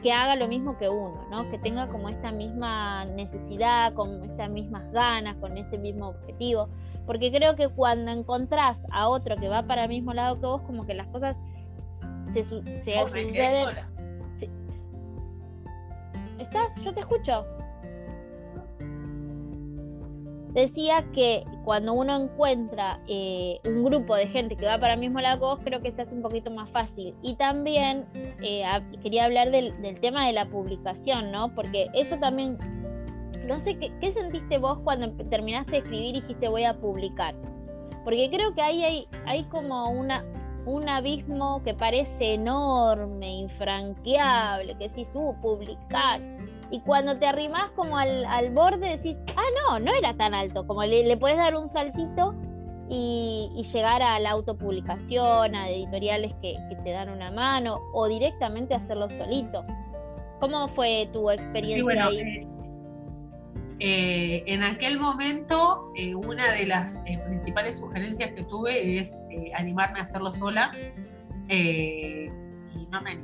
que 0.03 0.13
haga 0.13 0.37
lo 0.37 0.47
mismo 0.47 0.77
que 0.79 0.89
uno, 0.89 1.27
¿no? 1.31 1.51
que 1.51 1.59
tenga 1.59 1.89
como 1.89 2.09
esta 2.09 2.31
misma 2.31 3.05
necesidad, 3.07 3.95
con 3.95 4.23
estas 4.23 4.51
mismas 4.51 4.91
ganas, 4.93 5.37
con 5.37 5.57
este 5.57 5.79
mismo 5.79 6.09
objetivo. 6.09 6.69
Porque 7.07 7.31
creo 7.31 7.55
que 7.57 7.69
cuando 7.69 8.11
encontrás 8.11 8.81
a 8.91 9.09
otro 9.09 9.37
que 9.37 9.49
va 9.49 9.63
para 9.63 9.85
el 9.85 9.89
mismo 9.89 10.13
lado 10.13 10.41
que 10.41 10.47
vos, 10.47 10.63
como 10.63 10.87
que 10.87 10.95
las 10.95 11.07
cosas 11.09 11.37
se, 12.33 12.45
se 12.45 13.01
suceden. 13.07 13.35
¿Estás? 16.39 16.69
Yo 16.85 16.93
te 16.93 17.01
escucho. 17.01 17.45
Decía 20.53 21.05
que 21.13 21.45
cuando 21.65 21.93
uno 21.93 22.17
encuentra 22.17 23.01
eh, 23.09 23.61
un 23.67 23.85
grupo 23.85 24.15
de 24.15 24.27
gente 24.29 24.57
que 24.57 24.65
va 24.65 24.79
para 24.79 24.95
el 24.95 25.01
mismo 25.01 25.21
lado 25.21 25.39
que 25.39 25.45
vos, 25.45 25.61
creo 25.63 25.83
que 25.83 25.93
se 25.93 26.01
hace 26.01 26.15
un 26.15 26.23
poquito 26.23 26.51
más 26.51 26.71
fácil. 26.71 27.15
Y 27.23 27.35
también 27.35 28.07
eh, 28.43 28.65
quería 29.03 29.27
hablar 29.27 29.51
del, 29.51 29.81
del 29.83 30.01
tema 30.01 30.27
de 30.27 30.33
la 30.33 30.47
publicación, 30.47 31.31
¿no? 31.31 31.55
Porque 31.55 31.89
eso 31.93 32.17
también 32.19 32.57
no 33.47 33.59
sé, 33.59 33.79
¿qué, 33.79 34.11
sentiste 34.11 34.59
vos 34.59 34.79
cuando 34.85 35.11
terminaste 35.29 35.73
de 35.73 35.79
escribir 35.79 36.17
y 36.17 36.21
dijiste 36.21 36.49
voy 36.49 36.65
a 36.65 36.75
publicar? 36.75 37.35
Porque 38.05 38.29
creo 38.31 38.55
que 38.55 38.63
ahí 38.63 38.85
hay, 38.85 39.09
hay 39.27 39.45
como 39.45 39.91
una, 39.91 40.25
un 40.65 40.89
abismo 40.89 41.63
que 41.63 41.75
parece 41.75 42.35
enorme, 42.35 43.41
infranqueable, 43.41 44.77
que 44.79 44.89
decís, 44.89 45.11
uh, 45.15 45.35
publicar. 45.41 46.21
Y 46.71 46.81
cuando 46.81 47.17
te 47.19 47.27
arrimás 47.27 47.71
como 47.73 47.97
al, 47.97 48.25
al 48.27 48.51
borde 48.51 48.97
decís, 48.97 49.17
ah, 49.37 49.45
no, 49.69 49.79
no 49.81 49.95
era 49.95 50.17
tan 50.17 50.35
alto, 50.35 50.67
como 50.67 50.85
le, 50.85 51.05
le 51.05 51.17
puedes 51.17 51.37
dar 51.37 51.57
un 51.57 51.69
saltito 51.69 52.35
y, 52.89 53.65
llegar 53.73 54.03
a 54.03 54.19
la 54.21 54.31
autopublicación, 54.31 55.55
a 55.55 55.71
editoriales 55.71 56.35
que, 56.37 56.57
te 56.85 56.91
dan 56.91 57.09
una 57.09 57.31
mano 57.31 57.81
o 57.93 58.07
directamente 58.07 58.75
hacerlo 58.75 59.09
solito. 59.11 59.65
¿Cómo 60.41 60.69
fue 60.69 61.09
tu 61.13 61.31
experiencia 61.31 62.07
ahí? 62.07 62.21
Eh, 62.21 62.56
eh, 63.79 64.43
en 64.47 64.63
aquel 64.63 64.99
momento, 64.99 65.93
eh, 65.97 66.15
una 66.15 66.51
de 66.53 66.67
las 66.67 67.03
eh, 67.05 67.19
principales 67.27 67.79
sugerencias 67.79 68.31
que 68.33 68.43
tuve 68.45 68.99
es 68.99 69.29
animarme 69.55 69.99
a 69.99 70.03
hacerlo 70.03 70.33
sola. 70.33 70.71
y 71.49 72.31
no 72.91 73.03
me 73.03 73.21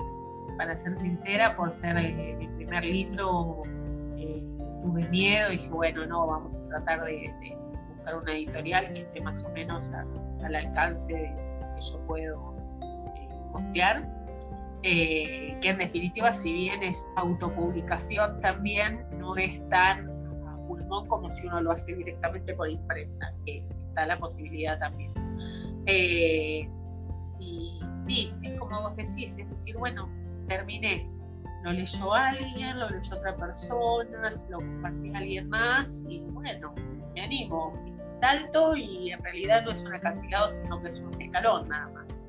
para 0.59 0.77
ser 0.77 0.95
sincera, 0.95 1.57
por 1.57 1.71
ser 1.71 1.97
mi 2.37 2.47
primer 2.49 2.85
libro, 2.85 3.63
tuve 4.83 5.09
miedo 5.09 5.51
y 5.51 5.57
dije, 5.57 5.71
bueno, 5.71 6.07
no, 6.07 6.27
vamos 6.27 6.59
a 6.59 6.69
tratar 6.69 7.05
de, 7.05 7.33
buscar 7.89 8.17
una 8.17 8.33
editorial 8.33 8.93
que 8.93 9.01
esté 9.01 9.21
más 9.23 9.43
o 9.45 9.49
menos 9.51 9.93
al 9.93 10.55
alcance 10.55 11.15
de 11.15 11.35
que 11.75 11.81
yo 11.81 12.07
puedo 12.07 12.55
costear. 13.53 14.07
que 14.83 15.61
en 15.63 15.79
definitiva, 15.79 16.33
si 16.33 16.53
bien 16.53 16.83
es 16.83 17.09
autopublicación, 17.17 18.39
también 18.41 19.07
no 19.19 19.37
es 19.37 19.67
tan 19.69 20.12
como 21.09 21.31
si 21.31 21.47
uno 21.47 21.61
lo 21.61 21.73
hace 21.73 21.95
directamente 21.97 22.55
por 22.55 22.69
imprenta, 22.69 23.33
que 23.45 23.65
está 23.89 24.07
la 24.07 24.19
posibilidad 24.19 24.79
también. 24.79 25.13
Eh, 25.87 26.69
y 27.39 27.81
sí, 28.07 28.35
es 28.43 28.59
como 28.59 28.81
vos 28.83 28.97
decís, 28.97 29.39
es 29.39 29.49
decir, 29.49 29.77
bueno, 29.77 30.09
terminé, 30.49 31.09
lo 31.63 31.73
leyó 31.73 32.13
alguien, 32.13 32.79
lo 32.79 32.89
leyó 32.89 33.17
otra 33.17 33.37
persona, 33.37 34.31
se 34.31 34.51
lo 34.51 34.59
compartí 34.59 35.15
a 35.15 35.19
alguien 35.19 35.49
más 35.49 36.05
y 36.09 36.21
bueno, 36.21 36.75
me 37.15 37.23
animo, 37.23 37.79
salto 38.09 38.77
y 38.77 39.13
en 39.13 39.23
realidad 39.23 39.65
no 39.65 39.73
es 39.73 39.85
un 39.85 39.95
acantilado, 39.95 40.51
sino 40.51 40.81
que 40.81 40.89
es 40.89 41.01
un 41.01 41.21
escalón 41.21 41.69
nada 41.69 41.89
más. 41.91 42.23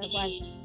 Y 0.00 0.62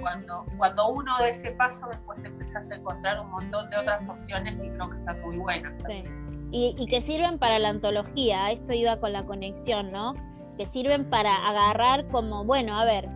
cuando, 0.00 0.44
cuando 0.56 0.88
uno 0.90 1.16
de 1.18 1.30
ese 1.30 1.52
paso, 1.52 1.88
después 1.88 2.22
empezás 2.22 2.70
a 2.70 2.76
encontrar 2.76 3.20
un 3.20 3.30
montón 3.30 3.70
de 3.70 3.76
otras 3.78 4.08
opciones 4.08 4.54
que 4.60 4.70
creo 4.70 4.90
que 4.90 4.98
están 4.98 5.20
muy 5.22 5.36
buenas. 5.38 5.72
Sí 5.86 6.04
y, 6.50 6.86
que 6.86 7.02
sirven 7.02 7.38
para 7.38 7.58
la 7.58 7.68
antología, 7.68 8.50
esto 8.50 8.72
iba 8.72 8.98
con 8.98 9.12
la 9.12 9.24
conexión, 9.24 9.92
¿no? 9.92 10.14
Que 10.56 10.66
sirven 10.66 11.08
para 11.08 11.34
agarrar 11.48 12.06
como, 12.06 12.44
bueno, 12.44 12.78
a 12.78 12.84
ver, 12.84 13.08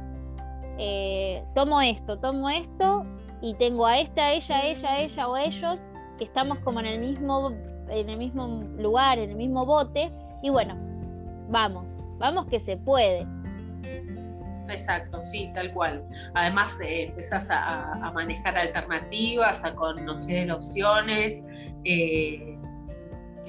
eh, 0.78 1.43
tomo 1.55 1.80
esto, 1.80 2.18
tomo 2.18 2.51
esto 2.51 3.05
y 3.41 3.55
tengo 3.55 3.87
a 3.87 3.99
esta, 4.01 4.33
ella, 4.33 4.62
ella, 4.62 4.99
ella 5.01 5.28
o 5.28 5.37
ellos 5.37 5.87
que 6.18 6.24
estamos 6.24 6.59
como 6.59 6.80
en 6.80 6.87
el 6.87 7.01
mismo, 7.01 7.51
en 7.89 8.09
el 8.09 8.16
mismo 8.18 8.64
lugar, 8.78 9.18
en 9.18 9.30
el 9.30 9.37
mismo 9.37 9.64
bote 9.64 10.12
y 10.43 10.51
bueno, 10.51 10.76
vamos, 11.49 12.05
vamos 12.18 12.47
que 12.47 12.61
se 12.61 12.76
puede. 12.76 13.26
Exacto, 14.68 15.20
sí, 15.24 15.51
tal 15.55 15.72
cual. 15.72 16.05
Además, 16.35 16.80
eh, 16.80 17.05
empezás 17.09 17.51
a, 17.51 18.11
manejar 18.14 18.57
alternativas, 18.57 19.64
a 19.64 19.74
conocer 19.74 20.51
opciones. 20.51 21.45
Eh, 21.85 22.51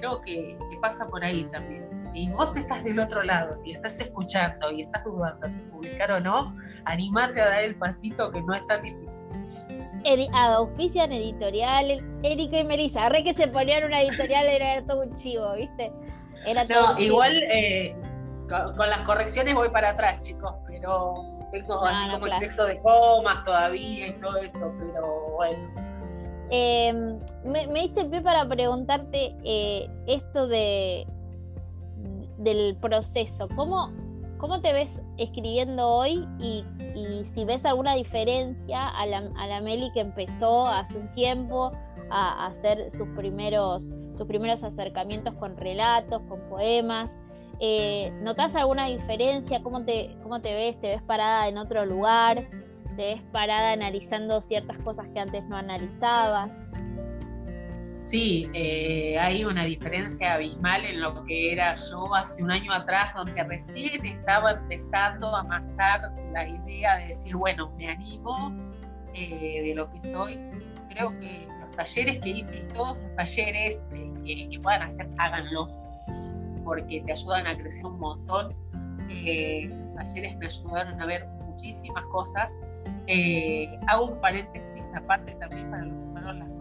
creo 0.03 0.21
que, 0.21 0.57
pasa 0.81 1.07
por 1.09 1.23
ahí 1.23 1.45
también. 1.45 1.87
Si 2.11 2.27
vos 2.29 2.57
estás 2.57 2.83
del 2.83 2.99
otro 2.99 3.23
lado 3.23 3.57
y 3.63 3.73
estás 3.73 4.01
escuchando 4.01 4.69
y 4.69 4.81
estás 4.81 5.05
dudando 5.05 5.49
si 5.49 5.61
publicar 5.61 6.11
o 6.11 6.19
no, 6.19 6.53
animate 6.83 7.41
a 7.41 7.47
dar 7.47 7.63
el 7.63 7.75
pasito 7.77 8.29
que 8.31 8.41
no 8.41 8.53
es 8.53 8.67
tan 8.67 8.81
difícil. 8.81 9.23
Edi 10.03 10.27
auspician 10.33 11.13
editorial, 11.13 12.03
Erika 12.21 12.59
y 12.59 12.63
Melissa, 12.65 13.07
re 13.07 13.23
que 13.23 13.33
se 13.33 13.47
ponían 13.47 13.85
una 13.85 14.01
editorial 14.01 14.45
era 14.47 14.85
todo 14.85 15.03
un 15.03 15.15
chivo, 15.15 15.53
¿viste? 15.53 15.89
Era 16.45 16.65
no, 16.65 16.99
igual 16.99 17.41
eh, 17.43 17.95
con, 18.49 18.89
las 18.89 19.03
correcciones 19.03 19.55
voy 19.55 19.69
para 19.69 19.91
atrás, 19.91 20.19
chicos, 20.19 20.53
pero 20.67 21.13
tengo 21.53 21.81
así 21.85 22.09
como 22.11 22.27
exceso 22.27 22.65
de 22.65 22.77
comas 22.81 23.41
todavía 23.43 24.07
y 24.07 24.13
todo 24.19 24.37
eso, 24.39 24.69
pero 24.77 25.31
bueno 25.37 25.92
Em, 26.55 27.17
me, 27.45 27.65
diste 27.81 28.05
pie 28.05 28.21
para 28.21 28.47
preguntarte 28.47 29.35
eh, 29.43 29.89
esto 30.05 30.45
de 30.45 31.07
del 32.37 32.77
proceso. 32.79 33.47
¿Cómo, 33.55 33.91
¿Cómo 34.37 34.61
te 34.61 34.71
ves 34.71 35.01
escribiendo 35.17 35.87
hoy 35.87 36.27
y, 36.37 36.63
si 37.33 37.43
ves 37.43 37.65
alguna 37.65 37.95
diferencia 37.95 38.87
a 38.87 39.07
la, 39.07 39.31
a 39.35 39.47
la, 39.47 39.61
Meli 39.61 39.91
que 39.93 40.01
empezó 40.01 40.67
hace 40.67 40.95
un 40.95 41.11
tiempo 41.13 41.71
a, 42.11 42.45
hacer 42.45 42.91
sus 42.91 43.07
primeros 43.15 43.85
sus 44.15 44.27
primeros 44.27 44.63
acercamientos 44.63 45.33
con 45.33 45.57
relatos, 45.57 46.21
con 46.29 46.39
poemas. 46.49 47.09
Eh, 47.59 48.11
¿Notas 48.21 48.55
alguna 48.55 48.85
diferencia? 48.85 49.63
¿Cómo 49.63 49.85
te, 49.85 50.15
¿Cómo 50.21 50.39
te 50.39 50.53
ves? 50.53 50.79
¿Te 50.79 50.89
ves 50.89 51.01
parada 51.01 51.47
en 51.47 51.57
otro 51.57 51.83
lugar? 51.83 52.47
¿Te 52.95 53.15
ves 53.15 53.21
parada 53.31 53.71
analizando 53.71 54.39
ciertas 54.41 54.77
cosas 54.83 55.07
que 55.13 55.19
antes 55.19 55.43
no 55.45 55.57
analizabas? 55.57 56.51
Sí, 58.03 58.49
eh, 58.53 59.17
hay 59.17 59.45
una 59.45 59.63
diferencia 59.63 60.33
abismal 60.33 60.83
en 60.83 60.99
lo 60.99 61.23
que 61.23 61.53
era 61.53 61.73
yo 61.75 62.13
hace 62.13 62.43
un 62.43 62.51
año 62.51 62.71
atrás, 62.73 63.13
donde 63.15 63.41
recién 63.45 64.05
estaba 64.05 64.51
empezando 64.51 65.33
a 65.33 65.39
amasar 65.39 66.11
la 66.33 66.45
idea 66.45 66.97
de 66.97 67.07
decir, 67.07 67.33
bueno, 67.35 67.71
me 67.77 67.89
animo 67.89 68.53
eh, 69.13 69.61
de 69.63 69.73
lo 69.73 69.89
que 69.89 70.01
soy. 70.01 70.37
Creo 70.89 71.17
que 71.19 71.47
los 71.61 71.75
talleres 71.77 72.19
que 72.19 72.29
hice 72.29 72.57
y 72.57 72.73
todos 72.73 72.97
los 72.97 73.15
talleres 73.15 73.89
eh, 73.93 74.49
que 74.51 74.59
puedan 74.59 74.81
hacer, 74.81 75.07
háganlos, 75.17 75.73
porque 76.65 77.01
te 77.05 77.11
ayudan 77.13 77.47
a 77.47 77.57
crecer 77.57 77.85
un 77.85 77.99
montón. 77.99 78.49
los 79.07 79.95
talleres 79.95 80.37
me 80.37 80.45
ayudaron 80.45 81.01
a 81.01 81.05
ver 81.05 81.25
muchísimas 81.45 82.03
cosas. 82.07 82.59
Hago 83.87 84.05
un 84.05 84.21
paréntesis 84.21 84.85
aparte 84.95 85.35
también 85.35 85.69
para 85.69 85.85
lo 85.85 85.95
que 85.99 86.03
fueron 86.13 86.39
las 86.39 86.53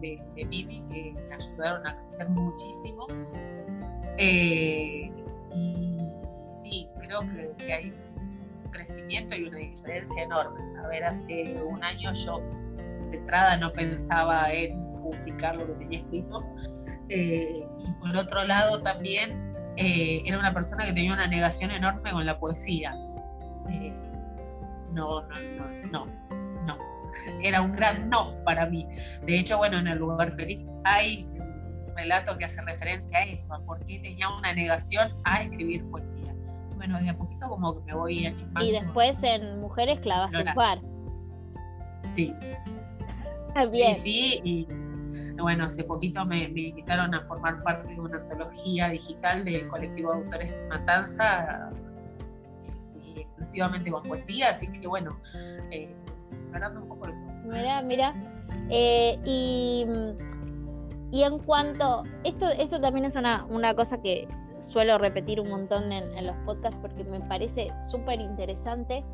de, 0.00 0.22
de 0.34 0.44
Vivi 0.44 0.82
que 0.90 1.14
me 1.28 1.34
ayudaron 1.34 1.86
a 1.86 1.96
crecer 1.98 2.28
muchísimo. 2.30 3.06
Eh, 4.18 5.10
y 5.54 5.98
sí, 6.62 6.88
creo 6.98 7.20
que, 7.58 7.72
hay 7.72 7.90
un 7.90 8.70
crecimiento 8.70 9.36
y 9.36 9.44
una 9.44 9.58
diferencia 9.58 10.22
enorme. 10.22 10.60
A 10.82 10.88
ver, 10.88 11.04
hace 11.04 11.62
un 11.62 11.82
año 11.82 12.12
yo 12.12 12.40
de 13.10 13.18
entrada 13.18 13.56
no 13.56 13.72
pensaba 13.72 14.52
en 14.52 14.82
publicar 15.02 15.56
lo 15.56 15.66
que 15.66 15.72
tenía 15.74 15.98
escrito. 16.00 16.44
Eh, 17.08 17.66
y 17.78 17.92
por 18.00 18.16
otro 18.16 18.44
lado 18.44 18.82
también 18.82 19.54
eh, 19.76 20.22
era 20.24 20.38
una 20.38 20.52
persona 20.52 20.84
que 20.84 20.92
tenía 20.92 21.12
una 21.12 21.28
negación 21.28 21.70
enorme 21.70 22.10
con 22.10 22.24
la 22.24 22.38
poesía. 22.38 22.94
No, 24.96 25.22
no, 25.22 25.90
no, 25.92 26.06
no 26.66 26.96
era 27.42 27.60
un 27.62 27.72
gran 27.72 28.08
no 28.08 28.34
para 28.44 28.66
mí. 28.66 28.86
De 29.24 29.38
hecho, 29.38 29.58
bueno, 29.58 29.78
en 29.78 29.88
el 29.88 29.98
lugar 29.98 30.30
feliz 30.32 30.70
hay 30.84 31.26
un 31.34 31.96
relato 31.96 32.36
que 32.38 32.44
hace 32.44 32.62
referencia 32.62 33.18
a 33.18 33.24
eso, 33.24 33.52
a 33.54 33.60
por 33.64 33.84
qué 33.86 33.98
tenía 33.98 34.28
una 34.28 34.52
negación 34.52 35.12
a 35.24 35.42
escribir 35.42 35.84
poesía. 35.90 36.34
Bueno, 36.76 37.00
de 37.00 37.10
a 37.10 37.16
poquito 37.16 37.48
como 37.48 37.74
que 37.74 37.84
me 37.84 37.94
voy 37.94 38.26
animando. 38.26 38.62
Y 38.62 38.72
después 38.72 39.22
en 39.22 39.60
Mujeres 39.60 40.00
clavas 40.00 40.30
tu 40.30 40.54
par. 40.54 40.78
Sí. 42.12 42.34
También. 43.54 43.94
Sí, 43.94 44.40
sí, 44.42 44.42
y 44.44 44.68
bueno, 45.40 45.64
hace 45.64 45.84
poquito 45.84 46.24
me, 46.24 46.44
invitaron 46.44 47.14
a 47.14 47.22
formar 47.22 47.62
parte 47.62 47.94
de 47.94 48.00
una 48.00 48.18
antología 48.18 48.90
digital 48.90 49.44
del 49.44 49.68
colectivo 49.68 50.12
de 50.12 50.18
autores 50.18 50.54
Matanza, 50.68 51.70
y 51.74 51.85
exclusivamente 53.38 53.90
con 53.90 54.02
poesía, 54.02 54.50
así 54.50 54.66
que 54.68 54.86
bueno, 54.86 55.18
eh, 55.70 55.94
un 56.74 56.88
poco 56.88 57.06
Mira, 57.44 57.82
mira. 57.82 58.14
Eh, 58.70 59.18
y, 59.24 59.86
y, 61.12 61.22
en 61.22 61.38
cuanto, 61.38 62.02
esto, 62.24 62.48
eso 62.48 62.80
también 62.80 63.04
es 63.04 63.14
una, 63.14 63.44
una 63.44 63.74
cosa 63.74 64.00
que 64.00 64.26
suelo 64.58 64.98
repetir 64.98 65.40
un 65.40 65.50
montón 65.50 65.92
en, 65.92 66.26
los 66.26 66.36
podcasts 66.44 66.78
porque 66.80 67.04
me 67.04 67.20
parece 67.20 67.68
súper 67.90 68.20
interesante 68.20 69.04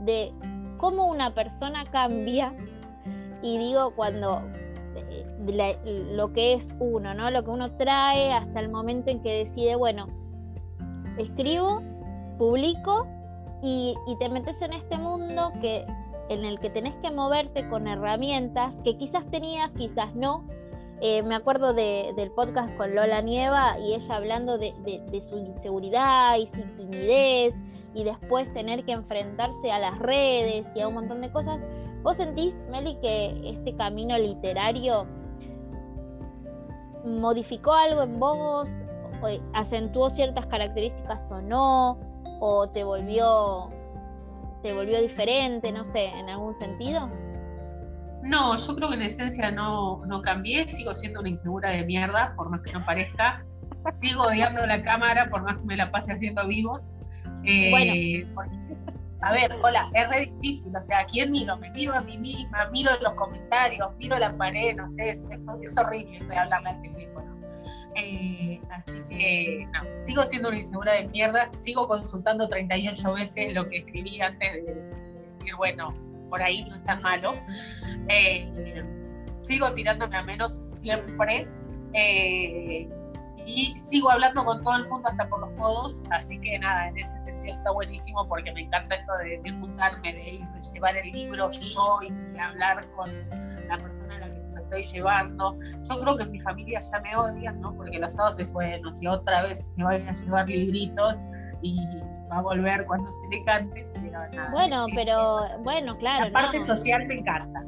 de 0.00 0.32
cómo 0.78 1.06
una 1.06 1.34
persona 1.34 1.84
cambia, 1.90 2.54
y 3.42 3.58
digo 3.58 3.92
cuando 3.94 4.42
eh, 4.94 5.26
lo 6.12 6.32
que 6.32 6.54
es 6.54 6.74
uno, 6.78 7.14
¿no? 7.14 7.30
Lo 7.30 7.44
que 7.44 7.50
uno 7.50 7.72
trae 7.76 8.32
hasta 8.32 8.60
el 8.60 8.70
momento 8.70 9.10
en 9.10 9.22
que 9.22 9.44
decide, 9.44 9.74
bueno, 9.74 10.06
escribo, 11.18 11.82
publico 12.38 13.06
y, 13.66 14.16
te 14.20 14.28
metes 14.28 14.62
en 14.62 14.72
este 14.72 14.96
mundo 14.96 15.50
que 15.60 15.84
en 16.28 16.44
el 16.44 16.60
que 16.60 16.70
tenés 16.70 16.94
que 16.96 17.10
moverte 17.10 17.68
con 17.68 17.88
herramientas 17.88 18.80
que 18.84 18.96
quizás 18.96 19.26
tenías, 19.26 19.70
quizás 19.72 20.14
no. 20.14 20.44
Eh, 21.00 21.22
me 21.22 21.34
acuerdo 21.34 21.74
del 21.74 22.30
podcast 22.30 22.74
con 22.76 22.94
Lola 22.94 23.20
Nieva 23.22 23.78
y 23.80 23.94
ella 23.94 24.16
hablando 24.16 24.56
de, 24.56 24.72
su 25.28 25.36
inseguridad 25.36 26.36
y 26.36 26.46
su 26.46 26.62
timidez 26.76 27.54
y 27.92 28.04
después 28.04 28.52
tener 28.54 28.84
que 28.84 28.92
enfrentarse 28.92 29.72
a 29.72 29.78
las 29.78 29.98
redes 29.98 30.68
y 30.74 30.80
a 30.80 30.88
un 30.88 30.94
montón 30.94 31.20
de 31.20 31.30
cosas. 31.30 31.60
¿Vos 32.02 32.16
sentís, 32.16 32.54
Meli, 32.70 32.96
que 33.00 33.50
este 33.50 33.74
camino 33.74 34.16
literario 34.16 35.06
modificó 37.04 37.72
algo 37.72 38.02
en 38.02 38.20
vos? 38.20 38.68
¿Acentuó 39.54 40.08
ciertas 40.10 40.46
características 40.46 41.30
o 41.32 41.42
no? 41.42 42.05
¿O 42.40 42.68
te 42.68 42.84
volvió 42.84 43.70
te 44.62 44.72
volvió 44.72 45.00
diferente, 45.00 45.70
no 45.70 45.84
sé, 45.84 46.06
en 46.06 46.28
algún 46.28 46.56
sentido? 46.56 47.08
No, 48.22 48.56
yo 48.56 48.74
creo 48.74 48.88
que 48.88 48.96
en 48.96 49.02
esencia 49.02 49.50
no, 49.52 50.04
no 50.06 50.22
cambié, 50.22 50.68
sigo 50.68 50.94
siendo 50.94 51.20
una 51.20 51.28
insegura 51.28 51.70
de 51.70 51.84
mierda, 51.84 52.34
por 52.36 52.50
más 52.50 52.62
que 52.62 52.72
no 52.72 52.84
parezca. 52.84 53.44
Sigo 54.00 54.24
odiando 54.24 54.66
la 54.66 54.82
cámara, 54.82 55.28
por 55.30 55.42
más 55.44 55.58
que 55.58 55.64
me 55.64 55.76
la 55.76 55.90
pase 55.92 56.12
haciendo 56.12 56.46
vivos. 56.48 56.96
Eh, 57.44 58.26
a 59.20 59.32
ver, 59.32 59.52
hola, 59.62 59.88
es 59.94 60.08
re 60.08 60.26
difícil, 60.26 60.74
o 60.76 60.82
sea, 60.82 61.00
¿a 61.00 61.04
quién 61.04 61.30
miro? 61.30 61.56
Me 61.56 61.70
miro 61.70 61.94
a 61.94 62.00
mí 62.00 62.18
misma, 62.18 62.68
miro 62.70 62.90
los 63.00 63.14
comentarios, 63.14 63.94
miro 63.96 64.18
la 64.18 64.36
pared, 64.36 64.76
no 64.76 64.88
sé, 64.88 65.10
es, 65.10 65.26
es 65.30 65.78
horrible 65.78 66.18
estoy 66.18 66.36
hablarle 66.36 66.70
al 66.70 66.82
teléfono. 66.82 67.15
Eh, 67.96 68.60
así 68.70 68.92
que 69.08 69.66
no, 69.72 69.80
sigo 69.98 70.22
siendo 70.24 70.48
una 70.48 70.58
insegura 70.58 70.92
de 70.94 71.08
mierda, 71.08 71.50
sigo 71.52 71.88
consultando 71.88 72.48
38 72.48 73.14
veces 73.14 73.54
lo 73.54 73.68
que 73.68 73.78
escribí 73.78 74.20
antes 74.20 74.52
de, 74.52 74.74
decir, 75.38 75.54
bueno, 75.56 75.94
por 76.28 76.42
ahí 76.42 76.64
no 76.68 76.76
es 76.76 76.84
tan 76.84 77.00
malo. 77.02 77.34
Eh, 78.08 78.82
sigo 79.42 79.72
tirándome 79.72 80.16
a 80.16 80.22
menos 80.22 80.60
siempre. 80.64 81.48
Eh, 81.94 82.88
y 83.46 83.78
sigo 83.78 84.10
hablando 84.10 84.44
con 84.44 84.62
todo 84.62 84.76
el 84.76 84.88
mundo 84.88 85.08
hasta 85.08 85.28
por 85.28 85.40
los 85.40 85.50
codos, 85.50 86.02
así 86.10 86.38
que 86.40 86.58
nada, 86.58 86.88
en 86.88 86.98
ese 86.98 87.20
sentido 87.20 87.54
está 87.54 87.70
buenísimo 87.70 88.26
porque 88.28 88.52
me 88.52 88.62
encanta 88.62 88.96
esto 88.96 89.12
de, 89.18 89.38
de 89.38 89.58
juntarme, 89.58 90.12
de 90.12 90.30
ir, 90.30 90.46
de 90.48 90.60
llevar 90.60 90.96
el 90.96 91.12
libro 91.12 91.50
yo 91.52 91.98
y 92.02 92.38
hablar 92.38 92.84
con 92.90 93.08
la 93.68 93.78
persona 93.78 94.16
a 94.16 94.18
la 94.18 94.32
que 94.32 94.40
se 94.40 94.50
lo 94.52 94.58
estoy 94.58 94.82
llevando. 94.82 95.56
Yo 95.88 96.00
creo 96.00 96.16
que 96.16 96.22
en 96.24 96.30
mi 96.32 96.40
familia 96.40 96.80
ya 96.80 97.00
me 97.00 97.16
odian, 97.16 97.60
¿no? 97.60 97.72
Porque 97.74 97.98
los 97.98 98.12
sábados 98.12 98.40
es 98.40 98.52
bueno, 98.52 98.92
si 98.92 99.06
otra 99.06 99.42
vez 99.42 99.72
se 99.74 99.82
vayan 99.82 100.08
a 100.08 100.12
llevar 100.12 100.48
libritos 100.48 101.22
y 101.62 101.78
va 102.30 102.38
a 102.38 102.42
volver 102.42 102.84
cuando 102.86 103.10
se 103.12 103.28
le 103.28 103.44
cante. 103.44 103.86
bueno, 104.50 104.86
pero 104.94 105.58
bueno, 105.60 105.96
claro. 105.98 106.26
La 106.26 106.32
parte 106.32 106.64
social 106.64 107.06
me 107.06 107.20
encanta. 107.20 107.62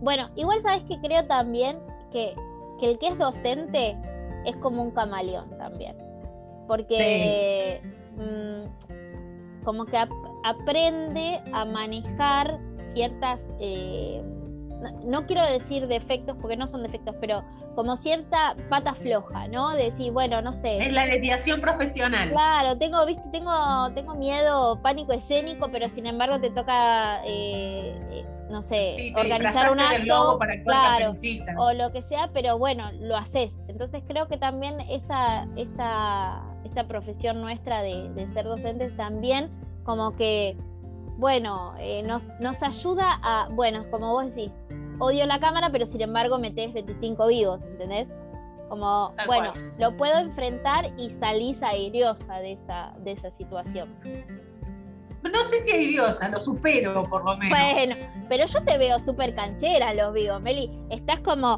Bueno, 0.00 0.30
igual 0.36 0.62
sabes 0.62 0.84
que 0.84 0.98
creo 1.00 1.26
también 1.26 1.78
que, 2.12 2.34
que 2.78 2.92
el 2.92 2.98
que 2.98 3.08
es 3.08 3.18
docente 3.18 3.96
es 4.44 4.56
como 4.56 4.82
un 4.82 4.90
camaleón 4.90 5.50
también. 5.58 5.96
Porque 6.66 7.80
mm, 8.16 9.64
como 9.64 9.84
que 9.86 9.98
aprende 10.44 11.40
a 11.52 11.64
manejar 11.64 12.58
ciertas, 12.92 13.44
eh, 13.60 14.22
no, 15.04 15.26
quiero 15.26 15.44
decir 15.44 15.86
defectos 15.86 16.36
porque 16.40 16.56
no 16.56 16.66
son 16.66 16.82
defectos, 16.82 17.14
pero 17.20 17.42
como 17.74 17.96
cierta 17.96 18.56
pata 18.68 18.94
floja, 18.94 19.48
¿no? 19.48 19.70
De 19.70 19.84
decir, 19.84 20.12
bueno, 20.12 20.42
no 20.42 20.52
sé. 20.52 20.78
Es 20.78 20.92
la 20.92 21.06
mediación 21.06 21.60
profesional. 21.60 22.30
Claro, 22.30 22.78
tengo, 22.78 23.04
viste, 23.06 23.22
tengo, 23.30 23.90
tengo 23.94 24.14
miedo, 24.14 24.80
pánico 24.82 25.12
escénico, 25.12 25.70
pero 25.70 25.88
sin 25.88 26.06
embargo 26.06 26.40
te 26.40 26.50
toca 26.50 27.22
eh, 27.24 27.94
eh, 28.10 28.24
no 28.50 28.62
sé, 28.62 29.12
organizar 29.16 29.70
un 29.70 29.80
acto, 29.80 30.38
claro, 30.64 31.14
o 31.56 31.72
lo 31.72 31.92
que 31.92 32.02
sea, 32.02 32.30
pero 32.32 32.58
bueno, 32.58 32.90
lo 32.92 33.16
haces. 33.16 33.60
Entonces 33.68 34.02
creo 34.06 34.26
que 34.26 34.36
también 34.36 34.80
esta, 34.80 35.46
esta, 35.56 36.42
esta 36.64 36.84
profesión 36.86 37.40
nuestra 37.40 37.82
de, 37.82 38.28
ser 38.34 38.44
docentes 38.44 38.94
también 38.96 39.50
como 39.84 40.16
que, 40.16 40.56
bueno, 41.16 41.74
eh, 41.78 42.02
nos, 42.02 42.24
nos 42.40 42.62
ayuda 42.62 43.20
a, 43.22 43.48
bueno, 43.50 43.88
como 43.90 44.12
vos 44.12 44.34
decís, 44.34 44.52
odio 45.00 45.26
la 45.26 45.40
cámara, 45.40 45.70
pero 45.70 45.86
sin 45.86 46.02
embargo 46.02 46.38
metés 46.38 46.72
25 46.72 47.26
vivos, 47.26 47.62
¿entendés? 47.64 48.08
Como, 48.68 49.12
bueno, 49.26 49.52
lo 49.78 49.96
puedo 49.96 50.16
enfrentar 50.18 50.92
y 50.96 51.10
salís 51.10 51.60
airiosa 51.60 52.36
de 52.36 52.52
esa, 52.52 52.94
de 52.98 53.12
esa 53.12 53.30
situación 53.32 53.88
no 55.28 55.44
sé 55.44 55.58
si 55.60 55.86
diosa, 55.86 56.28
lo 56.28 56.40
supero 56.40 57.04
por 57.04 57.24
lo 57.24 57.36
menos. 57.36 57.58
Bueno, 57.58 57.94
pero 58.28 58.46
yo 58.46 58.62
te 58.62 58.78
veo 58.78 58.98
súper 58.98 59.34
canchera, 59.34 59.92
lo 59.94 60.12
vivo, 60.12 60.38
Meli. 60.40 60.70
Estás 60.90 61.20
como 61.20 61.56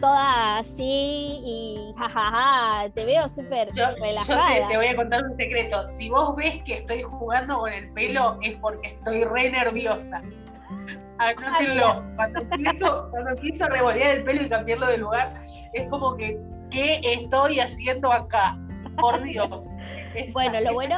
toda 0.00 0.58
así 0.58 1.40
y 1.44 1.94
jajaja, 1.96 2.90
te 2.90 3.04
veo 3.04 3.28
súper 3.28 3.68
relajada. 3.72 4.60
Yo 4.60 4.68
te, 4.68 4.76
voy 4.76 4.86
a 4.86 4.96
contar 4.96 5.24
un 5.24 5.36
secreto. 5.36 5.86
Si 5.86 6.10
vos 6.10 6.34
ves 6.36 6.62
que 6.64 6.78
estoy 6.78 7.02
jugando 7.02 7.58
con 7.58 7.72
el 7.72 7.88
pelo 7.92 8.38
es 8.42 8.54
porque 8.56 8.88
estoy 8.88 9.24
re 9.24 9.50
nerviosa. 9.50 10.22
Anótenlo. 11.18 12.04
Cuando 12.16 12.40
empiezo, 12.40 13.08
cuando 13.10 13.30
empiezo 13.30 13.64
a 13.64 13.68
revolear 13.68 14.10
el 14.16 14.24
pelo 14.24 14.42
y 14.42 14.48
cambiarlo 14.48 14.86
de 14.88 14.98
lugar, 14.98 15.40
es 15.72 15.88
como 15.88 16.16
que 16.16 16.38
¿qué 16.70 17.00
estoy 17.02 17.60
haciendo 17.60 18.12
acá? 18.12 18.58
Por 19.00 19.22
Dios. 19.22 19.76
bueno, 20.32 20.60
lo 20.60 20.74
bueno 20.74 20.96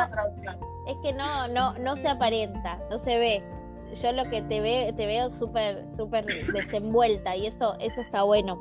es 0.87 0.97
que 1.03 1.13
no, 1.13 1.49
no, 1.49 1.79
no 1.79 1.97
se 1.97 2.09
aparenta, 2.09 2.79
no 2.91 2.99
se 2.99 3.19
ve. 3.19 3.43
Yo 4.03 4.13
lo 4.13 4.25
que 4.25 4.43
te, 4.43 4.61
ve, 4.61 4.93
te 4.97 5.07
veo 5.07 5.31
súper 5.31 5.89
súper 5.97 6.25
desenvuelta 6.25 7.37
y 7.37 7.47
eso, 7.47 7.77
eso 7.79 8.01
está 8.01 8.23
bueno. 8.23 8.61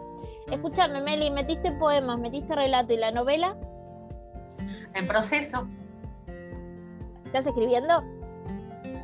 Escúchame, 0.52 1.02
Meli, 1.02 1.32
¿metiste 1.32 1.72
poemas, 1.74 2.20
metiste 2.20 2.54
relato 2.56 2.94
y 2.94 2.98
la 2.98 3.12
novela? 3.12 3.58
En 4.94 5.08
proceso. 5.08 5.68
¿Estás 7.26 7.48
escribiendo? 7.48 8.04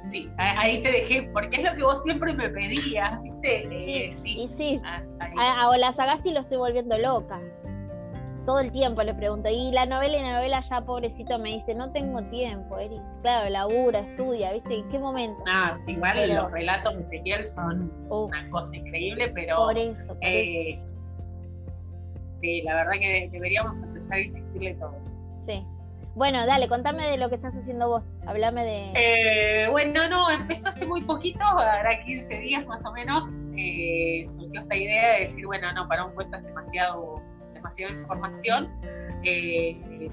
Sí, 0.02 0.30
ahí 0.38 0.82
te 0.82 0.92
dejé, 0.92 1.30
porque 1.32 1.58
es 1.58 1.64
lo 1.64 1.76
que 1.76 1.84
vos 1.84 2.04
siempre 2.04 2.34
me 2.34 2.50
pedías, 2.50 3.22
¿viste? 3.22 4.08
Eh, 4.08 4.12
sí. 4.12 4.42
Y 4.42 4.50
sí, 4.58 4.82
ah, 4.84 5.02
a, 5.38 5.62
a 5.62 5.70
Olazagasti 5.70 6.32
lo 6.32 6.42
estoy 6.42 6.58
volviendo 6.58 6.98
loca. 6.98 7.40
Todo 8.46 8.60
el 8.60 8.72
tiempo 8.72 9.04
le 9.04 9.14
pregunto. 9.14 9.50
Y 9.50 9.72
la 9.72 9.86
novela 9.86 10.18
y 10.18 10.22
la 10.22 10.34
novela 10.34 10.62
ya, 10.62 10.82
pobrecito, 10.82 11.38
me 11.38 11.50
dice, 11.50 11.76
no 11.76 11.92
tengo 11.92 12.24
tiempo, 12.24 12.80
Eri. 12.80 13.00
Claro, 13.22 13.50
labura, 13.50 14.00
estudia, 14.00 14.52
¿viste? 14.54 14.80
¿En 14.80 14.90
qué 14.90 14.98
momento? 14.98 15.44
Ah, 15.48 15.78
igual 15.86 16.36
los 16.36 16.52
relatos 16.52 16.98
de 16.98 17.02
Ezequiel 17.04 17.46
son 17.46 17.92
una 18.10 18.50
cosa 18.50 18.76
increíble, 18.76 19.32
pero... 19.36 19.58
Por 19.58 19.78
eso, 19.78 20.18
eh, 20.22 20.82
Sí, 22.42 22.64
la 22.64 22.76
verdad 22.76 22.94
que 23.00 23.30
deberíamos 23.32 23.82
empezar 23.84 24.18
a 24.18 24.22
insistirle 24.22 24.74
todos. 24.76 24.98
Sí. 25.46 25.64
Bueno, 26.14 26.46
dale, 26.46 26.68
contame 26.68 27.10
de 27.10 27.18
lo 27.18 27.30
que 27.30 27.36
estás 27.36 27.56
haciendo 27.56 27.88
vos. 27.88 28.06
Háblame 28.28 28.66
de. 28.66 28.94
Eh, 28.96 29.70
bueno, 29.70 30.10
no, 30.10 30.30
empezó 30.30 30.70
hace 30.70 30.86
muy 30.86 31.02
poquito, 31.02 31.44
ahora 31.44 32.02
15 32.04 32.40
días 32.40 32.66
más 32.68 32.86
o 32.86 32.92
menos. 32.92 33.44
Eh, 33.56 34.24
surgió 34.26 34.62
esta 34.62 34.76
idea 34.76 35.14
de 35.14 35.20
decir, 35.22 35.46
bueno, 35.46 35.72
no, 35.74 35.88
para 35.88 36.06
un 36.06 36.14
cuento 36.14 36.38
es 36.38 36.44
demasiado, 36.44 37.22
demasiada 37.54 37.94
información. 37.94 38.70
Eh, 39.24 40.12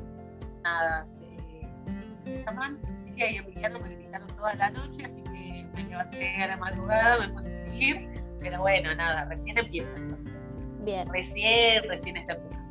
nada, 0.62 1.04
se, 1.08 2.38
se, 2.38 2.44
llaman 2.44 2.80
Cecilia 2.80 3.32
y 3.32 3.36
Emiliano 3.38 3.80
me 3.80 3.96
gritaron 3.96 4.28
toda 4.36 4.54
la 4.54 4.70
noche, 4.70 5.04
así 5.04 5.20
que 5.22 5.66
me 5.74 5.82
levanté 5.82 6.36
a 6.36 6.46
la 6.46 6.56
madrugada, 6.58 7.18
me 7.18 7.28
puse 7.30 7.52
a 7.52 7.64
escribir. 7.64 8.08
Pero 8.38 8.60
bueno, 8.60 8.94
nada, 8.94 9.24
recién 9.24 9.58
empieza 9.58 9.92
entonces. 9.96 10.48
Bien. 10.84 11.08
Recién, 11.12 11.82
recién 11.88 12.16
está 12.16 12.34
empezando. 12.34 12.68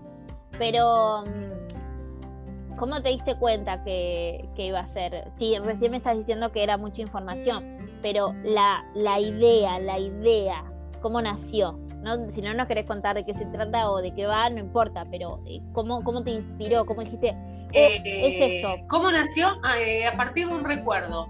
Pero 0.57 1.23
mm, 1.25 1.57
¿Cómo 2.78 3.01
te 3.01 3.09
diste 3.09 3.36
cuenta 3.36 3.84
que, 3.84 4.47
iba 4.57 4.80
a 4.80 4.88
ser? 4.88 5.32
Sí, 5.38 5.57
recién 5.59 5.91
me 5.91 5.97
estás 5.97 6.17
diciendo 6.17 6.51
que 6.51 6.63
era 6.63 6.78
mucha 6.78 7.01
información, 7.01 7.89
pero 8.01 8.34
la, 8.43 8.86
la 8.93 9.19
idea, 9.19 9.80
la 9.80 9.99
idea, 9.99 10.63
¿cómo 11.01 11.21
nació? 11.21 11.80
¿No? 12.03 12.30
Si 12.30 12.41
no 12.41 12.53
nos 12.53 12.67
querés 12.67 12.86
contar 12.86 13.15
de 13.15 13.25
qué 13.25 13.34
se 13.34 13.45
trata 13.47 13.89
o 13.89 13.97
de 13.97 14.13
qué 14.13 14.28
va, 14.28 14.49
no 14.49 14.59
importa, 14.59 15.05
pero 15.09 15.41
eh, 15.47 15.61
¿cómo, 15.73 16.03
cómo 16.03 16.23
te 16.23 16.30
inspiró? 16.32 16.86
¿Cómo 16.86 17.01
dijiste? 17.01 17.36
Oh, 17.36 17.69
es 17.73 18.01
eh, 18.05 18.57
esto. 18.57 18.75
¿Cómo 18.88 19.11
nació? 19.11 19.47
Ah, 19.63 19.80
eh, 19.80 20.05
a 20.05 20.15
partir 20.15 20.47
de 20.47 20.55
un 20.55 20.63
recuerdo. 20.63 21.28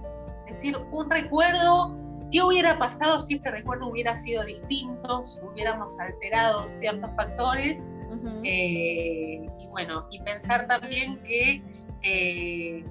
Es 0.47 0.61
decir, 0.61 0.75
un 0.91 1.09
recuerdo 1.09 1.95
¿Qué 2.31 2.41
hubiera 2.41 2.77
pasado 2.77 3.21
si 3.21 3.35
este 3.35 3.49
recuerdo 3.51 3.87
hubiera 3.87 4.13
sido 4.15 4.43
distinto, 4.43 5.23
si 5.23 5.39
hubiéramos 5.45 5.97
alterado 5.99 6.67
ciertos 6.67 7.09
factores? 7.15 7.89
Y 8.43 9.67
bueno, 9.69 10.07
y 10.11 10.19
pensar 10.21 10.67
también 10.67 11.21
que 11.23 11.61
eh, 12.03 12.83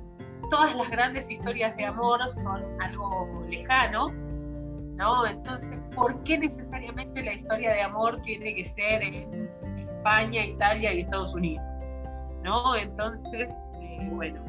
todas 0.51 0.75
las 0.77 0.91
grandes 0.91 1.31
historias 1.31 1.77
de 1.77 1.87
amor 1.87 2.21
son 2.31 2.63
algo 2.81 3.45
lejano, 3.49 4.09
¿no? 4.97 5.27
Entonces, 5.27 5.81
¿por 5.95 6.23
qué 6.23 6.39
necesariamente 6.39 7.23
la 7.25 7.35
historia 7.35 7.73
de 7.73 7.83
amor 7.83 8.21
tiene 8.23 8.55
que 8.55 8.65
ser 8.65 9.03
en 9.03 9.49
España, 9.89 10.45
Italia 10.45 10.93
y 10.95 11.01
Estados 11.01 11.35
Unidos? 11.35 11.65
¿No? 12.43 12.77
Entonces, 12.77 13.53
eh, 13.81 14.09
bueno, 14.13 14.45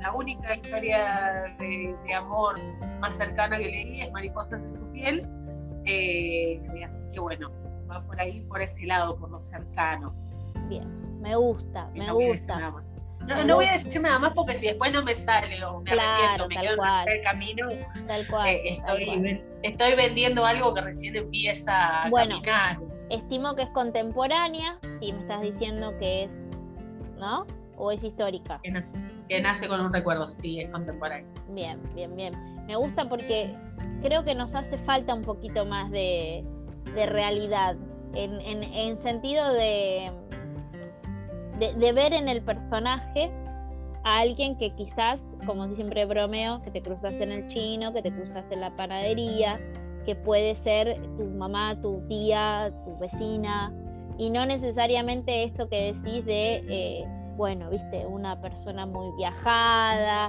la, 0.00 0.12
única 0.12 0.54
historia 0.54 1.44
de, 1.58 2.14
amor 2.14 2.60
más 3.00 3.16
cercana 3.16 3.58
que 3.58 3.64
leí 3.64 4.02
es 4.02 4.12
Mariposas 4.12 4.62
de 4.62 4.78
tu 4.78 4.92
piel, 4.92 5.28
eh, 5.86 6.62
así 6.86 7.02
que 7.12 7.20
bueno, 7.20 7.50
va 7.92 8.02
por 8.04 8.20
ahí, 8.20 8.40
por 8.42 8.60
ese 8.60 8.86
lado, 8.86 9.16
por 9.16 9.30
lo 9.30 9.40
cercano. 9.40 10.14
Bien 10.68 11.02
me 11.22 11.36
gusta, 11.36 11.88
me 11.94 12.10
gusta. 12.12 12.72
No, 13.46 13.54
voy 13.54 13.66
a 13.66 13.72
decir 13.72 14.02
nada 14.02 14.18
más 14.18 14.32
porque 14.34 14.52
si 14.54 14.66
después 14.66 14.92
no 14.92 15.02
me 15.04 15.14
sale 15.14 15.64
o 15.64 15.80
me 15.80 15.92
arrepiento, 15.92 16.48
me 16.48 16.56
quedo 16.56 16.84
en 17.06 17.08
el 17.08 17.22
camino, 17.22 17.68
tal 18.08 18.26
cual, 18.26 18.48
eh, 18.48 18.62
estoy, 18.64 19.40
estoy, 19.62 19.94
vendiendo 19.94 20.44
algo 20.44 20.74
que 20.74 20.80
recién 20.80 21.14
empieza 21.14 22.02
a 22.02 22.10
bueno, 22.10 22.42
caminar. 22.42 22.78
Estimo 23.10 23.54
que 23.54 23.62
es 23.62 23.68
contemporánea, 23.70 24.80
si 24.98 25.12
me 25.12 25.20
estás 25.20 25.42
diciendo 25.42 25.96
que 26.00 26.24
es, 26.24 26.32
¿no? 27.16 27.46
¿O 27.76 27.92
es 27.92 28.02
histórica? 28.02 28.58
Que 28.64 28.72
nace, 28.72 28.92
que 29.28 29.40
nace 29.40 29.68
con 29.68 29.80
un 29.80 29.92
recuerdo, 29.92 30.28
sí, 30.28 30.60
es 30.60 30.70
contemporánea. 30.70 31.30
Bien, 31.50 31.80
bien, 31.94 32.16
bien. 32.16 32.66
Me 32.66 32.74
gusta 32.74 33.08
porque 33.08 33.54
creo 34.02 34.24
que 34.24 34.34
nos 34.34 34.52
hace 34.56 34.78
falta 34.78 35.14
un 35.14 35.22
poquito 35.22 35.64
más 35.64 35.92
de, 35.92 36.44
de 36.94 37.06
realidad, 37.06 37.76
en, 38.14 38.40
en, 38.40 38.62
en 38.62 38.98
sentido 38.98 39.52
de 39.52 40.12
de, 41.70 41.92
ver 41.92 42.12
en 42.12 42.28
el 42.28 42.42
personaje 42.42 43.30
a 44.04 44.18
alguien 44.18 44.56
que 44.56 44.70
quizás, 44.74 45.28
como 45.46 45.68
siempre 45.74 46.04
bromeo, 46.06 46.62
que 46.62 46.70
te 46.70 46.82
cruzas 46.82 47.20
en 47.20 47.30
el 47.30 47.46
chino, 47.46 47.92
que 47.92 48.02
te 48.02 48.10
cruzas 48.10 48.50
en 48.50 48.60
la 48.60 48.74
panadería, 48.74 49.60
que 50.04 50.16
puede 50.16 50.54
ser 50.54 51.00
tu 51.16 51.24
mamá, 51.24 51.80
tu 51.80 52.02
tía, 52.08 52.72
tu 52.84 52.98
vecina, 52.98 53.72
y 54.18 54.30
no 54.30 54.44
necesariamente 54.44 55.44
esto 55.44 55.68
que 55.68 55.92
decís 55.92 56.24
de, 56.24 56.64
eh, 56.68 57.04
bueno, 57.36 57.70
viste, 57.70 58.06
una 58.06 58.40
persona 58.40 58.84
muy 58.84 59.14
viajada 59.16 60.26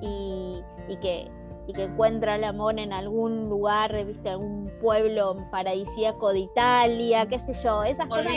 y, 0.00 0.62
y 0.88 0.96
que 0.96 1.30
que 1.72 1.84
encuentra 1.84 2.36
el 2.36 2.44
amor 2.44 2.78
en 2.78 2.92
algún 2.92 3.48
lugar, 3.48 4.04
viste, 4.04 4.30
algún 4.30 4.70
pueblo 4.80 5.48
paradisíaco 5.50 6.32
de 6.32 6.40
Italia, 6.40 7.26
qué 7.26 7.38
sé 7.38 7.52
yo, 7.62 7.84
esas 7.84 8.08
cosas. 8.08 8.32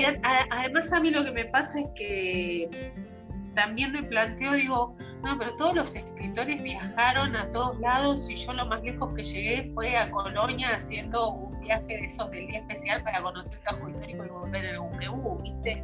Además 0.51 0.93
a 0.93 0.99
mí 0.99 1.11
lo 1.11 1.23
que 1.23 1.31
me 1.31 1.45
pasa 1.45 1.79
es 1.79 1.91
que 1.95 2.69
también 3.55 3.91
me 3.91 4.03
planteo, 4.03 4.53
digo, 4.53 4.95
no, 5.23 5.37
pero 5.37 5.55
todos 5.55 5.75
los 5.75 5.95
escritores 5.95 6.61
viajaron 6.61 7.35
a 7.35 7.49
todos 7.51 7.79
lados 7.79 8.29
y 8.29 8.35
yo 8.35 8.53
lo 8.53 8.65
más 8.65 8.83
lejos 8.83 9.13
que 9.15 9.23
llegué 9.23 9.71
fue 9.73 9.95
a 9.95 10.11
Colonia 10.11 10.69
haciendo 10.75 11.29
un 11.29 11.59
viaje 11.61 11.85
de 11.85 12.05
esos 12.05 12.29
del 12.29 12.47
día 12.47 12.59
especial 12.59 13.01
para 13.03 13.21
conocer 13.21 13.53
el 13.53 13.59
casco 13.61 13.89
histórico 13.89 14.25
y 14.25 14.29
volver 14.29 14.65
en 14.65 14.75
el 14.75 14.79
buquebú, 14.81 15.37
¿viste? 15.41 15.83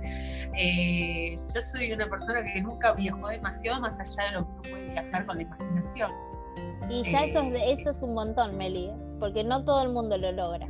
Eh, 0.58 1.38
yo 1.56 1.62
soy 1.62 1.92
una 1.94 2.10
persona 2.10 2.44
que 2.44 2.62
nunca 2.62 2.94
viajó 2.94 3.30
demasiado 3.30 3.80
más 3.80 4.00
allá 4.00 4.30
de 4.30 4.32
lo 4.32 4.46
que 4.46 4.52
uno 4.52 4.62
puede 4.62 4.92
viajar 4.92 5.26
con 5.26 5.38
la 5.38 5.44
imaginación. 5.44 6.29
Y 6.90 7.04
ya 7.12 7.26
eso, 7.26 7.42
es, 7.42 7.54
eh, 7.54 7.72
eso 7.72 7.90
es 7.90 8.02
un 8.02 8.14
montón, 8.14 8.58
Meli, 8.58 8.86
¿eh? 8.86 8.96
porque 9.20 9.44
no 9.44 9.64
todo 9.64 9.84
el 9.84 9.90
mundo 9.90 10.18
lo 10.18 10.32
logra. 10.32 10.68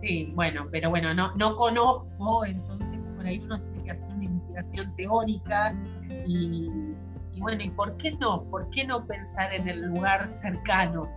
Sí, 0.00 0.32
bueno, 0.34 0.66
pero 0.70 0.90
bueno, 0.90 1.14
no, 1.14 1.34
no 1.36 1.56
conozco, 1.56 2.44
entonces 2.44 2.98
por 3.16 3.26
ahí 3.26 3.38
uno 3.40 3.60
tiene 3.60 3.84
que 3.84 3.90
hacer 3.90 4.14
una 4.14 4.24
investigación 4.24 4.96
teórica 4.96 5.74
y, 6.26 6.68
bueno, 7.38 7.62
¿y 7.62 7.70
por 7.70 7.96
qué 7.96 8.12
no? 8.12 8.44
¿Por 8.44 8.68
qué 8.70 8.86
no 8.86 9.06
pensar 9.06 9.54
en 9.54 9.68
el 9.68 9.82
lugar 9.82 10.28
cercano? 10.30 11.08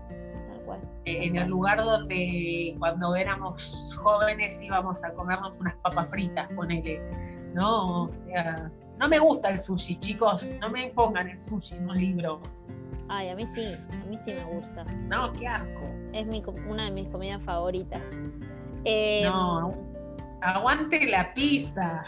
Eh, 1.06 1.26
en 1.26 1.38
el 1.38 1.48
lugar 1.48 1.78
donde 1.78 2.76
cuando 2.80 3.16
éramos 3.16 3.98
jóvenes 4.02 4.62
íbamos 4.62 5.04
a 5.06 5.14
comernos 5.14 5.58
unas 5.60 5.76
papas 5.78 6.12
fritas, 6.12 6.48
ponele, 6.54 7.02
¿no? 7.54 8.04
O 8.04 8.14
sea, 8.26 8.70
no 9.00 9.08
me 9.08 9.20
gusta 9.20 9.50
el 9.50 9.58
sushi, 9.58 9.98
chicos, 10.00 10.52
no 10.60 10.70
me 10.70 10.90
pongan 10.90 11.30
el 11.30 11.40
sushi 11.42 11.76
en 11.76 11.90
un 11.90 11.98
libro. 11.98 12.42
Ay, 13.10 13.30
a 13.30 13.36
mí 13.36 13.48
sí, 13.48 13.74
a 13.92 14.06
mí 14.06 14.18
sí 14.26 14.34
me 14.34 14.44
gusta. 14.44 14.84
No, 14.84 15.32
qué 15.34 15.48
asco. 15.48 15.90
Es 16.14 16.28
mi, 16.28 16.44
una 16.70 16.86
de 16.86 16.92
mis 16.92 17.10
comidas 17.10 17.42
favoritas. 17.44 18.02
Em, 18.84 19.24
no, 19.24 19.74
aguante 20.42 21.08
la 21.08 21.34
pizza. 21.34 22.04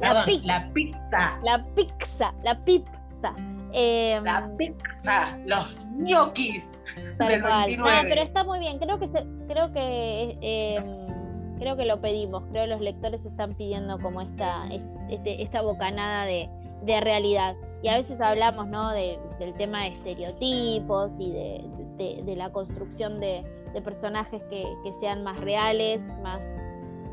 La, 0.00 0.24
pizza. 0.24 0.46
la 0.46 0.72
pizza. 0.72 1.38
La 1.42 1.64
pizza, 1.74 2.34
la 2.42 2.64
pizza. 2.64 3.34
Em, 3.72 4.24
la 4.24 4.50
pizza, 4.56 5.38
los 5.46 5.86
ñoquis. 5.92 6.82
Tal 7.18 7.40
cual. 7.40 7.76
No, 7.76 7.84
pero 7.84 8.22
está 8.22 8.44
muy 8.44 8.58
bien. 8.58 8.78
Creo 8.78 8.98
que 8.98 9.08
creo 9.46 9.72
que 9.72 10.38
em, 10.40 11.58
creo 11.58 11.76
que 11.76 11.84
lo 11.84 12.00
pedimos. 12.00 12.44
Creo 12.50 12.64
que 12.64 12.70
los 12.70 12.80
lectores 12.80 13.24
están 13.24 13.54
pidiendo 13.54 13.98
como 14.00 14.20
esta, 14.20 14.66
este, 15.08 15.42
esta 15.42 15.62
bocanada 15.62 16.24
de, 16.26 16.48
de 16.84 17.00
realidad 17.00 17.56
y 17.84 17.88
a 17.88 17.96
veces 17.96 18.18
hablamos 18.22 18.66
¿no? 18.66 18.92
del 18.92 19.54
tema 19.58 19.82
de 19.82 19.88
estereotipos 19.88 21.12
y 21.18 21.32
de, 21.32 22.34
la 22.34 22.50
construcción 22.50 23.20
de, 23.20 23.44
personajes 23.84 24.42
que, 24.48 24.64
sean 25.00 25.22
más 25.22 25.38
reales, 25.40 26.02
más 26.22 26.40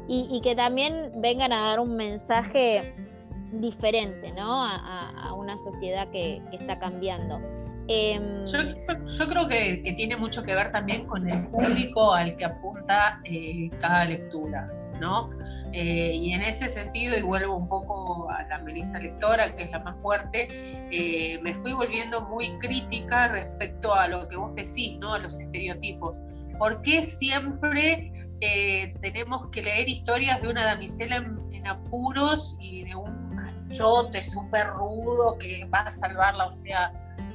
y, 0.08 0.40
que 0.42 0.56
también 0.56 1.12
vengan 1.18 1.52
a 1.52 1.62
dar 1.68 1.82
un 1.82 1.98
mensaje 1.98 2.96
diferente 3.52 4.32
¿no? 4.32 4.64
a, 4.64 5.34
una 5.34 5.58
sociedad 5.58 6.10
que, 6.10 6.42
está 6.54 6.80
cambiando. 6.80 7.42
Em, 7.90 8.46
yo, 8.46 9.28
creo 9.28 9.50
que, 9.50 9.94
tiene 9.98 10.16
mucho 10.16 10.42
que 10.42 10.56
ver 10.56 10.72
también 10.72 11.06
con 11.06 11.28
el 11.28 11.48
público 11.48 12.14
al 12.14 12.38
que 12.38 12.46
apunta 12.46 13.20
eh, 13.26 13.70
cada 13.82 14.06
lectura, 14.06 14.72
¿no? 15.02 15.32
Eh, 15.74 16.14
y 16.16 16.34
en 16.34 16.42
ese 16.42 16.68
sentido, 16.68 17.18
y 17.18 17.22
vuelvo 17.22 17.56
un 17.56 17.70
poco 17.70 18.30
a 18.30 18.44
la 18.44 18.60
Melissa 18.60 19.00
lectora, 19.00 19.56
que 19.56 19.64
es 19.64 19.72
la 19.72 19.80
más 19.80 20.02
fuerte, 20.02 20.48
eh, 20.92 21.40
me 21.42 21.54
fui 21.56 21.72
volviendo 21.72 22.22
muy 22.22 22.58
crítica 22.60 23.30
respecto 23.30 23.96
a 23.96 24.08
lo 24.08 24.28
que 24.28 24.36
vos 24.36 24.54
decís, 24.56 24.98
¿no? 25.00 25.14
a 25.14 25.20
los 25.20 25.40
estereotipos. 25.40 26.22
¿Por 26.60 26.82
qué 26.82 27.02
siempre 27.02 28.12
eh, 28.42 28.94
tenemos 29.02 29.48
que 29.52 29.62
leer 29.62 29.88
historias 29.88 30.42
de 30.42 30.50
una 30.50 30.66
damisela 30.66 31.18
en, 31.18 31.42
apuros 31.68 32.58
y 32.60 32.84
de 32.86 32.96
un 32.96 33.36
machote 33.36 34.24
súper 34.24 34.68
rudo 34.70 35.38
que 35.38 35.66
va 35.66 35.82
a 35.82 35.92
salvarla? 35.92 36.48
O 36.48 36.52
sea, 36.52 36.92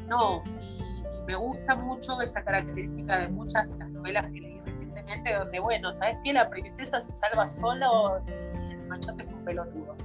no. 0.08 0.42
Y, 0.60 1.18
y 1.18 1.22
me 1.26 1.36
gusta 1.36 1.76
mucho 1.76 2.20
esa 2.20 2.44
característica 2.44 3.18
de 3.18 3.28
muchas 3.28 3.70
de 3.70 3.78
las 3.78 3.88
novelas 3.90 4.26
que 4.32 4.40
leí 4.40 4.55
donde, 5.38 5.60
bueno, 5.60 5.92
¿sabes 5.92 6.16
qué? 6.24 6.32
La 6.32 6.48
princesa 6.48 7.00
se 7.00 7.14
salva 7.14 7.46
solo 7.48 8.22
y 8.26 8.72
el 8.72 8.86
machote 8.86 9.24
es 9.24 9.30
un 9.30 9.44
pelotudo. 9.44 9.96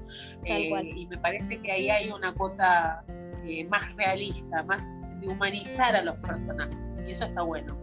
Eh, 0.46 0.72
y 0.96 1.08
me 1.08 1.18
parece 1.18 1.62
que 1.62 1.72
ahí 1.72 1.90
hay 1.90 2.12
una 2.12 2.34
cuota 2.34 3.04
eh, 3.46 3.66
más 3.66 3.96
realista, 3.96 4.64
más 4.64 4.86
de 5.20 5.28
humanizar 5.28 5.96
a 5.96 6.02
los 6.04 6.16
personajes, 6.18 6.96
y 7.08 7.12
eso 7.12 7.26
está 7.26 7.42
bueno. 7.42 7.76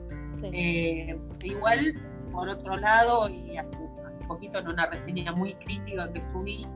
Eh, 0.53 1.19
igual, 1.43 1.95
por 2.33 2.49
otro 2.49 2.77
lado, 2.77 3.29
y 3.29 3.57
hace, 3.57 3.79
hace, 4.07 4.25
poquito 4.27 4.61
en 4.61 4.69
una 4.69 4.87
reseña 4.87 5.33
muy 5.33 5.55
crítica 5.55 6.13
que 6.13 6.23
subí, 6.23 6.67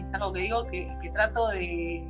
es 0.00 0.14
algo 0.14 0.32
que 0.32 0.40
digo 0.40 0.64
que, 0.66 1.10
trato 1.12 1.48
de, 1.48 2.06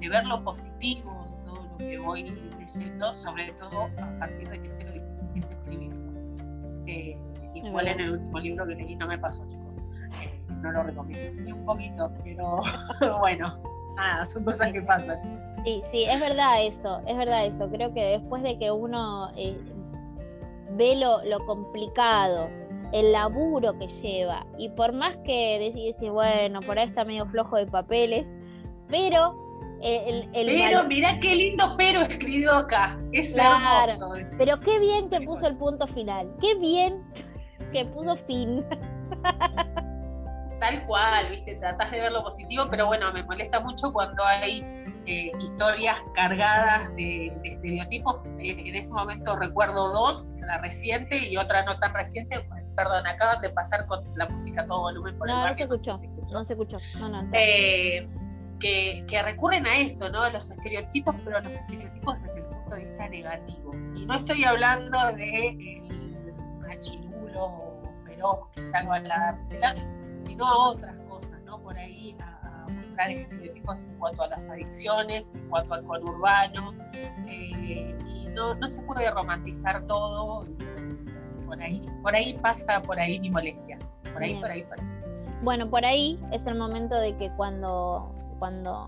de, 0.00 0.08
ver 0.08 0.24
lo 0.24 0.42
positivo 0.44 1.26
en 1.26 1.44
todo 1.44 1.62
lo 1.62 1.76
que 1.78 1.98
voy 1.98 2.22
leyendo, 2.58 3.14
sobre 3.14 3.50
todo 3.52 3.90
a 4.00 4.18
partir 4.20 4.48
de 4.48 4.62
que 4.62 4.70
sé 4.70 4.84
lo 4.84 4.94
igual 7.54 7.88
en 7.88 8.00
el 8.00 8.12
último 8.12 8.38
libro 8.40 8.66
que 8.66 8.74
leí 8.74 8.96
no 8.96 9.06
me 9.06 9.18
pasó, 9.18 9.46
chicos. 9.46 9.66
No 10.62 10.72
lo 10.72 10.82
recomiendo 10.82 11.42
ni 11.42 11.52
un 11.52 11.64
poquito, 11.64 12.12
pero 12.22 12.58
bueno, 13.18 13.60
nada, 13.96 14.24
son 14.24 14.44
cosas 14.44 14.72
que 14.72 14.82
pasan. 14.82 15.20
Sí, 15.64 15.82
sí, 15.90 16.04
es 16.04 16.20
verdad 16.20 16.64
eso, 16.64 17.00
es 17.06 17.16
verdad 17.16 17.46
eso. 17.46 17.68
Creo 17.68 17.92
que 17.92 18.02
después 18.02 18.42
de 18.42 18.58
que 18.58 18.70
uno 18.70 19.30
eh, 19.36 19.58
ve 20.72 20.96
lo, 20.96 21.24
lo, 21.24 21.44
complicado, 21.44 22.48
el 22.92 23.12
laburo 23.12 23.76
que 23.78 23.88
lleva, 23.88 24.46
y 24.58 24.68
por 24.70 24.92
más 24.92 25.16
que 25.24 25.58
decís, 25.58 25.98
bueno, 26.08 26.60
por 26.60 26.78
ahí 26.78 26.86
está 26.88 27.04
medio 27.04 27.26
flojo 27.26 27.56
de 27.56 27.66
papeles, 27.66 28.36
pero 28.88 29.45
pero 29.80 30.84
mira 30.84 31.18
qué 31.20 31.34
lindo 31.34 31.74
pero 31.76 32.02
escribió 32.02 32.54
acá. 32.54 32.98
Es 33.12 33.36
hermoso. 33.36 34.14
Pero 34.38 34.60
qué 34.60 34.78
bien 34.78 35.08
que 35.10 35.20
puso 35.20 35.46
el 35.46 35.56
punto 35.56 35.86
final. 35.86 36.30
Qué 36.40 36.54
bien 36.56 37.02
que 37.72 37.84
puso 37.84 38.16
fin. 38.16 38.64
Tal 40.60 40.86
cual, 40.86 41.30
viste, 41.30 41.56
tratás 41.56 41.90
de 41.90 42.00
ver 42.00 42.12
lo 42.12 42.22
positivo, 42.22 42.64
pero 42.70 42.86
bueno, 42.86 43.12
me 43.12 43.22
molesta 43.22 43.60
mucho 43.60 43.92
cuando 43.92 44.24
hay 44.24 44.64
eh, 45.04 45.30
historias 45.38 45.96
cargadas 46.14 46.94
de, 46.96 47.30
estereotipos. 47.44 48.20
Eh, 48.38 48.56
en 48.66 48.74
este 48.74 48.90
momento 48.90 49.36
recuerdo 49.36 49.92
dos, 49.92 50.30
la 50.46 50.58
reciente 50.58 51.28
y 51.28 51.36
otra 51.36 51.64
no 51.64 51.78
tan 51.78 51.92
reciente. 51.92 52.48
Perdón, 52.74 53.06
acaban 53.06 53.40
de 53.42 53.50
pasar 53.50 53.86
con 53.86 54.02
la 54.16 54.28
música 54.28 54.62
a 54.62 54.66
todo 54.66 54.80
volumen 54.80 55.16
por 55.18 55.28
no, 55.28 55.46
el 55.46 55.50
No 55.50 55.56
se 55.56 55.62
escuchó, 55.62 56.00
no 56.30 56.44
se 56.44 56.52
escuchó. 56.54 56.78
No, 56.98 57.08
no, 57.08 57.28
eh, 57.32 58.08
que, 58.58 59.22
recurren 59.24 59.66
a 59.66 59.76
esto, 59.76 60.10
¿no? 60.10 60.28
Los 60.30 60.50
estereotipos, 60.50 61.14
pero 61.24 61.40
los 61.40 61.54
estereotipos 61.54 62.22
desde 62.22 62.38
el 62.38 62.44
punto 62.44 62.74
de 62.74 62.84
vista 62.84 63.08
negativo. 63.08 63.74
Y 63.94 64.06
no 64.06 64.14
estoy 64.14 64.44
hablando 64.44 64.98
de 65.12 65.48
el 65.88 66.58
machinulo 66.60 67.82
feroz 68.04 68.48
que 68.54 68.66
salva 68.66 68.96
a 68.96 69.00
la 69.00 69.18
damisela, 69.18 69.74
sino 70.18 70.46
a 70.46 70.68
otras 70.68 70.96
cosas, 71.08 71.40
¿no? 71.44 71.58
Por 71.60 71.76
ahí 71.76 72.16
a, 72.20 72.66
mostrar 72.68 73.10
estereotipos 73.10 73.82
en 73.82 73.98
cuanto 73.98 74.22
a 74.22 74.28
las 74.28 74.48
adicciones, 74.48 75.34
en 75.34 75.48
cuanto 75.48 75.74
al 75.74 75.84
conurbano, 75.84 76.74
eh, 77.26 77.94
y 78.06 78.28
no, 78.34 78.54
no 78.54 78.68
se 78.68 78.82
puede 78.82 79.10
romantizar 79.10 79.86
todo. 79.86 80.46
Por 81.46 81.62
ahí, 81.62 81.88
por 82.02 82.14
ahí 82.14 82.34
pasa, 82.42 82.82
por 82.82 82.98
ahí 82.98 83.20
mi 83.20 83.30
molestia. 83.30 83.78
Por 84.12 84.22
ahí, 84.22 84.34
por 84.34 84.50
ahí, 84.50 84.62
por 84.64 84.80
ahí. 84.80 84.86
Bueno, 85.42 85.70
por 85.70 85.84
ahí 85.84 86.18
es 86.32 86.46
el 86.46 86.56
momento 86.56 86.96
de 86.96 87.16
que 87.16 87.30
cuando 87.36 88.15
cuando, 88.38 88.86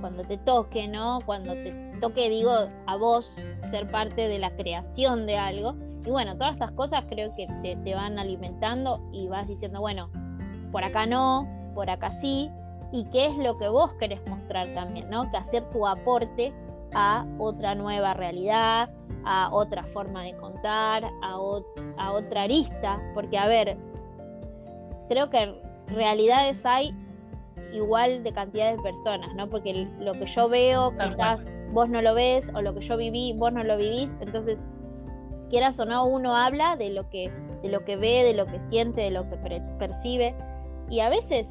cuando 0.00 0.22
te 0.24 0.38
toque, 0.38 0.88
¿no? 0.88 1.20
Cuando 1.24 1.52
te 1.52 1.72
toque, 2.00 2.28
digo, 2.28 2.52
a 2.86 2.96
vos 2.96 3.32
ser 3.70 3.86
parte 3.88 4.28
de 4.28 4.38
la 4.38 4.50
creación 4.50 5.26
de 5.26 5.36
algo. 5.36 5.74
Y 6.04 6.10
bueno, 6.10 6.34
todas 6.36 6.54
estas 6.54 6.72
cosas 6.72 7.04
creo 7.08 7.34
que 7.34 7.46
te, 7.62 7.76
te 7.76 7.94
van 7.94 8.18
alimentando 8.18 9.00
y 9.12 9.28
vas 9.28 9.46
diciendo, 9.46 9.80
bueno, 9.80 10.10
por 10.72 10.84
acá 10.84 11.06
no, 11.06 11.46
por 11.74 11.90
acá 11.90 12.10
sí, 12.10 12.50
y 12.92 13.04
qué 13.06 13.26
es 13.26 13.36
lo 13.36 13.58
que 13.58 13.68
vos 13.68 13.92
querés 13.94 14.20
mostrar 14.28 14.66
también, 14.74 15.10
¿no? 15.10 15.30
Que 15.30 15.36
hacer 15.36 15.68
tu 15.70 15.86
aporte 15.86 16.52
a 16.94 17.26
otra 17.38 17.74
nueva 17.74 18.14
realidad, 18.14 18.90
a 19.24 19.50
otra 19.52 19.84
forma 19.84 20.22
de 20.22 20.34
contar, 20.36 21.04
a, 21.04 21.32
a 21.32 22.12
otra 22.12 22.42
arista, 22.42 23.00
porque 23.14 23.36
a 23.36 23.46
ver, 23.46 23.76
creo 25.08 25.28
que 25.28 25.60
realidades 25.88 26.64
hay 26.64 26.94
igual 27.72 28.22
de 28.22 28.32
cantidad 28.32 28.74
de 28.74 28.82
personas, 28.82 29.34
¿no? 29.34 29.48
Porque 29.48 29.86
lo 29.98 30.12
que 30.12 30.26
yo 30.26 30.48
veo, 30.48 30.92
quizás 30.92 31.40
vos 31.72 31.88
no 31.88 32.00
lo 32.02 32.14
ves, 32.14 32.50
o 32.54 32.62
lo 32.62 32.74
que 32.74 32.80
yo 32.80 32.96
viví, 32.96 33.32
vos 33.36 33.52
no 33.52 33.62
lo 33.64 33.76
vivís, 33.76 34.16
entonces, 34.20 34.60
quieras 35.50 35.78
o 35.80 35.84
no, 35.84 36.06
uno 36.06 36.36
habla 36.36 36.76
de 36.76 36.90
lo 36.90 37.08
que, 37.10 37.30
de 37.62 37.68
lo 37.68 37.84
que 37.84 37.96
ve, 37.96 38.24
de 38.24 38.34
lo 38.34 38.46
que 38.46 38.60
siente, 38.60 39.02
de 39.02 39.10
lo 39.10 39.28
que 39.28 39.36
percibe, 39.78 40.34
y 40.88 41.00
a 41.00 41.08
veces 41.08 41.50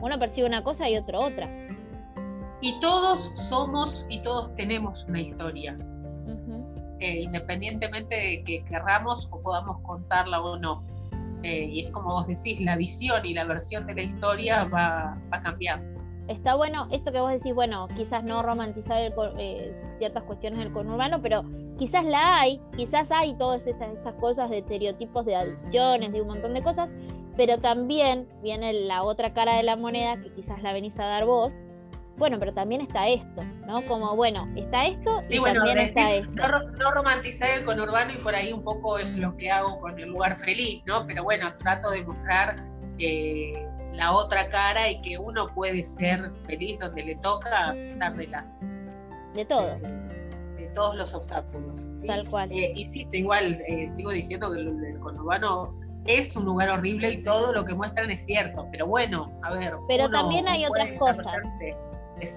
uno, 0.00 0.18
percibe 0.18 0.46
una 0.46 0.62
cosa 0.62 0.88
y 0.88 0.96
otro 0.96 1.18
otra. 1.18 1.48
Y 2.60 2.78
todos 2.80 3.20
somos 3.20 4.06
y 4.08 4.20
todos 4.20 4.54
tenemos 4.54 5.04
una 5.04 5.20
historia. 5.20 5.76
Eh, 6.98 7.20
independientemente 7.20 8.14
de 8.14 8.42
que 8.44 8.64
querramos 8.64 9.28
o 9.30 9.42
podamos 9.42 9.82
contarla 9.82 10.40
o 10.40 10.56
no. 10.56 10.82
Eh, 11.46 11.68
y 11.70 11.80
es 11.84 11.90
como 11.90 12.08
vos 12.08 12.26
decís, 12.26 12.60
la 12.60 12.76
visión 12.76 13.24
y 13.24 13.32
la 13.32 13.44
versión 13.44 13.86
de 13.86 13.94
la 13.94 14.02
historia 14.02 14.64
va, 14.64 15.16
va 15.32 15.42
cambiando. 15.42 16.00
Está 16.26 16.56
bueno 16.56 16.88
esto 16.90 17.12
que 17.12 17.20
vos 17.20 17.30
decís, 17.30 17.54
bueno, 17.54 17.86
quizás 17.96 18.24
no 18.24 18.42
romantizar 18.42 19.00
eh, 19.38 19.76
ciertas 19.96 20.24
cuestiones 20.24 20.58
del 20.58 20.72
conurbano, 20.72 21.22
pero 21.22 21.44
quizás 21.78 22.04
la 22.04 22.40
hay, 22.40 22.60
quizás 22.76 23.12
hay 23.12 23.34
todas 23.34 23.64
estas, 23.64 23.92
estas 23.92 24.14
cosas 24.14 24.50
de 24.50 24.58
estereotipos, 24.58 25.24
de 25.24 25.36
adicciones, 25.36 26.12
de 26.12 26.20
un 26.20 26.26
montón 26.26 26.54
de 26.54 26.62
cosas, 26.62 26.88
pero 27.36 27.58
también 27.58 28.26
viene 28.42 28.72
la 28.72 29.04
otra 29.04 29.32
cara 29.34 29.56
de 29.56 29.62
la 29.62 29.76
moneda 29.76 30.20
que 30.20 30.32
quizás 30.32 30.60
la 30.64 30.72
venís 30.72 30.98
a 30.98 31.04
dar 31.04 31.26
vos, 31.26 31.62
bueno, 32.18 32.38
pero 32.38 32.52
también 32.54 32.80
está 32.80 33.08
esto, 33.08 33.42
¿no? 33.66 33.82
Como, 33.82 34.16
bueno, 34.16 34.48
está 34.56 34.86
esto 34.86 35.18
y 35.30 35.42
también 35.42 35.78
está 35.78 36.14
esto. 36.14 36.32
No, 36.78 36.90
romantizar 36.92 37.50
el 37.50 37.64
conurbano 37.64 38.12
y 38.14 38.16
por 38.18 38.34
ahí 38.34 38.52
un 38.52 38.62
poco 38.62 38.98
es 38.98 39.08
lo 39.16 39.36
que 39.36 39.50
hago 39.50 39.78
con 39.80 39.98
el 39.98 40.08
lugar 40.08 40.36
feliz, 40.36 40.82
¿no? 40.86 41.06
Pero 41.06 41.24
bueno, 41.24 41.52
trato 41.58 41.90
de 41.90 42.04
mostrar 42.04 42.56
eh, 42.98 43.66
la 43.92 44.12
otra 44.12 44.48
cara 44.48 44.90
y 44.90 45.00
que 45.02 45.18
uno 45.18 45.48
puede 45.54 45.82
ser 45.82 46.30
feliz 46.46 46.78
donde 46.78 47.04
le 47.04 47.16
toca 47.16 47.70
a 47.70 47.72
pesar 47.72 48.16
de 48.16 48.26
las... 48.28 48.60
De 49.34 49.44
todo. 49.44 49.78
De, 49.78 50.06
todos 50.74 50.96
los 50.96 51.14
obstáculos. 51.14 51.80
Tal 52.06 52.28
cual. 52.28 52.52
Eh, 52.52 52.70
insisto, 52.74 53.16
igual 53.16 53.62
eh, 53.66 53.88
sigo 53.88 54.10
diciendo 54.10 54.52
que 54.52 54.60
el, 54.60 54.84
el, 54.84 54.98
conurbano 54.98 55.74
es 56.06 56.36
un 56.36 56.44
lugar 56.44 56.68
horrible 56.68 57.12
y 57.12 57.22
todo 57.22 57.52
lo 57.52 57.64
que 57.64 57.74
muestran 57.74 58.10
es 58.10 58.24
cierto, 58.24 58.66
pero 58.70 58.86
bueno, 58.86 59.32
a 59.42 59.54
ver. 59.54 59.74
Pero 59.88 60.10
también 60.10 60.46
hay 60.48 60.66
otras 60.66 60.92
cosas. 60.98 61.26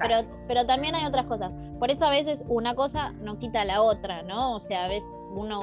Pero, 0.02 0.28
pero 0.48 0.66
también 0.66 0.96
hay 0.96 1.06
otras 1.06 1.26
cosas. 1.26 1.52
Por 1.80 1.90
eso 1.90 2.06
a 2.06 2.10
veces 2.10 2.44
una 2.48 2.76
cosa 2.76 3.12
no 3.22 3.38
quita 3.40 3.64
la 3.66 3.82
otra, 3.82 4.24
¿no? 4.24 4.56
O 4.56 4.60
sea, 4.60 4.86
a 4.86 4.88
veces 4.88 5.10
uno, 5.32 5.60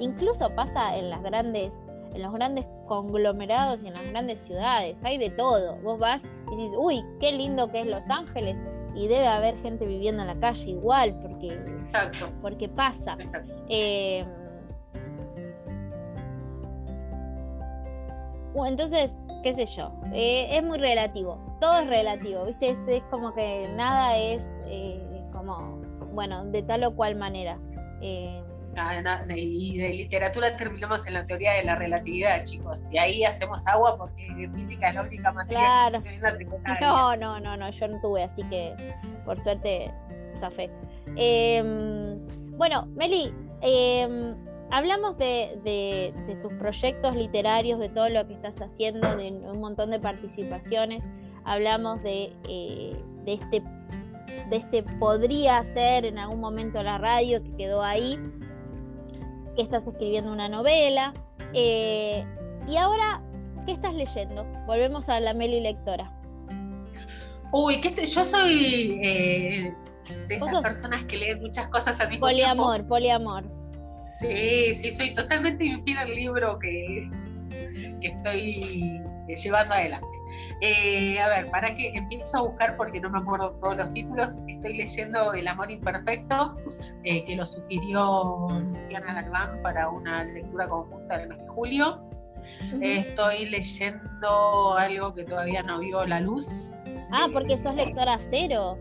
incluso 0.00 0.50
pasa 0.54 0.96
en 0.96 1.10
las 1.10 1.22
grandes, 1.22 1.74
en 2.14 2.22
los 2.22 2.32
grandes 2.32 2.66
conglomerados 2.86 3.82
y 3.82 3.88
en 3.88 3.94
las 3.94 4.10
grandes 4.10 4.40
ciudades, 4.42 5.02
hay 5.04 5.18
de 5.18 5.30
todo. 5.30 5.76
Vos 5.82 5.98
vas 5.98 6.22
y 6.52 6.56
dices, 6.56 6.76
uy, 6.78 7.02
qué 7.20 7.32
lindo 7.32 7.70
que 7.70 7.80
es 7.80 7.86
Los 7.86 8.08
Ángeles, 8.10 8.56
y 8.94 9.08
debe 9.08 9.26
haber 9.26 9.56
gente 9.60 9.86
viviendo 9.86 10.22
en 10.22 10.28
la 10.28 10.36
calle 10.36 10.70
igual, 10.70 11.14
porque, 11.20 11.48
Exacto. 11.48 12.30
porque 12.40 12.68
pasa. 12.68 13.16
Eh, 13.68 14.24
entonces, 18.66 19.16
qué 19.44 19.52
sé 19.52 19.66
yo, 19.66 19.92
eh, 20.14 20.48
es 20.56 20.64
muy 20.64 20.78
relativo, 20.78 21.38
todo 21.60 21.80
es 21.80 21.86
relativo, 21.86 22.46
¿viste? 22.46 22.70
Es, 22.70 23.02
como 23.10 23.34
que 23.34 23.68
nada 23.76 24.16
es 24.16 24.42
eh, 24.64 25.22
como, 25.32 25.82
bueno, 26.14 26.46
de 26.46 26.62
tal 26.62 26.82
o 26.84 26.96
cual 26.96 27.14
manera. 27.14 27.58
Eh, 28.00 28.42
y 29.36 29.78
de 29.78 29.94
literatura 29.94 30.56
terminamos 30.56 31.06
en 31.06 31.14
la 31.14 31.26
teoría 31.26 31.52
de 31.52 31.62
la 31.62 31.76
relatividad, 31.76 32.42
chicos. 32.42 32.84
Y 32.90 32.98
ahí 32.98 33.22
hacemos 33.22 33.64
agua 33.68 33.96
porque 33.96 34.48
física 34.54 34.88
es 34.88 34.94
la 34.94 35.02
única 35.02 35.30
materia 35.30 35.90
que 35.92 36.44
No, 36.80 37.14
no, 37.14 37.38
no, 37.38 37.56
no, 37.56 37.70
yo 37.70 37.86
no 37.86 38.00
tuve, 38.00 38.24
así 38.24 38.42
que 38.44 38.74
por 39.26 39.40
suerte 39.44 39.92
zafé. 40.40 40.70
Em, 41.16 42.18
bueno, 42.56 42.86
Meli, 42.96 43.32
em, 43.60 44.34
hablamos 44.74 45.16
de, 45.18 46.12
tus 46.42 46.52
proyectos 46.54 47.14
literarios, 47.14 47.78
de 47.78 47.88
todo 47.88 48.08
lo 48.08 48.26
que 48.26 48.34
estás 48.34 48.60
haciendo, 48.60 49.16
de 49.16 49.30
un 49.30 49.60
montón 49.60 49.90
de 49.90 50.00
participaciones. 50.00 51.04
Hablamos 51.44 52.02
de, 52.02 52.32
eh, 52.48 52.96
de, 53.24 53.34
este, 53.34 53.62
de 54.50 54.56
este 54.56 54.82
podría 54.98 55.62
ser 55.62 56.04
en 56.04 56.18
algún 56.18 56.40
momento 56.40 56.82
la 56.82 56.98
radio 56.98 57.40
que 57.44 57.54
quedó 57.54 57.82
ahí, 57.82 58.18
que 59.54 59.62
estás 59.62 59.86
escribiendo 59.86 60.32
una 60.32 60.48
novela. 60.48 61.14
Eh, 61.52 62.24
y 62.66 62.76
ahora, 62.76 63.22
¿qué 63.66 63.72
estás 63.72 63.94
leyendo? 63.94 64.44
Volvemos 64.66 65.08
a 65.08 65.20
la 65.20 65.34
Meli 65.34 65.60
lectora. 65.60 66.12
Uy, 67.52 67.80
que 67.80 67.90
yo 67.90 68.24
soy 68.24 68.98
eh, 69.04 69.74
de 70.26 70.34
estas 70.34 70.60
personas 70.62 71.04
que 71.04 71.16
leen 71.18 71.40
muchas 71.42 71.68
cosas 71.68 72.00
al 72.00 72.08
mismo 72.08 72.26
poliamor, 72.26 72.82
tiempo. 72.82 72.88
Poliamor, 72.88 73.44
poliamor. 73.44 73.63
Sí, 74.14 74.74
sí, 74.74 74.90
soy 74.92 75.14
totalmente 75.14 75.64
infiel 75.64 75.98
al 75.98 76.14
libro 76.14 76.58
que, 76.60 77.10
que 78.00 78.08
estoy 78.08 79.02
llevando 79.26 79.74
adelante. 79.74 80.06
Eh, 80.60 81.20
a 81.20 81.28
ver, 81.28 81.50
para 81.50 81.74
que 81.74 81.88
empiezo 81.94 82.38
a 82.38 82.42
buscar 82.42 82.76
porque 82.76 83.00
no 83.00 83.10
me 83.10 83.18
acuerdo 83.18 83.50
todos 83.60 83.76
los 83.76 83.92
títulos, 83.92 84.40
estoy 84.48 84.76
leyendo 84.76 85.34
El 85.34 85.48
amor 85.48 85.70
imperfecto, 85.70 86.56
eh, 87.02 87.24
que 87.24 87.36
lo 87.36 87.44
sugirió 87.44 88.46
Luciana 88.50 89.14
Galván 89.14 89.60
para 89.62 89.88
una 89.88 90.24
lectura 90.24 90.68
conjunta 90.68 91.18
del 91.18 91.28
mes 91.28 91.38
de 91.38 91.48
julio. 91.48 92.00
estoy 92.80 93.46
leyendo 93.46 94.76
algo 94.76 95.12
que 95.12 95.24
todavía 95.24 95.62
no 95.62 95.80
vio 95.80 96.06
la 96.06 96.20
luz. 96.20 96.74
Ah, 97.10 97.28
porque 97.32 97.58
sos 97.58 97.74
lectora 97.74 98.18
cero 98.30 98.78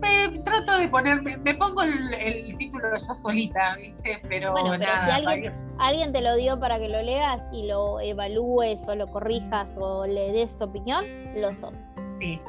me 0.00 0.38
trato 0.40 0.78
de 0.78 0.88
ponerme, 0.88 1.36
me 1.38 1.54
pongo 1.54 1.82
el, 1.82 2.49
título 2.80 2.96
yo 2.96 3.14
solita, 3.14 3.76
¿viste? 3.76 4.20
Pero, 4.28 4.54
nada. 4.78 5.16
Si 5.52 5.66
alguien, 5.78 6.12
te 6.12 6.20
lo 6.20 6.36
dio 6.36 6.58
para 6.58 6.78
que 6.78 6.88
lo 6.88 7.02
leas 7.02 7.42
y 7.52 7.66
lo 7.66 8.00
evalúes 8.00 8.80
o 8.88 8.94
lo 8.94 9.06
corrijas 9.08 9.70
o 9.76 10.06
le 10.06 10.32
des 10.32 10.60
opinión, 10.60 11.04
lo 11.36 11.54
sos. 11.54 11.74
Sí. 12.18 12.40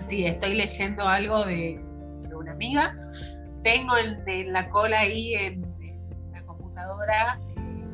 Sí, 0.00 0.26
estoy 0.26 0.54
leyendo 0.54 1.06
algo 1.06 1.44
de, 1.44 1.80
una 2.34 2.52
amiga. 2.52 2.94
Tengo 3.62 3.94
en, 3.96 4.52
la 4.52 4.68
cola 4.68 5.00
ahí 5.00 5.34
en, 5.34 5.62
la 6.32 6.42
computadora 6.42 7.38
eh, 7.56 7.84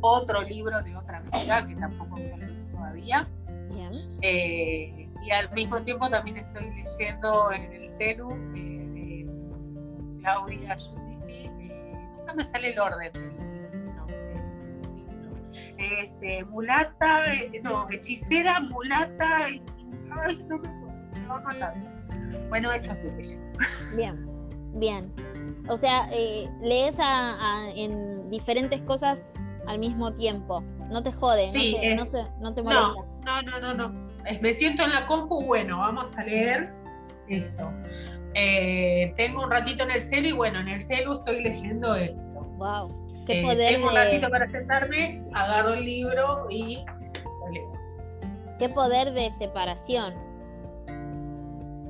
otro 0.00 0.42
libro 0.42 0.80
de 0.82 0.96
otra 0.96 1.18
amiga 1.18 1.66
que 1.66 1.74
tampoco 1.74 2.16
me 2.16 2.36
lo 2.36 2.70
todavía. 2.70 3.28
Bien. 3.70 4.18
Eh, 4.22 5.08
y 5.24 5.30
al 5.30 5.50
mismo 5.52 5.82
tiempo 5.82 6.08
también 6.08 6.36
estoy 6.36 6.70
leyendo 6.70 7.50
en 7.50 7.72
el 7.72 7.88
celu 7.88 8.30
eh, 8.54 8.63
Claudia 10.24 10.76
Giudici, 10.76 11.46
eh, 11.60 11.94
nunca 12.16 12.34
me 12.34 12.44
sale 12.44 12.72
el 12.72 12.80
orden 12.80 13.12
es 15.78 16.22
eh, 16.22 16.44
mulata, 16.44 17.24
no, 17.62 17.86
hechicera, 17.90 18.60
mulata, 18.60 19.50
y, 19.50 19.60
no 20.08 20.58
me 20.58 20.70
acuerdo, 21.28 21.74
Bueno, 22.48 22.72
eso 22.72 22.92
estoy 22.92 23.10
leyendo. 23.10 23.58
Bien, 23.96 24.26
bien. 24.74 25.12
O 25.68 25.76
sea, 25.76 26.08
lees 26.62 26.96
en 27.74 28.30
diferentes 28.30 28.80
cosas 28.82 29.20
al 29.66 29.78
mismo 29.78 30.12
tiempo. 30.14 30.62
No 30.90 31.02
te 31.02 31.12
jode, 31.12 31.50
sí, 31.50 31.76
no, 31.96 32.06
te, 32.06 32.30
no, 32.40 32.54
te 32.54 32.62
molesta. 32.62 32.94
No, 33.24 33.42
no, 33.42 33.60
no, 33.60 33.74
no, 33.74 33.88
no 33.88 34.04
me 34.40 34.52
siento 34.52 34.84
en 34.84 34.92
la 34.92 35.06
compu, 35.06 35.44
bueno, 35.44 35.78
vamos 35.78 36.16
a 36.16 36.24
leer 36.24 36.72
esto. 37.28 37.70
Eh, 38.34 39.14
tengo 39.16 39.44
un 39.44 39.50
ratito 39.50 39.84
en 39.84 39.92
el 39.92 40.00
celu 40.00 40.28
y 40.28 40.32
bueno, 40.32 40.58
en 40.60 40.68
el 40.68 40.82
celu 40.82 41.12
estoy 41.12 41.42
leyendo 41.42 41.94
esto. 41.94 42.40
Wow. 42.56 42.88
Qué 43.26 43.40
eh, 43.40 43.66
tengo 43.68 43.88
un 43.88 43.94
ratito 43.94 44.28
para 44.28 44.50
sentarme, 44.50 45.22
agarro 45.32 45.74
el 45.74 45.84
libro 45.84 46.46
y 46.50 46.84
lo 46.84 47.50
leo. 47.52 47.72
Qué 48.58 48.68
poder 48.68 49.12
de 49.12 49.32
separación. 49.38 50.14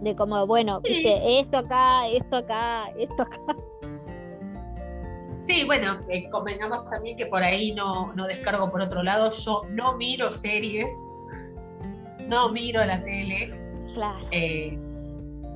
De 0.03 0.15
como, 0.15 0.47
bueno, 0.47 0.81
esto 0.85 1.59
acá, 1.59 2.07
esto 2.09 2.37
acá, 2.37 2.89
esto 2.99 3.23
acá. 3.23 3.39
Sí, 5.41 5.65
bueno, 5.67 6.01
eh, 6.09 6.29
convengamos 6.31 6.89
también 6.89 7.19
que 7.19 7.27
por 7.27 7.43
ahí 7.43 7.75
no, 7.75 8.15
no 8.15 8.27
descargo 8.27 8.71
por 8.71 8.81
otro 8.81 9.03
lado. 9.03 9.31
Yo 9.31 9.63
no 9.71 9.95
miro 9.97 10.31
series, 10.31 10.91
no 12.29 12.51
miro 12.51 12.83
la 12.85 13.03
tele. 13.03 13.53
Claro. 13.95 14.27
Eh, 14.31 14.79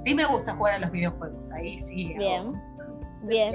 sí 0.09 0.15
me 0.15 0.25
gusta 0.25 0.55
jugar 0.55 0.75
a 0.75 0.79
los 0.79 0.91
videojuegos, 0.91 1.53
ahí 1.53 1.79
sí. 1.79 2.15
Bien, 2.17 2.55
bien. 3.23 3.53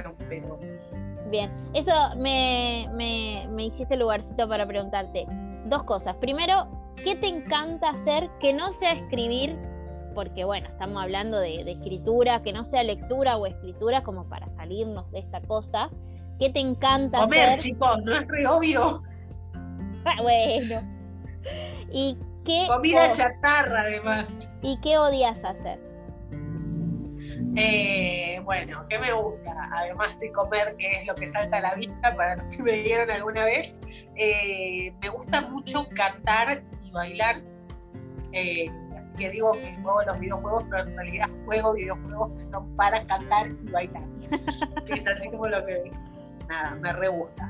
Bien, 1.32 1.52
eso 1.74 1.92
me, 2.16 2.88
me, 2.94 3.66
hiciste 3.66 3.98
lugarcito 3.98 4.48
para 4.48 4.68
preguntarte 4.68 5.26
dos 5.66 5.84
cosas. 5.84 6.16
Primero, 6.18 6.68
¿qué 7.04 7.16
te 7.16 7.28
encanta 7.28 7.90
hacer 7.90 8.30
que 8.40 8.54
no 8.54 8.72
sea 8.72 8.92
escribir? 8.92 9.58
Porque 10.14 10.44
bueno, 10.44 10.70
estamos 10.70 11.02
hablando 11.02 11.40
de, 11.40 11.62
escritura, 11.72 12.44
que 12.44 12.54
no 12.54 12.64
sea 12.64 12.84
lectura 12.84 13.38
o 13.38 13.48
escritura 13.48 14.04
como 14.04 14.30
para 14.30 14.48
salirnos 14.52 15.10
de 15.12 15.20
esta 15.20 15.42
cosa. 15.42 15.90
¿Qué 16.38 16.52
te 16.52 16.60
encanta 16.60 17.22
Comer, 17.22 17.58
chicos, 17.58 18.04
no 18.04 18.12
es 18.12 18.28
re 18.28 18.48
obvio. 18.48 19.02
Ah, 20.06 20.22
bueno. 20.22 20.82
¿Y 21.94 22.18
Comida 22.68 23.10
chatarra, 23.14 23.84
además. 23.84 24.50
¿Y 24.62 24.78
qué 24.82 24.98
odias 24.98 25.46
hacer? 25.46 25.93
Eh, 27.56 28.42
bueno, 28.44 28.86
¿qué 28.90 28.98
me 28.98 29.14
gusta? 29.14 29.52
Además 29.74 30.20
de 30.20 30.32
comer, 30.32 30.76
que 30.78 30.90
es 30.90 31.06
lo 31.06 31.14
que 31.14 31.30
salta 31.30 31.58
a 31.58 31.62
la 31.62 31.76
vista 31.76 32.16
para 32.16 32.36
los 32.38 32.56
que 32.56 32.64
me 32.64 32.72
dieron 32.72 33.12
alguna 33.12 33.46
vez, 33.46 33.80
eh, 34.16 34.92
me 35.02 35.10
gusta 35.10 35.42
mucho 35.42 35.88
cantar 35.96 36.64
y 36.84 36.92
bailar. 36.92 37.36
Eh, 38.32 38.68
así 38.98 39.14
que 39.16 39.30
digo 39.30 39.54
que 39.54 39.76
juego 39.84 40.02
los 40.04 40.20
videojuegos, 40.20 40.64
pero 40.70 40.84
en 40.84 40.96
realidad 40.96 41.30
juego 41.46 41.74
videojuegos 41.74 42.32
que 42.32 42.40
son 42.40 42.76
para 42.76 43.06
cantar 43.06 43.48
y 43.48 43.72
bailar. 43.72 44.04
es 44.88 45.08
así 45.08 45.30
como 45.30 45.48
lo 45.48 45.64
que 45.66 45.92
nada, 46.48 46.76
me 46.76 46.94
re 46.94 47.08
gusta. 47.10 47.50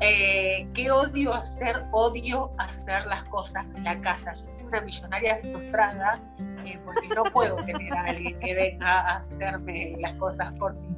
Eh, 0.00 0.66
¿Qué 0.74 0.90
odio 0.90 1.32
hacer? 1.32 1.84
Odio 1.92 2.50
hacer 2.58 3.06
las 3.06 3.24
cosas 3.24 3.70
de 3.72 3.80
la 3.80 4.00
casa. 4.00 4.34
Yo 4.34 4.46
soy 4.48 4.64
una 4.64 4.80
millonaria 4.80 5.36
frustrada 5.36 6.20
eh, 6.64 6.78
porque 6.84 7.08
no 7.08 7.24
puedo 7.24 7.56
tener 7.64 7.92
a 7.94 8.04
alguien 8.04 8.38
que 8.40 8.54
venga 8.54 9.00
a 9.00 9.16
hacerme 9.18 9.96
las 10.00 10.14
cosas 10.16 10.54
por 10.56 10.74
mí. 10.74 10.96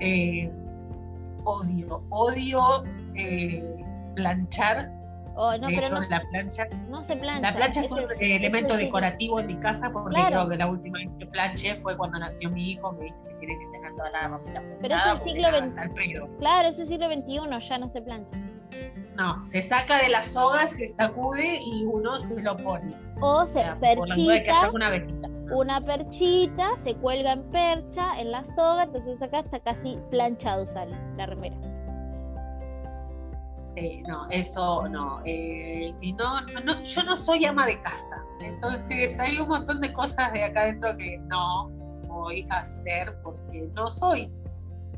Eh, 0.00 0.50
odio, 1.44 2.02
odio 2.10 2.84
planchar 4.14 4.99
Oh, 5.36 5.56
no, 5.56 5.68
de 5.68 5.76
hecho, 5.76 6.00
la 6.00 6.22
plancha. 6.30 6.66
No 6.88 7.02
se 7.02 7.16
plancha. 7.16 7.50
La 7.50 7.56
plancha 7.56 7.80
es 7.80 7.92
un 7.92 8.00
elemento 8.20 8.76
decorativo 8.76 9.40
en 9.40 9.46
mi 9.46 9.56
casa 9.56 9.90
porque 9.92 10.20
creo 10.26 10.48
que 10.48 10.56
la 10.56 10.66
última 10.66 10.98
vez 10.98 11.10
que 11.18 11.26
planché 11.26 11.74
fue 11.76 11.96
cuando 11.96 12.18
nació 12.18 12.50
mi 12.50 12.72
hijo, 12.72 12.98
que 12.98 13.12
que 13.40 13.46
tiene 13.46 13.58
que 13.58 13.66
tener 13.72 13.92
toda 13.94 14.10
la 14.10 14.20
ropita 14.28 14.62
Pero 14.80 14.96
es 14.96 15.06
el 15.06 15.20
siglo 15.22 15.48
XXI. 15.48 16.36
Claro, 16.38 16.68
es 16.68 16.78
el 16.78 16.88
siglo 16.88 17.06
XXI, 17.06 17.68
ya 17.68 17.78
no 17.78 17.88
se 17.88 18.02
plancha. 18.02 18.38
No, 19.16 19.44
se 19.44 19.60
saca 19.60 19.98
de 19.98 20.08
la 20.08 20.22
soga, 20.22 20.66
se 20.66 20.86
sacude 20.86 21.58
y 21.60 21.84
uno 21.84 22.16
se 22.18 22.40
lo 22.42 22.56
pone. 22.56 22.96
O 23.20 23.44
se 23.44 23.62
perchita. 23.80 24.68
una, 24.72 24.90
una 25.52 25.80
perchita, 25.80 26.76
se 26.78 26.94
cuelga 26.94 27.32
en 27.32 27.42
percha 27.50 28.18
en 28.20 28.30
la 28.30 28.44
soga, 28.44 28.84
entonces 28.84 29.20
acá 29.20 29.40
está 29.40 29.60
casi 29.60 29.98
planchado 30.10 30.66
sale 30.66 30.96
la 31.16 31.26
remera. 31.26 31.56
Sí, 33.80 34.02
no, 34.06 34.28
eso 34.28 34.86
no. 34.88 35.22
Eh, 35.24 35.94
y 36.02 36.12
no, 36.12 36.42
no, 36.64 36.84
yo 36.84 37.02
no 37.04 37.16
soy 37.16 37.46
ama 37.46 37.66
de 37.66 37.80
casa. 37.80 38.22
Entonces 38.42 39.18
hay 39.18 39.38
un 39.38 39.48
montón 39.48 39.80
de 39.80 39.90
cosas 39.90 40.32
de 40.34 40.44
acá 40.44 40.62
adentro 40.62 40.94
que 40.98 41.16
no 41.28 41.68
voy 42.06 42.46
a 42.50 42.58
hacer 42.58 43.16
porque 43.22 43.70
no 43.74 43.88
soy. 43.88 44.30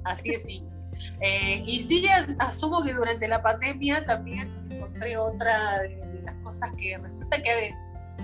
Así 0.03 0.31
es 0.31 0.47
simple. 0.47 0.73
Eh, 1.21 1.63
y 1.65 1.79
sí, 1.79 2.07
asumo 2.41 2.83
que 2.83 2.93
durante 2.93 3.29
la 3.29 3.41
pandemia 3.41 4.05
también 4.05 4.53
encontré 4.69 5.17
otra 5.17 5.83
de, 5.83 6.23
las 6.25 6.35
cosas 6.43 6.73
que 6.77 6.99
resulta 6.99 7.41
que 7.41 7.75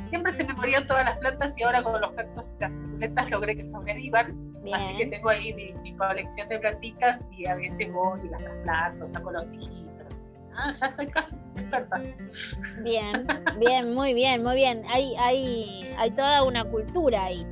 siempre 0.06 0.32
se 0.32 0.44
me 0.44 0.54
morían 0.54 0.86
todas 0.88 1.04
las 1.04 1.18
plantas 1.18 1.56
y 1.58 1.62
ahora 1.62 1.84
con 1.84 2.00
los 2.00 2.12
cactus 2.12 2.54
y 2.56 2.60
las 2.60 2.74
suculentas 2.74 3.30
logré 3.30 3.56
que 3.56 3.62
sobrevivan. 3.62 4.54
Así 4.74 4.96
que 4.96 5.06
tengo 5.06 5.28
ahí 5.28 5.54
mi, 5.54 5.96
colección 5.96 6.48
de 6.48 6.58
plantitas 6.58 7.30
y 7.36 7.46
a 7.46 7.54
veces 7.54 7.92
voy 7.92 8.20
y 8.24 8.28
las 8.28 8.42
trasplanto, 8.42 9.06
saco 9.08 9.32
los 9.32 9.54
hijos 9.54 9.87
Ah, 10.58 10.72
ya 10.72 10.90
soy 10.90 11.06
casi 11.06 11.36
experta. 11.56 12.02
Bien, 12.82 13.26
bien, 13.60 13.94
muy 13.94 14.12
bien, 14.12 14.42
muy 14.42 14.56
bien. 14.56 14.82
Hay, 14.88 15.14
hay, 15.16 15.94
hay 15.96 16.10
toda 16.10 16.42
una 16.42 16.64
cultura 16.64 17.26
ahí. 17.26 17.46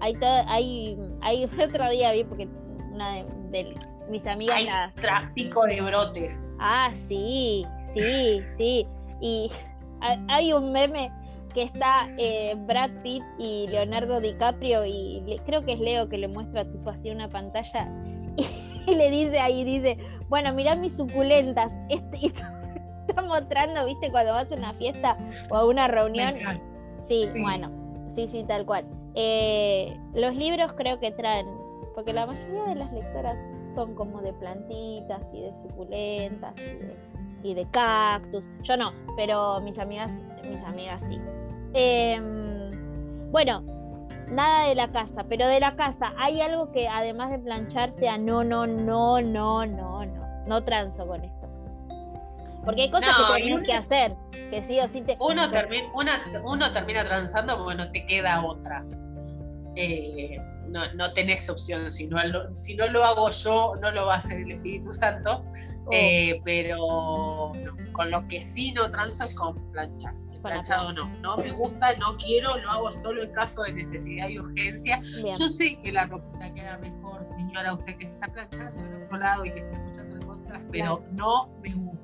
Hay, 0.00 0.16
hay, 0.22 0.96
hay 1.22 1.44
otro 1.44 1.90
día 1.90 2.12
vi 2.12 2.22
porque 2.22 2.48
una 2.92 3.24
de, 3.50 3.74
mis 4.08 4.24
amigas. 4.28 4.60
Hay 4.60 4.92
tráfico 4.94 5.64
de 5.64 5.80
brotes. 5.80 6.52
Ah, 6.60 6.90
sí, 6.94 7.66
sí, 7.92 8.40
sí. 8.56 8.86
Y 9.20 9.50
hay 10.28 10.52
un 10.52 10.70
meme 10.70 11.10
que 11.54 11.64
está 11.64 12.08
eh, 12.16 12.54
Brad 12.66 12.90
Pitt 13.02 13.24
y 13.38 13.66
Leonardo 13.68 14.20
DiCaprio 14.20 14.86
y 14.86 15.36
creo 15.46 15.64
que 15.64 15.72
es 15.72 15.80
Leo 15.80 16.08
que 16.08 16.16
le 16.16 16.28
muestra 16.28 16.64
tipo 16.64 16.90
así 16.90 17.10
una 17.10 17.28
pantalla 17.28 17.88
y 18.86 18.94
le 18.94 19.10
dice 19.10 19.38
ahí, 19.38 19.64
dice, 19.64 19.96
bueno, 20.32 20.54
mirá 20.54 20.74
mis 20.74 20.96
suculentas. 20.96 21.74
Este, 21.90 22.32
está 23.06 23.20
mostrando, 23.20 23.84
viste, 23.84 24.10
cuando 24.10 24.32
vas 24.32 24.50
a 24.50 24.54
una 24.54 24.72
fiesta 24.72 25.18
o 25.50 25.56
a 25.56 25.66
una 25.66 25.88
reunión. 25.88 26.36
Sí, 27.06 27.28
bueno, 27.38 27.70
sí, 28.14 28.26
sí, 28.28 28.42
tal 28.48 28.64
cual. 28.64 28.86
Eh, 29.14 29.94
los 30.14 30.34
libros 30.34 30.72
creo 30.72 30.98
que 31.00 31.10
traen, 31.10 31.46
porque 31.94 32.14
la 32.14 32.24
mayoría 32.24 32.64
de 32.64 32.76
las 32.76 32.90
lectoras 32.94 33.38
son 33.74 33.94
como 33.94 34.22
de 34.22 34.32
plantitas 34.32 35.20
y 35.34 35.42
de 35.42 35.52
suculentas 35.68 36.54
y 37.42 37.52
de, 37.52 37.66
cactus. 37.70 38.42
Yo 38.62 38.78
no, 38.78 38.92
pero 39.16 39.60
mis 39.60 39.78
amigas, 39.78 40.10
mis 40.48 40.64
amigas 40.64 41.02
sí. 41.10 41.20
Em, 41.74 42.70
bueno, 43.30 43.62
nada 44.30 44.66
de 44.66 44.76
la 44.76 44.88
casa, 44.88 45.24
pero 45.28 45.46
de 45.46 45.60
la 45.60 45.76
casa 45.76 46.14
hay 46.16 46.40
algo 46.40 46.72
que 46.72 46.88
además 46.88 47.30
de 47.30 47.38
planchar 47.38 47.90
sea 47.90 48.16
no, 48.16 48.44
no, 48.44 48.66
no, 48.66 49.20
no, 49.20 49.66
no, 49.66 50.06
no, 50.06 50.21
no 50.46 50.64
transo 50.64 51.06
con 51.06 51.24
esto. 51.24 51.48
Porque 52.64 52.82
hay 52.82 52.90
cosas 52.90 53.16
que 53.34 53.42
tienes 53.42 53.66
que 53.66 53.74
hacer, 53.74 54.16
que 54.50 54.62
sí 54.62 54.78
o 54.78 54.86
sí 54.86 55.00
te... 55.00 55.16
Uno, 55.18 55.50
termina, 55.50 55.88
uno 56.44 56.72
termina 56.72 57.04
transando 57.04 57.58
porque 57.58 57.74
no 57.74 57.90
te 57.90 58.06
queda 58.06 58.44
otra. 58.44 58.84
Eh, 59.74 60.36
no, 60.68 60.80
no, 60.94 61.12
tenés 61.12 61.48
opción, 61.50 61.90
si 61.90 62.06
no, 62.06 62.18
si 62.54 62.76
no 62.76 62.86
lo 62.88 63.04
hago 63.04 63.30
yo, 63.30 63.74
no 63.80 63.90
lo 63.90 64.06
va 64.06 64.14
a 64.14 64.18
hacer 64.18 64.40
el 64.40 64.52
Espíritu 64.52 64.92
Santo, 64.92 65.44
oh. 65.86 65.90
eh, 65.90 66.40
pero 66.44 67.52
con 67.92 68.10
lo 68.10 68.26
que 68.28 68.42
sí 68.42 68.72
no 68.72 68.90
transo 68.90 69.24
es 69.24 69.34
con 69.34 69.56
planchar. 69.72 70.14
planchado 70.40 70.92
no, 70.92 71.06
no 71.20 71.36
me 71.36 71.50
gusta, 71.52 71.94
no 71.96 72.16
quiero, 72.16 72.56
lo 72.58 72.70
hago 72.70 72.92
solo 72.92 73.22
en 73.22 73.32
caso 73.32 73.62
de 73.62 73.72
necesidad 73.72 74.28
y 74.28 74.38
urgencia. 74.38 75.02
Yo 75.38 75.48
sé 75.48 75.78
que 75.82 75.92
la 75.92 76.06
ropita 76.06 76.52
queda 76.54 76.78
mejor, 76.78 77.26
señora, 77.36 77.74
usted 77.74 77.96
que 77.96 78.06
está 78.06 78.28
planchando 78.28 78.82
del 78.82 79.04
otro 79.04 79.18
lado 79.18 79.44
y 79.44 79.52
que 79.52 79.60
está 79.60 79.91
pero 80.70 81.02
no 81.12 81.50
me 81.62 81.74
gusta. 81.74 82.02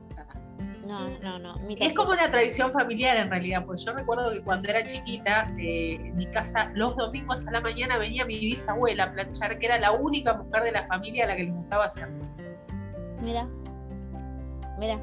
No, 0.87 1.07
no, 1.21 1.39
no. 1.39 1.55
es 1.69 1.93
como 1.93 2.13
una 2.13 2.31
tradición 2.31 2.73
familiar 2.73 3.19
en 3.19 3.29
realidad, 3.29 3.67
pues 3.67 3.85
yo 3.85 3.93
recuerdo 3.93 4.31
que 4.33 4.43
cuando 4.43 4.71
era 4.71 4.83
chiquita, 4.85 5.53
eh, 5.59 5.97
en 5.97 6.17
mi 6.17 6.27
casa, 6.27 6.73
los 6.75 6.97
domingos 6.97 7.47
a 7.47 7.51
la 7.51 7.61
mañana 7.61 7.99
venía 7.99 8.25
mi 8.25 8.39
bisabuela 8.39 9.05
a 9.05 9.13
planchar, 9.13 9.59
que 9.59 9.67
era 9.67 9.79
la 9.79 9.93
única 9.93 10.33
mujer 10.33 10.63
de 10.63 10.73
la 10.73 10.87
familia 10.87 11.25
a 11.25 11.29
la 11.29 11.37
que 11.37 11.45
le 11.45 11.51
gustaba 11.51 11.85
hacer. 11.85 12.09
Mira, 13.21 13.47
mira. 14.79 14.99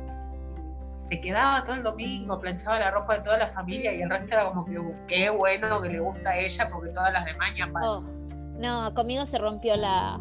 Se 1.08 1.20
quedaba 1.20 1.64
todo 1.64 1.76
el 1.76 1.84
domingo, 1.84 2.40
planchaba 2.40 2.80
la 2.80 2.90
ropa 2.90 3.18
de 3.18 3.22
toda 3.22 3.38
la 3.38 3.48
familia 3.50 3.94
y 3.94 4.02
el 4.02 4.10
resto 4.10 4.34
era 4.34 4.48
como 4.48 4.66
que 4.66 4.82
qué 5.08 5.30
bueno 5.30 5.82
que 5.84 5.90
le 5.90 6.00
gusta 6.00 6.32
a 6.32 6.40
ella 6.40 6.68
porque 6.72 6.90
todas 6.90 7.14
las 7.14 7.26
demás 7.26 7.54
ya 7.56 7.72
oh, 7.84 8.02
No, 8.58 8.92
conmigo 8.96 9.26
se 9.28 9.38
rompió 9.38 9.76
la. 9.76 10.20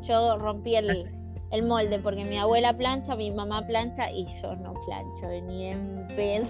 Yo 0.00 0.38
rompí 0.38 0.76
el, 0.76 1.14
el 1.50 1.62
molde, 1.62 1.98
porque 1.98 2.24
mi 2.24 2.38
abuela 2.38 2.72
plancha, 2.72 3.14
mi 3.16 3.30
mamá 3.30 3.66
plancha 3.66 4.10
y 4.10 4.26
yo 4.40 4.54
no 4.56 4.74
plancho 4.86 5.28
ni 5.46 5.68
en 5.68 6.06
pedo. 6.16 6.48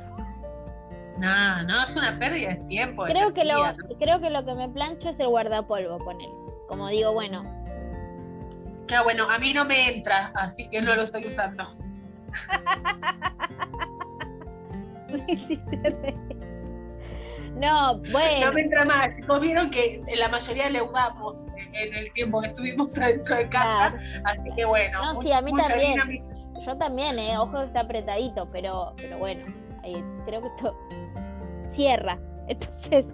No, 1.19 1.63
no, 1.63 1.85
es 1.85 1.95
una 1.97 2.19
pérdida 2.19 2.55
de 2.55 2.61
tiempo. 2.67 3.05
Creo, 3.05 3.33
que, 3.33 3.45
lo, 3.45 3.55
creo 3.99 4.21
que 4.21 4.31
lo 4.31 4.45
que 4.45 4.55
me 4.55 4.69
plancho 4.69 5.11
es 5.11 5.21
el 5.21 5.29
guardapolvo, 5.29 5.99
con 5.99 6.21
él. 6.21 6.31
Como 6.69 6.89
digo, 6.89 7.13
bueno. 7.13 7.45
Claro, 8.87 9.05
bueno, 9.05 9.31
a 9.31 9.39
mí 9.39 9.53
no 9.53 9.65
me 9.65 9.95
entra, 9.95 10.33
así 10.35 10.69
que 10.71 10.83
no 10.83 10.95
lo 10.95 11.03
estoy 11.03 11.27
usando. 11.27 11.65
No, 17.57 17.99
bueno. 18.13 18.47
No 18.47 18.53
me 18.53 18.63
entra 18.63 18.85
más. 18.85 19.17
Chicos, 19.17 19.41
vieron 19.41 19.71
que 19.71 20.03
la 20.17 20.29
mayoría 20.29 20.71
leudamos 20.71 21.47
en 21.73 21.95
el 21.95 22.13
tiempo 22.13 22.41
que 22.41 22.49
estuvimos 22.49 22.99
adentro 23.01 23.37
de 23.37 23.49
casa. 23.49 23.95
Así 24.25 24.51
que 24.57 24.65
bueno. 24.65 25.01
No, 25.03 25.23
sí, 25.23 25.33
a 25.33 25.41
mí 25.41 25.53
también. 25.63 26.23
Yo 26.67 26.77
también, 26.79 27.19
¿eh? 27.19 27.37
Ojo 27.37 27.59
que 27.59 27.67
está 27.67 27.81
apretadito, 27.81 28.49
pero, 28.51 28.95
pero 28.97 29.19
bueno, 29.19 29.45
creo 30.25 30.41
que 30.41 30.49
esto 30.49 30.77
cierra. 31.69 32.19
Entonces, 32.49 33.07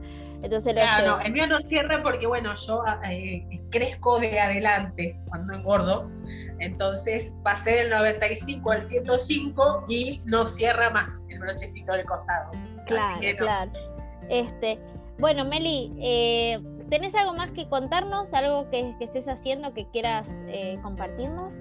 entonces 0.43 0.73
claro, 0.73 1.19
no, 1.19 1.21
el 1.21 1.33
mío 1.33 1.47
no 1.47 1.61
cierra 1.61 2.03
porque, 2.03 2.27
bueno, 2.27 2.55
yo 2.55 2.81
eh, 3.09 3.47
crezco 3.71 4.19
de 4.19 4.41
adelante 4.41 5.17
cuando 5.29 5.53
engordo. 5.53 6.11
Entonces 6.61 7.39
pasé 7.45 7.77
del 7.77 7.91
95 7.91 8.71
al 8.71 8.85
105 8.85 9.85
y 9.89 10.23
no 10.25 10.47
cierra 10.47 10.91
más 10.91 11.27
el 11.29 11.41
brochecito 11.41 11.93
del 11.93 12.07
costado. 12.07 12.51
Claro, 12.87 13.21
claro. 13.39 13.71
Este, 14.31 14.79
bueno, 15.19 15.45
Meli, 15.45 15.93
eh, 16.01 16.61
¿tenés 16.89 17.15
algo 17.15 17.35
más 17.35 17.51
que 17.51 17.69
contarnos? 17.69 18.33
¿Algo 18.33 18.71
que, 18.71 18.95
estés 19.01 19.29
haciendo 19.29 19.75
que 19.75 19.87
quieras 19.89 20.29
eh, 20.47 20.79
compartirnos? 20.83 21.53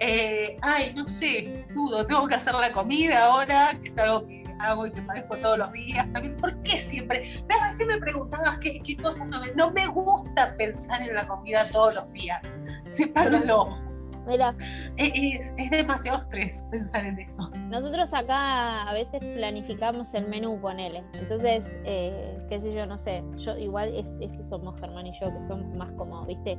Eh, 0.00 0.56
ay, 0.62 0.92
no 0.94 1.06
sé, 1.06 1.64
dudo, 1.72 2.04
tengo 2.06 2.26
que 2.26 2.34
hacer 2.34 2.54
la 2.54 2.72
comida 2.72 3.26
ahora, 3.26 3.78
que 3.80 3.88
es 3.88 3.98
algo 3.98 4.26
que 4.26 4.42
hago 4.58 4.86
y 4.86 4.92
que 4.92 5.02
padezco 5.02 5.36
todos 5.36 5.58
los 5.58 5.72
días. 5.72 6.12
También, 6.12 6.36
¿por 6.38 6.60
qué 6.62 6.76
siempre? 6.76 7.20
Recién 7.20 7.88
me 7.88 7.98
preguntabas 7.98 8.58
qué, 8.58 8.82
cosas 9.00 9.28
no 9.28 9.40
me, 9.40 9.52
no 9.52 9.70
me 9.70 9.86
gusta 9.86 10.56
pensar 10.56 11.02
en 11.02 11.14
la 11.14 11.28
comida 11.28 11.64
todos 11.70 11.94
los 11.94 12.12
días. 12.12 12.56
Sepáralo. 12.82 13.91
Mira. 14.26 14.54
Es, 14.96 15.54
demasiado 15.70 16.20
estrés 16.20 16.66
pensar 16.70 17.04
en 17.04 17.18
eso. 17.18 17.50
Nosotros 17.68 18.12
acá 18.14 18.88
a 18.88 18.92
veces 18.92 19.20
planificamos 19.20 20.14
el 20.14 20.28
menú, 20.28 20.60
con 20.60 20.78
él 20.78 21.02
Entonces, 21.14 21.64
eh, 21.84 22.38
qué 22.48 22.60
sé 22.60 22.72
yo, 22.72 22.86
no 22.86 22.98
sé. 22.98 23.22
Yo 23.38 23.56
igual 23.58 23.94
es, 23.94 24.06
eso 24.20 24.42
somos 24.42 24.78
Germán 24.80 25.06
y 25.06 25.18
yo, 25.20 25.32
que 25.32 25.44
somos 25.44 25.76
más 25.76 25.90
como, 25.92 26.24
viste, 26.26 26.58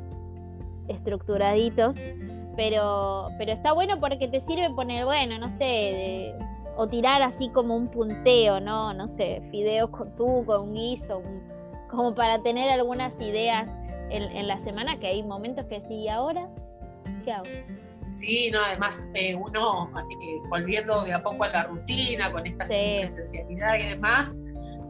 estructuraditos. 0.88 1.96
Pero, 2.56 3.30
pero 3.38 3.52
está 3.52 3.74
bueno 3.74 4.00
porque 4.00 4.28
te 4.28 4.40
sirve 4.40 4.70
poner, 4.70 5.06
bueno, 5.06 5.40
no 5.40 5.50
sé, 5.50 6.36
o 6.76 6.88
tirar 6.88 7.24
así 7.24 7.50
como 7.50 7.76
un 7.76 7.88
punteo, 7.88 8.60
¿no? 8.60 8.94
No 8.94 9.08
sé, 9.08 9.42
fideos 9.50 9.90
con 9.90 10.16
tú, 10.16 10.44
con 10.46 10.70
un 10.70 10.74
guiso, 10.76 11.24
como 11.90 12.14
para 12.14 12.44
tener 12.44 12.70
algunas 12.70 13.20
ideas 13.20 13.72
en, 14.12 14.24
en, 14.24 14.48
la 14.48 14.60
semana, 14.60 15.00
que 15.00 15.08
hay 15.08 15.24
momentos 15.24 15.66
que 15.66 15.82
sí, 15.82 15.96
y 15.96 16.10
ahora 16.10 16.48
¿qué 17.24 17.32
hago? 17.32 17.46
Sí, 18.20 18.50
no, 18.52 18.60
además 18.64 19.12
eh, 19.16 19.36
uno 19.36 19.90
eh, 19.98 20.42
volviendo 20.50 21.04
de 21.04 21.14
a 21.14 21.24
poco 21.24 21.44
a 21.44 21.50
la 21.50 21.64
rutina 21.64 22.32
con 22.32 22.46
esta 22.46 22.66
presencialidad 22.66 23.80
y 23.80 23.90
demás, 23.90 24.38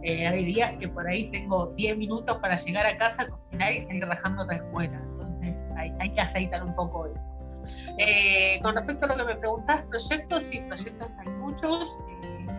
eh, 0.04 0.28
hay 0.28 0.46
días 0.46 0.74
que 0.80 0.88
por 0.90 1.08
ahí 1.08 1.32
tengo 1.32 1.68
10 1.76 1.98
minutos 1.98 2.38
para 2.38 2.56
llegar 2.56 2.86
a 2.86 2.98
casa, 2.98 3.28
cocinar 3.28 3.72
y 3.72 3.82
salir 3.82 4.06
rajando 4.06 4.44
otra 4.44 4.58
escuela. 4.58 5.02
Entonces 5.14 5.70
hay, 5.78 5.94
hay 6.00 6.14
que 6.14 6.22
aceitar 6.22 6.64
un 6.64 6.76
poco 6.76 7.08
eso. 7.08 8.62
con 8.62 8.76
respecto 8.76 9.06
a 9.06 9.10
lo 9.10 9.18
que 9.18 9.24
me 9.24 9.36
preguntás, 9.38 9.84
proyectos, 9.84 10.44
sí, 10.44 10.62
proyectos 10.68 11.18
hay 11.18 11.30
muchos. 11.38 12.00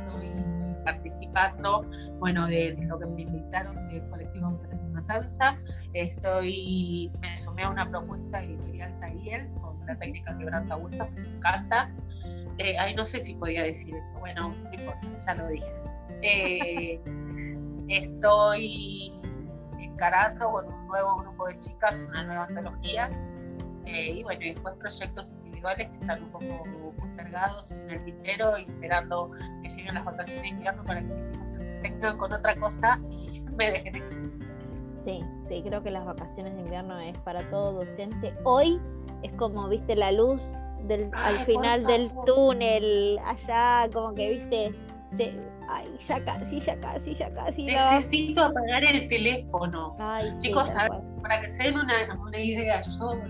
estoy 0.08 0.32
participando, 0.84 1.84
bueno, 2.18 2.46
de, 2.46 2.74
lo 2.80 2.98
que 2.98 3.06
me 3.06 3.22
invitaron 3.22 3.86
del 3.88 4.08
colectivo 4.08 4.48
Estoy, 5.92 7.12
me 7.20 7.38
sumé 7.38 7.62
a 7.62 7.70
una 7.70 7.88
propuesta 7.88 8.42
editorial 8.42 8.98
Tariel 9.00 9.48
la 9.86 9.96
técnica 9.96 10.36
quebrantahuesos, 10.36 11.08
que 11.08 11.20
me 11.20 11.28
encanta. 11.28 11.90
Eh, 12.58 12.78
ahí 12.78 12.94
no 12.94 13.04
sé 13.04 13.20
si 13.20 13.34
podía 13.34 13.64
decir 13.64 13.94
eso, 13.96 14.14
bueno, 14.18 14.54
no 14.54 14.72
importa, 14.72 15.08
ya 15.26 15.34
lo 15.34 15.48
dije. 15.48 15.66
Eh, 16.26 16.98
estoy 17.88 19.12
encarando 19.78 20.50
con 20.50 20.72
un 20.72 20.86
nuevo 20.86 21.18
grupo 21.18 21.48
de 21.48 21.58
chicas 21.58 22.02
una 22.08 22.24
nueva 22.24 22.44
antología 22.44 23.10
eh, 23.84 24.12
y 24.12 24.22
bueno, 24.22 24.40
y 24.42 24.54
después 24.54 24.74
proyectos 24.76 25.32
individuales 25.32 25.88
que 25.88 25.98
están 25.98 26.22
un 26.22 26.30
poco 26.30 26.94
postergados 26.98 27.72
en 27.72 27.90
el 27.90 28.04
tintero 28.06 28.56
y 28.56 28.62
esperando 28.62 29.32
que 29.62 29.68
lleguen 29.68 29.94
las 29.96 30.04
vacaciones 30.06 30.42
de 30.44 30.48
invierno 30.48 30.82
para 30.84 31.00
que 31.00 31.06
mis 31.08 31.30
hijos 31.30 31.50
se 31.50 31.56
entretengan 31.56 32.16
con 32.16 32.32
otra 32.32 32.56
cosa 32.56 32.98
y 33.10 33.42
me 33.42 33.70
dejen 33.70 34.43
Sí, 35.04 35.22
sí, 35.48 35.62
creo 35.62 35.82
que 35.82 35.90
las 35.90 36.06
vacaciones 36.06 36.54
de 36.54 36.62
invierno 36.62 36.98
es 36.98 37.16
para 37.18 37.40
todo 37.50 37.72
docente. 37.72 38.34
Hoy 38.44 38.80
es 39.22 39.32
como, 39.32 39.68
viste, 39.68 39.94
la 39.96 40.10
luz 40.12 40.42
del, 40.84 41.10
al 41.12 41.36
final 41.44 41.84
del 41.84 42.10
túnel, 42.24 43.18
allá, 43.24 43.88
como 43.92 44.14
que, 44.14 44.30
viste, 44.30 44.74
ay, 45.68 45.88
ya 46.08 46.24
casi, 46.24 46.60
ya 46.60 46.80
casi, 46.80 47.14
ya 47.14 47.32
casi. 47.34 47.64
Necesito 47.64 48.44
apagar 48.44 48.84
el 48.84 49.08
teléfono. 49.08 49.96
Chicos, 50.38 50.74
para 51.22 51.40
que 51.40 51.48
se 51.48 51.64
den 51.64 51.78
una, 51.78 52.38
idea, 52.38 52.80
yo, 52.80 53.20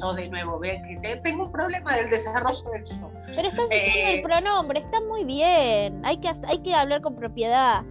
yo 0.00 0.14
de 0.14 0.28
nuevo, 0.28 0.58
vean 0.58 0.82
que 1.02 1.16
tengo 1.22 1.44
un 1.44 1.52
problema 1.52 1.96
del 1.96 2.10
desarrollo 2.10 2.70
del 2.72 2.84
show. 2.84 3.10
Pero 3.34 3.48
estás 3.48 3.64
usando 3.66 3.74
el 3.74 4.18
eh, 4.18 4.22
pronombre, 4.22 4.80
está 4.80 5.00
muy 5.02 5.24
bien. 5.24 6.04
Hay 6.04 6.18
que, 6.18 6.32
hay 6.46 6.58
que 6.58 6.74
hablar 6.74 7.02
con 7.02 7.16
propiedad. 7.16 7.84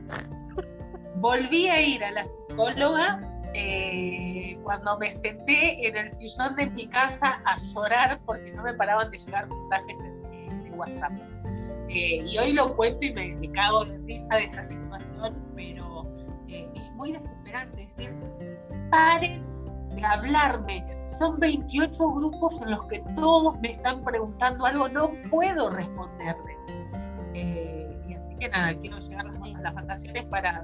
Volví 1.26 1.68
a 1.70 1.82
ir 1.82 2.04
a 2.04 2.12
la 2.12 2.24
psicóloga 2.24 3.20
eh, 3.56 4.60
cuando 4.62 4.96
me 5.00 5.10
senté 5.10 5.88
en 5.88 5.96
el 5.96 6.12
sillón 6.12 6.56
de 6.56 6.70
mi 6.70 6.88
casa 6.88 7.42
a 7.46 7.58
llorar 7.58 8.20
porque 8.28 8.52
no 8.52 8.62
me 8.62 8.76
paraban 8.76 9.10
de 9.10 9.18
llegar 9.18 9.48
mensajes 9.50 9.98
de, 9.98 10.72
WhatsApp. 10.76 11.14
Eh, 11.90 12.24
y 12.28 12.38
hoy 12.38 12.54
lo 12.54 12.76
cuento 12.76 13.04
y 13.08 13.12
me, 13.12 13.52
cago 13.54 13.86
de 13.86 13.98
risa 14.06 14.36
de 14.36 14.44
esa 14.44 14.68
situación, 14.68 15.44
pero 15.56 16.06
eh, 16.48 16.70
es 16.76 16.92
muy 16.92 17.14
desesperante 17.14 17.82
decir, 17.82 18.14
paren 18.92 19.44
de 19.96 20.06
hablarme. 20.06 20.86
Son 21.08 21.40
28 21.40 22.08
grupos 22.12 22.62
en 22.62 22.70
los 22.70 22.86
que 22.86 23.00
todos 23.16 23.60
me 23.62 23.72
están 23.72 24.04
preguntando 24.04 24.68
algo, 24.68 24.90
no 24.90 25.12
puedo 25.32 25.72
responderles. 25.72 26.58
Y 27.34 28.14
así 28.14 28.36
que 28.36 28.48
nada, 28.48 28.80
quiero 28.80 29.00
llegar 29.00 29.26
a 29.26 29.62
las 29.62 29.74
vacaciones 29.74 30.24
para 30.26 30.64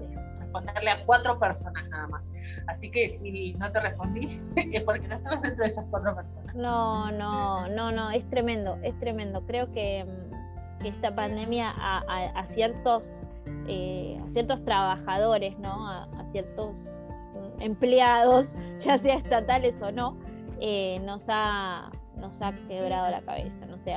responderle 0.51 0.91
a 0.91 1.05
cuatro 1.05 1.39
personas 1.39 1.87
nada 1.89 2.07
más. 2.07 2.31
Así 2.67 2.91
que 2.91 3.07
si 3.09 3.53
no 3.53 3.71
te 3.71 3.79
respondí, 3.79 4.39
es 4.55 4.81
porque 4.85 5.07
no 5.07 5.15
estabas 5.15 5.41
dentro 5.41 5.63
de 5.63 5.67
esas 5.67 5.85
cuatro 5.85 6.15
personas. 6.15 6.55
No, 6.55 7.11
no, 7.11 7.67
no, 7.69 7.91
no, 7.91 8.11
es 8.11 8.27
tremendo, 8.29 8.77
es 8.83 8.97
tremendo. 8.99 9.45
Creo 9.45 9.71
que, 9.71 10.05
mm, 10.05 10.85
esta 10.85 11.13
pandemia 11.13 11.73
a, 11.77 12.45
ciertos, 12.47 13.23
eh, 13.67 14.19
a 14.25 14.29
ciertos 14.31 14.65
trabajadores, 14.65 15.57
¿no? 15.59 15.87
a, 15.87 16.07
ciertos 16.31 16.75
mm, 16.75 17.61
empleados, 17.61 18.55
ya 18.79 18.97
sea 18.97 19.15
estatales 19.15 19.79
o 19.81 19.91
no, 19.91 20.17
eh, 20.59 20.99
nos, 21.05 21.25
ha, 21.29 21.91
nos 22.17 22.41
ha 22.41 22.53
quebrado 22.67 23.09
la 23.11 23.21
cabeza. 23.21 23.65
No 23.67 23.77
sé, 23.77 23.93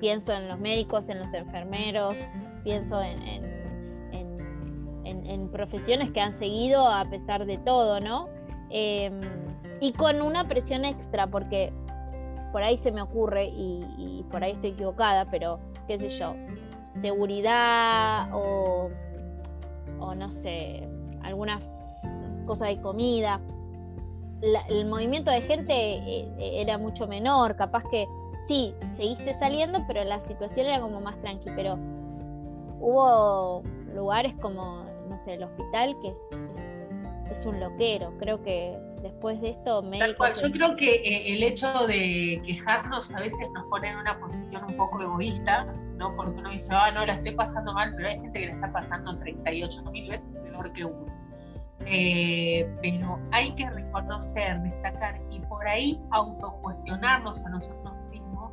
pienso 0.00 0.32
en 0.32 0.48
los 0.48 0.58
médicos, 0.58 1.08
en 1.10 1.18
los 1.18 1.32
enfermeros, 1.34 2.16
pienso 2.62 3.02
en 3.02 3.22
en, 3.22 3.53
profesiones 5.54 6.10
que 6.10 6.20
han 6.20 6.32
seguido 6.32 6.88
a 6.88 7.04
pesar 7.04 7.46
de 7.46 7.58
todo, 7.58 8.00
¿no? 8.00 8.28
Em, 8.70 9.20
y 9.80 9.92
con 9.92 10.20
una 10.20 10.44
presión 10.44 10.84
extra, 10.84 11.26
porque 11.26 11.72
por 12.52 12.62
ahí 12.62 12.78
se 12.78 12.90
me 12.92 13.02
ocurre, 13.02 13.46
y, 13.46 14.24
por 14.30 14.42
ahí 14.42 14.52
estoy 14.52 14.70
equivocada, 14.70 15.26
pero 15.30 15.60
qué 15.86 15.98
sé 15.98 16.08
yo, 16.08 16.34
seguridad 17.00 18.28
o, 18.32 18.90
o 20.00 20.14
no 20.14 20.32
sé, 20.32 20.88
alguna 21.22 21.60
cosa 22.46 22.66
de 22.66 22.80
comida. 22.80 23.40
el 24.68 24.86
movimiento 24.86 25.30
de 25.30 25.40
gente 25.42 25.72
eh, 25.74 26.60
era 26.60 26.78
mucho 26.78 27.06
menor, 27.06 27.56
capaz 27.56 27.84
que 27.90 28.06
sí, 28.46 28.74
seguiste 28.92 29.34
saliendo, 29.34 29.80
pero 29.86 30.04
la 30.04 30.20
situación 30.20 30.66
era 30.66 30.80
como 30.80 31.00
más 31.00 31.16
tranqui, 31.20 31.50
pero 31.54 31.78
hubo 32.80 33.62
lugares 33.94 34.34
como 34.40 34.93
no 35.08 35.18
sé, 35.18 35.34
el 35.34 35.44
hospital, 35.44 35.96
que 36.00 36.08
es, 36.08 36.18
es, 37.30 37.46
un 37.46 37.60
loquero. 37.60 38.12
Creo 38.18 38.42
que 38.42 38.78
después 39.02 39.40
de 39.40 39.50
esto... 39.50 39.82
Tal 39.98 40.16
cual, 40.16 40.32
yo 40.34 40.50
creo 40.50 40.76
que 40.76 40.94
eh, 40.94 41.34
el 41.34 41.42
hecho 41.42 41.86
de 41.86 42.40
quejarnos 42.44 43.14
a 43.14 43.20
veces 43.20 43.48
nos 43.52 43.64
pone 43.66 43.88
en 43.90 43.96
una 43.96 44.18
posición 44.18 44.64
un 44.68 44.76
poco 44.76 45.00
egoísta, 45.00 45.64
¿no? 45.96 46.14
Porque 46.16 46.38
uno 46.38 46.50
dice, 46.50 46.74
ah, 46.74 46.90
no, 46.90 47.04
la 47.04 47.14
estoy 47.14 47.34
pasando 47.34 47.72
mal, 47.72 47.92
pero 47.96 48.08
hay 48.08 48.20
gente 48.20 48.40
que 48.40 48.46
la 48.46 48.54
está 48.54 48.72
pasando 48.72 49.18
38 49.18 49.82
mil 49.90 50.08
veces 50.08 50.28
peor 50.42 50.72
que 50.72 50.84
uno. 50.84 51.24
Eh, 51.86 52.66
pero 52.80 53.18
hay 53.30 53.54
que 53.54 53.68
reconocer, 53.68 54.60
destacar 54.62 55.20
y 55.30 55.40
por 55.40 55.66
ahí 55.66 56.00
autocuestionarnos 56.12 57.44
a 57.44 57.50
nosotros 57.50 57.92
mismos 58.10 58.52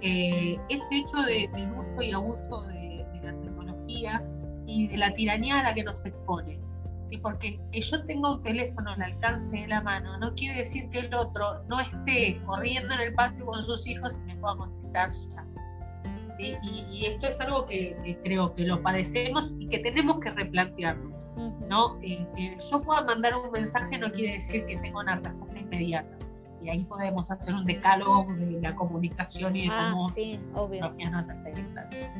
eh, 0.00 0.58
este 0.68 0.96
hecho 0.96 1.16
de, 1.22 1.48
del 1.54 1.72
uso 1.72 2.02
y 2.02 2.12
abuso 2.12 2.62
de, 2.68 3.04
de 3.12 3.20
la 3.22 3.40
tecnología 3.40 4.22
y 4.66 4.88
de 4.88 4.96
la 4.96 5.12
tiranía 5.14 5.60
a 5.60 5.62
la 5.62 5.74
que 5.74 5.84
nos 5.84 6.04
expone. 6.06 6.60
¿sí? 7.04 7.18
Porque 7.18 7.60
que 7.70 7.80
yo 7.80 8.04
tenga 8.04 8.32
un 8.32 8.42
teléfono 8.42 8.90
al 8.90 9.02
alcance 9.02 9.48
de 9.48 9.66
la 9.66 9.80
mano 9.80 10.18
no 10.18 10.34
quiere 10.34 10.58
decir 10.58 10.88
que 10.90 11.00
el 11.00 11.14
otro 11.14 11.62
no 11.64 11.80
esté 11.80 12.40
corriendo 12.46 12.94
en 12.94 13.00
el 13.00 13.14
patio 13.14 13.46
con 13.46 13.64
sus 13.64 13.86
hijos 13.86 14.18
y 14.18 14.20
me 14.20 14.36
pueda 14.36 14.56
contestar 14.56 15.10
ya. 15.12 15.46
Y, 16.38 17.06
esto 17.06 17.28
es 17.28 17.40
algo 17.40 17.66
que, 17.66 18.18
creo 18.24 18.54
que 18.54 18.62
lo 18.62 18.82
padecemos 18.82 19.54
y 19.58 19.68
que 19.68 19.78
tenemos 19.78 20.18
que 20.20 20.30
replantearlo. 20.30 21.12
¿no? 21.68 21.96
Eh, 22.02 22.26
que 22.36 22.56
yo 22.70 22.82
pueda 22.82 23.02
mandar 23.02 23.34
un 23.36 23.50
mensaje 23.50 23.98
no 23.98 24.10
quiere 24.10 24.34
decir 24.34 24.66
que 24.66 24.76
tenga 24.76 25.00
una 25.00 25.16
respuesta 25.16 25.58
inmediata. 25.58 26.18
Y 26.62 26.68
ahí 26.68 26.84
podemos 26.84 27.30
hacer 27.30 27.54
un 27.54 27.64
decálogo 27.64 28.26
de 28.34 28.60
la 28.60 28.74
comunicación 28.74 29.56
y 29.56 29.62
de 29.62 29.74
ah, 29.74 29.90
cómo 29.92 30.10
sí, 30.10 30.38
obvio. 30.54 30.86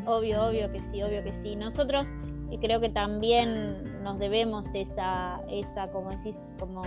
Obvio, 0.07 0.49
obvio 0.49 0.73
que 0.73 0.81
sí, 0.81 1.03
obvio 1.03 1.23
que 1.23 1.33
sí. 1.33 1.55
Nosotros 1.55 2.09
y 2.53 2.59
creo 2.59 2.81
que 2.81 2.91
también 2.91 4.03
nos 4.03 4.19
debemos 4.19 4.75
esa, 4.75 5.41
esa 5.49 5.89
como 5.89 6.11
decís, 6.11 6.37
como 6.59 6.83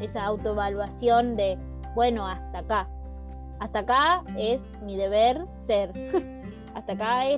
esa 0.00 0.24
autoevaluación 0.24 1.34
de, 1.34 1.58
bueno, 1.96 2.24
hasta 2.24 2.58
acá. 2.58 2.88
Hasta 3.58 3.80
acá 3.80 4.22
es 4.38 4.62
mi 4.82 4.96
deber 4.96 5.44
ser. 5.56 5.90
hasta 6.74 6.92
acá 6.92 7.26
es 7.26 7.36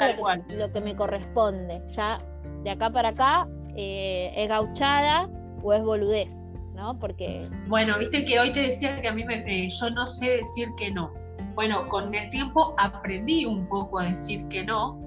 lo, 0.58 0.70
que 0.70 0.80
me 0.82 0.94
corresponde. 0.94 1.80
Ya 1.96 2.18
de 2.64 2.70
acá 2.70 2.90
para 2.90 3.10
acá 3.10 3.48
eh, 3.74 4.30
es 4.36 4.46
gauchada 4.50 5.30
o 5.62 5.72
es 5.72 5.82
boludez, 5.82 6.50
¿no? 6.74 6.98
Porque... 6.98 7.48
Bueno, 7.66 7.98
viste 7.98 8.26
que 8.26 8.38
hoy 8.38 8.52
te 8.52 8.60
decía 8.60 9.00
que 9.00 9.08
a 9.08 9.14
mí 9.14 9.24
me, 9.24 9.36
eh, 9.36 9.68
yo 9.70 9.88
no 9.88 10.06
sé 10.06 10.36
decir 10.36 10.68
que 10.76 10.90
no. 10.90 11.14
Bueno, 11.54 11.88
con 11.88 12.14
el 12.14 12.28
tiempo 12.28 12.74
aprendí 12.76 13.46
un 13.46 13.66
poco 13.68 14.00
a 14.00 14.04
decir 14.04 14.46
que 14.48 14.64
no 14.64 15.00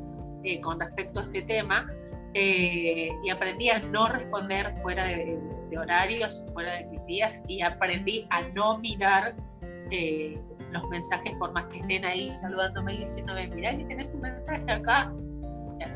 eh, 0.44 0.60
con 0.60 0.80
respecto 0.80 1.20
a 1.20 1.24
este 1.24 1.44
tema 1.44 1.86
eh, 2.34 3.10
y 3.24 3.30
aprendí 3.30 3.70
a 3.70 3.80
no 3.80 4.08
responder 4.08 4.72
fuera 4.82 5.06
de, 5.06 5.40
horarios, 5.78 6.46
fuera 6.54 6.74
de 6.74 6.86
mis 6.86 7.06
días 7.06 7.44
y 7.48 7.62
aprendí 7.62 8.28
a 8.30 8.42
no 8.54 8.78
mirar 8.78 9.36
eh, 9.90 10.40
los 10.72 10.88
mensajes 10.90 11.34
por 11.36 11.52
más 11.54 11.66
que 11.68 11.80
estén 11.80 12.06
ahí 12.06 12.32
saludándome 12.32 12.94
y 12.96 12.98
diciéndome, 13.00 13.48
mira 13.48 13.76
que 13.76 13.86
tenés 13.86 14.14
un 14.14 14.22
mensaje 14.22 14.72
acá. 14.72 15.14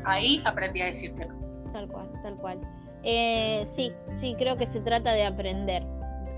Ahí 0.04 0.42
aprendí 0.44 0.82
a 0.82 0.86
decir 0.86 1.14
que 1.14 1.26
no. 1.26 1.34
Tal 1.72 1.88
cual, 1.88 2.10
tal 2.22 2.36
cual. 2.36 2.60
Eh, 3.02 3.64
sí, 3.66 3.92
sí, 4.16 4.34
creo 4.36 4.56
que 4.56 4.66
se 4.66 4.80
trata 4.80 5.12
de 5.12 5.24
aprender 5.24 5.84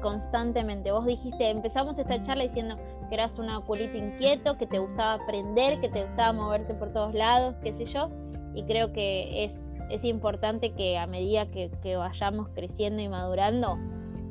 constantemente. 0.02 0.92
Vos 0.92 1.06
dijiste, 1.06 1.50
empezamos 1.50 1.98
esta 1.98 2.22
charla 2.22 2.44
diciendo 2.44 2.76
que 3.08 3.14
eras 3.14 3.38
un 3.38 3.50
acuelito 3.50 3.96
inquieto, 3.96 4.56
que 4.58 4.66
te 4.66 4.78
gustaba 4.78 5.14
aprender, 5.14 5.80
que 5.80 5.88
te 5.88 6.04
gustaba 6.04 6.32
moverte 6.32 6.74
por 6.74 6.92
todos 6.92 7.14
lados, 7.14 7.56
qué 7.62 7.72
sé 7.72 7.86
yo, 7.86 8.10
y 8.54 8.64
creo 8.64 8.92
que 8.92 9.44
es 9.44 9.67
es 9.90 10.04
importante 10.04 10.72
que 10.72 10.98
a 10.98 11.06
medida 11.06 11.46
que, 11.50 11.96
vayamos 11.96 12.48
creciendo 12.50 13.02
y 13.02 13.08
madurando, 13.08 13.78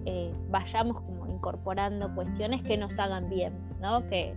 eh, 0.06 0.34
vayamos 0.50 1.02
como 1.02 1.28
incorporando 1.28 2.14
cuestiones 2.14 2.64
que 2.64 2.78
nos 2.78 2.98
hagan 3.00 3.30
bien, 3.30 3.54
¿no? 3.82 4.08
que, 4.08 4.36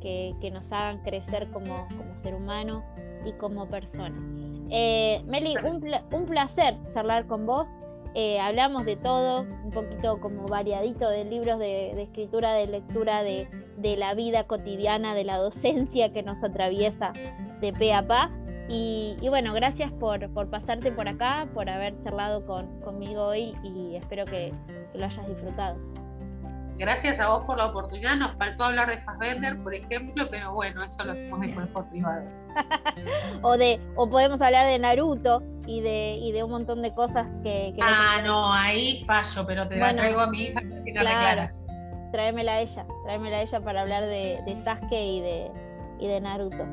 que, 0.00 0.50
nos 0.52 0.72
hagan 0.72 1.02
crecer 1.02 1.48
como, 1.50 1.86
como, 1.88 2.16
ser 2.16 2.34
humano 2.34 2.82
y 3.24 3.32
como 3.32 3.66
persona. 3.66 4.14
Eh, 4.70 5.22
Meli, 5.26 5.54
un, 5.64 6.26
placer 6.26 6.76
charlar 6.92 7.26
con 7.26 7.46
vos. 7.46 7.68
Eh, 8.14 8.38
hablamos 8.40 8.84
de 8.84 8.96
todo, 8.96 9.40
un 9.64 9.70
poquito 9.70 10.20
como 10.20 10.46
variadito 10.46 11.08
de 11.08 11.24
libros 11.24 11.58
de, 11.58 11.92
de 11.94 12.02
escritura, 12.02 12.52
de 12.52 12.66
lectura, 12.66 13.22
de, 13.22 13.48
de, 13.78 13.96
la 13.96 14.12
vida 14.14 14.44
cotidiana, 14.44 15.14
de 15.14 15.24
la 15.24 15.38
docencia 15.38 16.12
que 16.12 16.22
nos 16.22 16.44
atraviesa 16.44 17.12
de 17.60 17.72
pe 17.72 17.92
a 17.94 18.06
pa. 18.06 18.30
Y, 18.68 19.16
bueno, 19.28 19.52
gracias 19.52 19.92
por, 19.92 20.28
pasarte 20.48 20.92
por 20.92 21.08
acá, 21.08 21.48
por 21.52 21.68
haber 21.68 21.98
charlado 22.00 22.44
conmigo 22.82 23.26
hoy 23.26 23.52
y 23.62 23.96
espero 23.96 24.24
que, 24.24 24.52
lo 24.94 25.04
hayas 25.04 25.26
disfrutado. 25.28 25.78
Gracias 26.78 27.20
a 27.20 27.28
vos 27.28 27.44
por 27.44 27.58
la 27.58 27.66
oportunidad. 27.66 28.16
Nos 28.16 28.32
faltó 28.32 28.64
hablar 28.64 28.88
de 28.88 28.98
Fassbender, 28.98 29.62
por 29.62 29.74
ejemplo, 29.74 30.26
pero 30.30 30.54
bueno, 30.54 30.82
eso 30.82 31.04
lo 31.04 31.12
hacemos 31.12 31.40
después 31.40 31.68
por 31.68 31.88
privado. 31.90 32.24
o 33.42 33.56
de 33.56 33.80
o 33.94 34.08
podemos 34.08 34.40
hablar 34.42 34.66
de 34.66 34.78
Naruto 34.78 35.42
y 35.66 35.80
de, 35.80 36.16
y 36.16 36.32
de 36.32 36.42
un 36.42 36.50
montón 36.50 36.82
de 36.82 36.92
cosas 36.92 37.30
que... 37.42 37.74
ah, 37.82 38.20
no, 38.24 38.52
ahí 38.52 39.02
fallo, 39.06 39.46
pero 39.46 39.68
te 39.68 39.76
la 39.76 39.94
traigo 39.94 40.20
a 40.20 40.26
mi 40.28 40.42
hija 40.42 40.60
que 40.60 40.92
claro, 40.92 41.50
Tráemela 42.10 42.54
a 42.54 42.60
ella, 42.60 42.86
tráemela 43.04 43.38
a 43.38 43.42
ella 43.42 43.60
para 43.60 43.82
hablar 43.82 44.04
de, 44.06 44.40
de 44.44 44.56
Sasuke 44.64 44.92
y 44.92 45.20
de, 45.20 45.50
y 46.00 46.08
de 46.08 46.20
Naruto. 46.20 46.66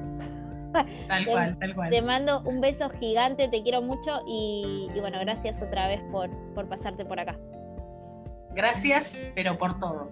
Tal 0.71 1.25
cual, 1.25 1.57
tal 1.59 1.75
cual. 1.75 1.89
Te 1.89 2.01
mando 2.01 2.41
un 2.41 2.61
beso 2.61 2.89
gigante, 2.89 3.47
te 3.47 3.63
quiero 3.63 3.81
mucho 3.81 4.21
y, 4.27 4.87
bueno, 4.99 5.19
gracias 5.19 5.61
otra 5.61 5.87
vez 5.87 6.01
por, 6.11 6.29
por 6.53 6.67
pasarte 6.67 7.05
por 7.05 7.19
acá. 7.19 7.37
Gracias, 8.51 9.21
pero 9.35 9.57
por 9.57 9.79
todo. 9.79 10.09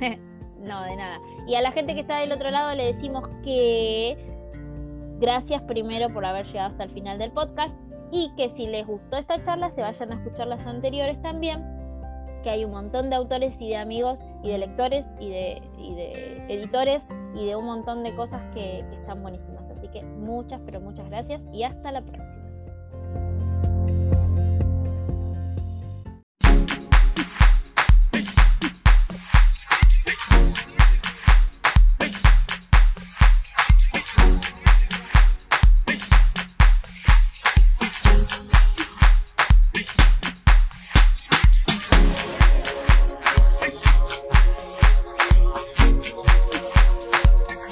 no, 0.58 0.82
de 0.84 0.96
nada. 0.96 1.20
Y 1.46 1.54
a 1.54 1.60
la 1.60 1.72
gente 1.72 1.94
que 1.94 2.00
está 2.00 2.18
del 2.18 2.32
otro 2.32 2.50
lado 2.50 2.74
le 2.74 2.86
decimos 2.86 3.28
que 3.42 4.16
gracias 5.18 5.62
primero 5.62 6.12
por 6.12 6.24
haber 6.24 6.46
llegado 6.46 6.70
hasta 6.70 6.84
el 6.84 6.90
final 6.90 7.18
del 7.18 7.30
podcast 7.30 7.76
y 8.10 8.32
que 8.36 8.48
si 8.48 8.66
les 8.66 8.86
gustó 8.86 9.16
esta 9.16 9.42
charla 9.44 9.70
se 9.70 9.80
vayan 9.80 10.12
a 10.12 10.16
escuchar 10.16 10.46
las 10.46 10.66
anteriores 10.66 11.20
también, 11.22 11.64
que 12.42 12.50
hay 12.50 12.64
un 12.64 12.72
montón 12.72 13.10
de 13.10 13.16
autores 13.16 13.60
y 13.60 13.70
de 13.70 13.76
amigos 13.76 14.20
y 14.42 14.50
de 14.50 14.58
lectores 14.58 15.06
y 15.18 15.30
de, 15.30 15.62
de 15.76 16.46
editores 16.48 17.06
y 17.34 17.46
de 17.46 17.56
un 17.56 17.64
montón 17.64 18.02
de 18.02 18.14
cosas 18.14 18.42
que, 18.54 18.84
que 18.88 18.96
están 18.96 19.22
buenísimas. 19.22 19.53
Que 19.94 20.02
muchas, 20.02 20.60
pero 20.66 20.80
muchas 20.80 21.08
gracias 21.08 21.46
y 21.52 21.62
hasta 21.62 21.92
la 21.92 22.02
próxima. 22.02 22.43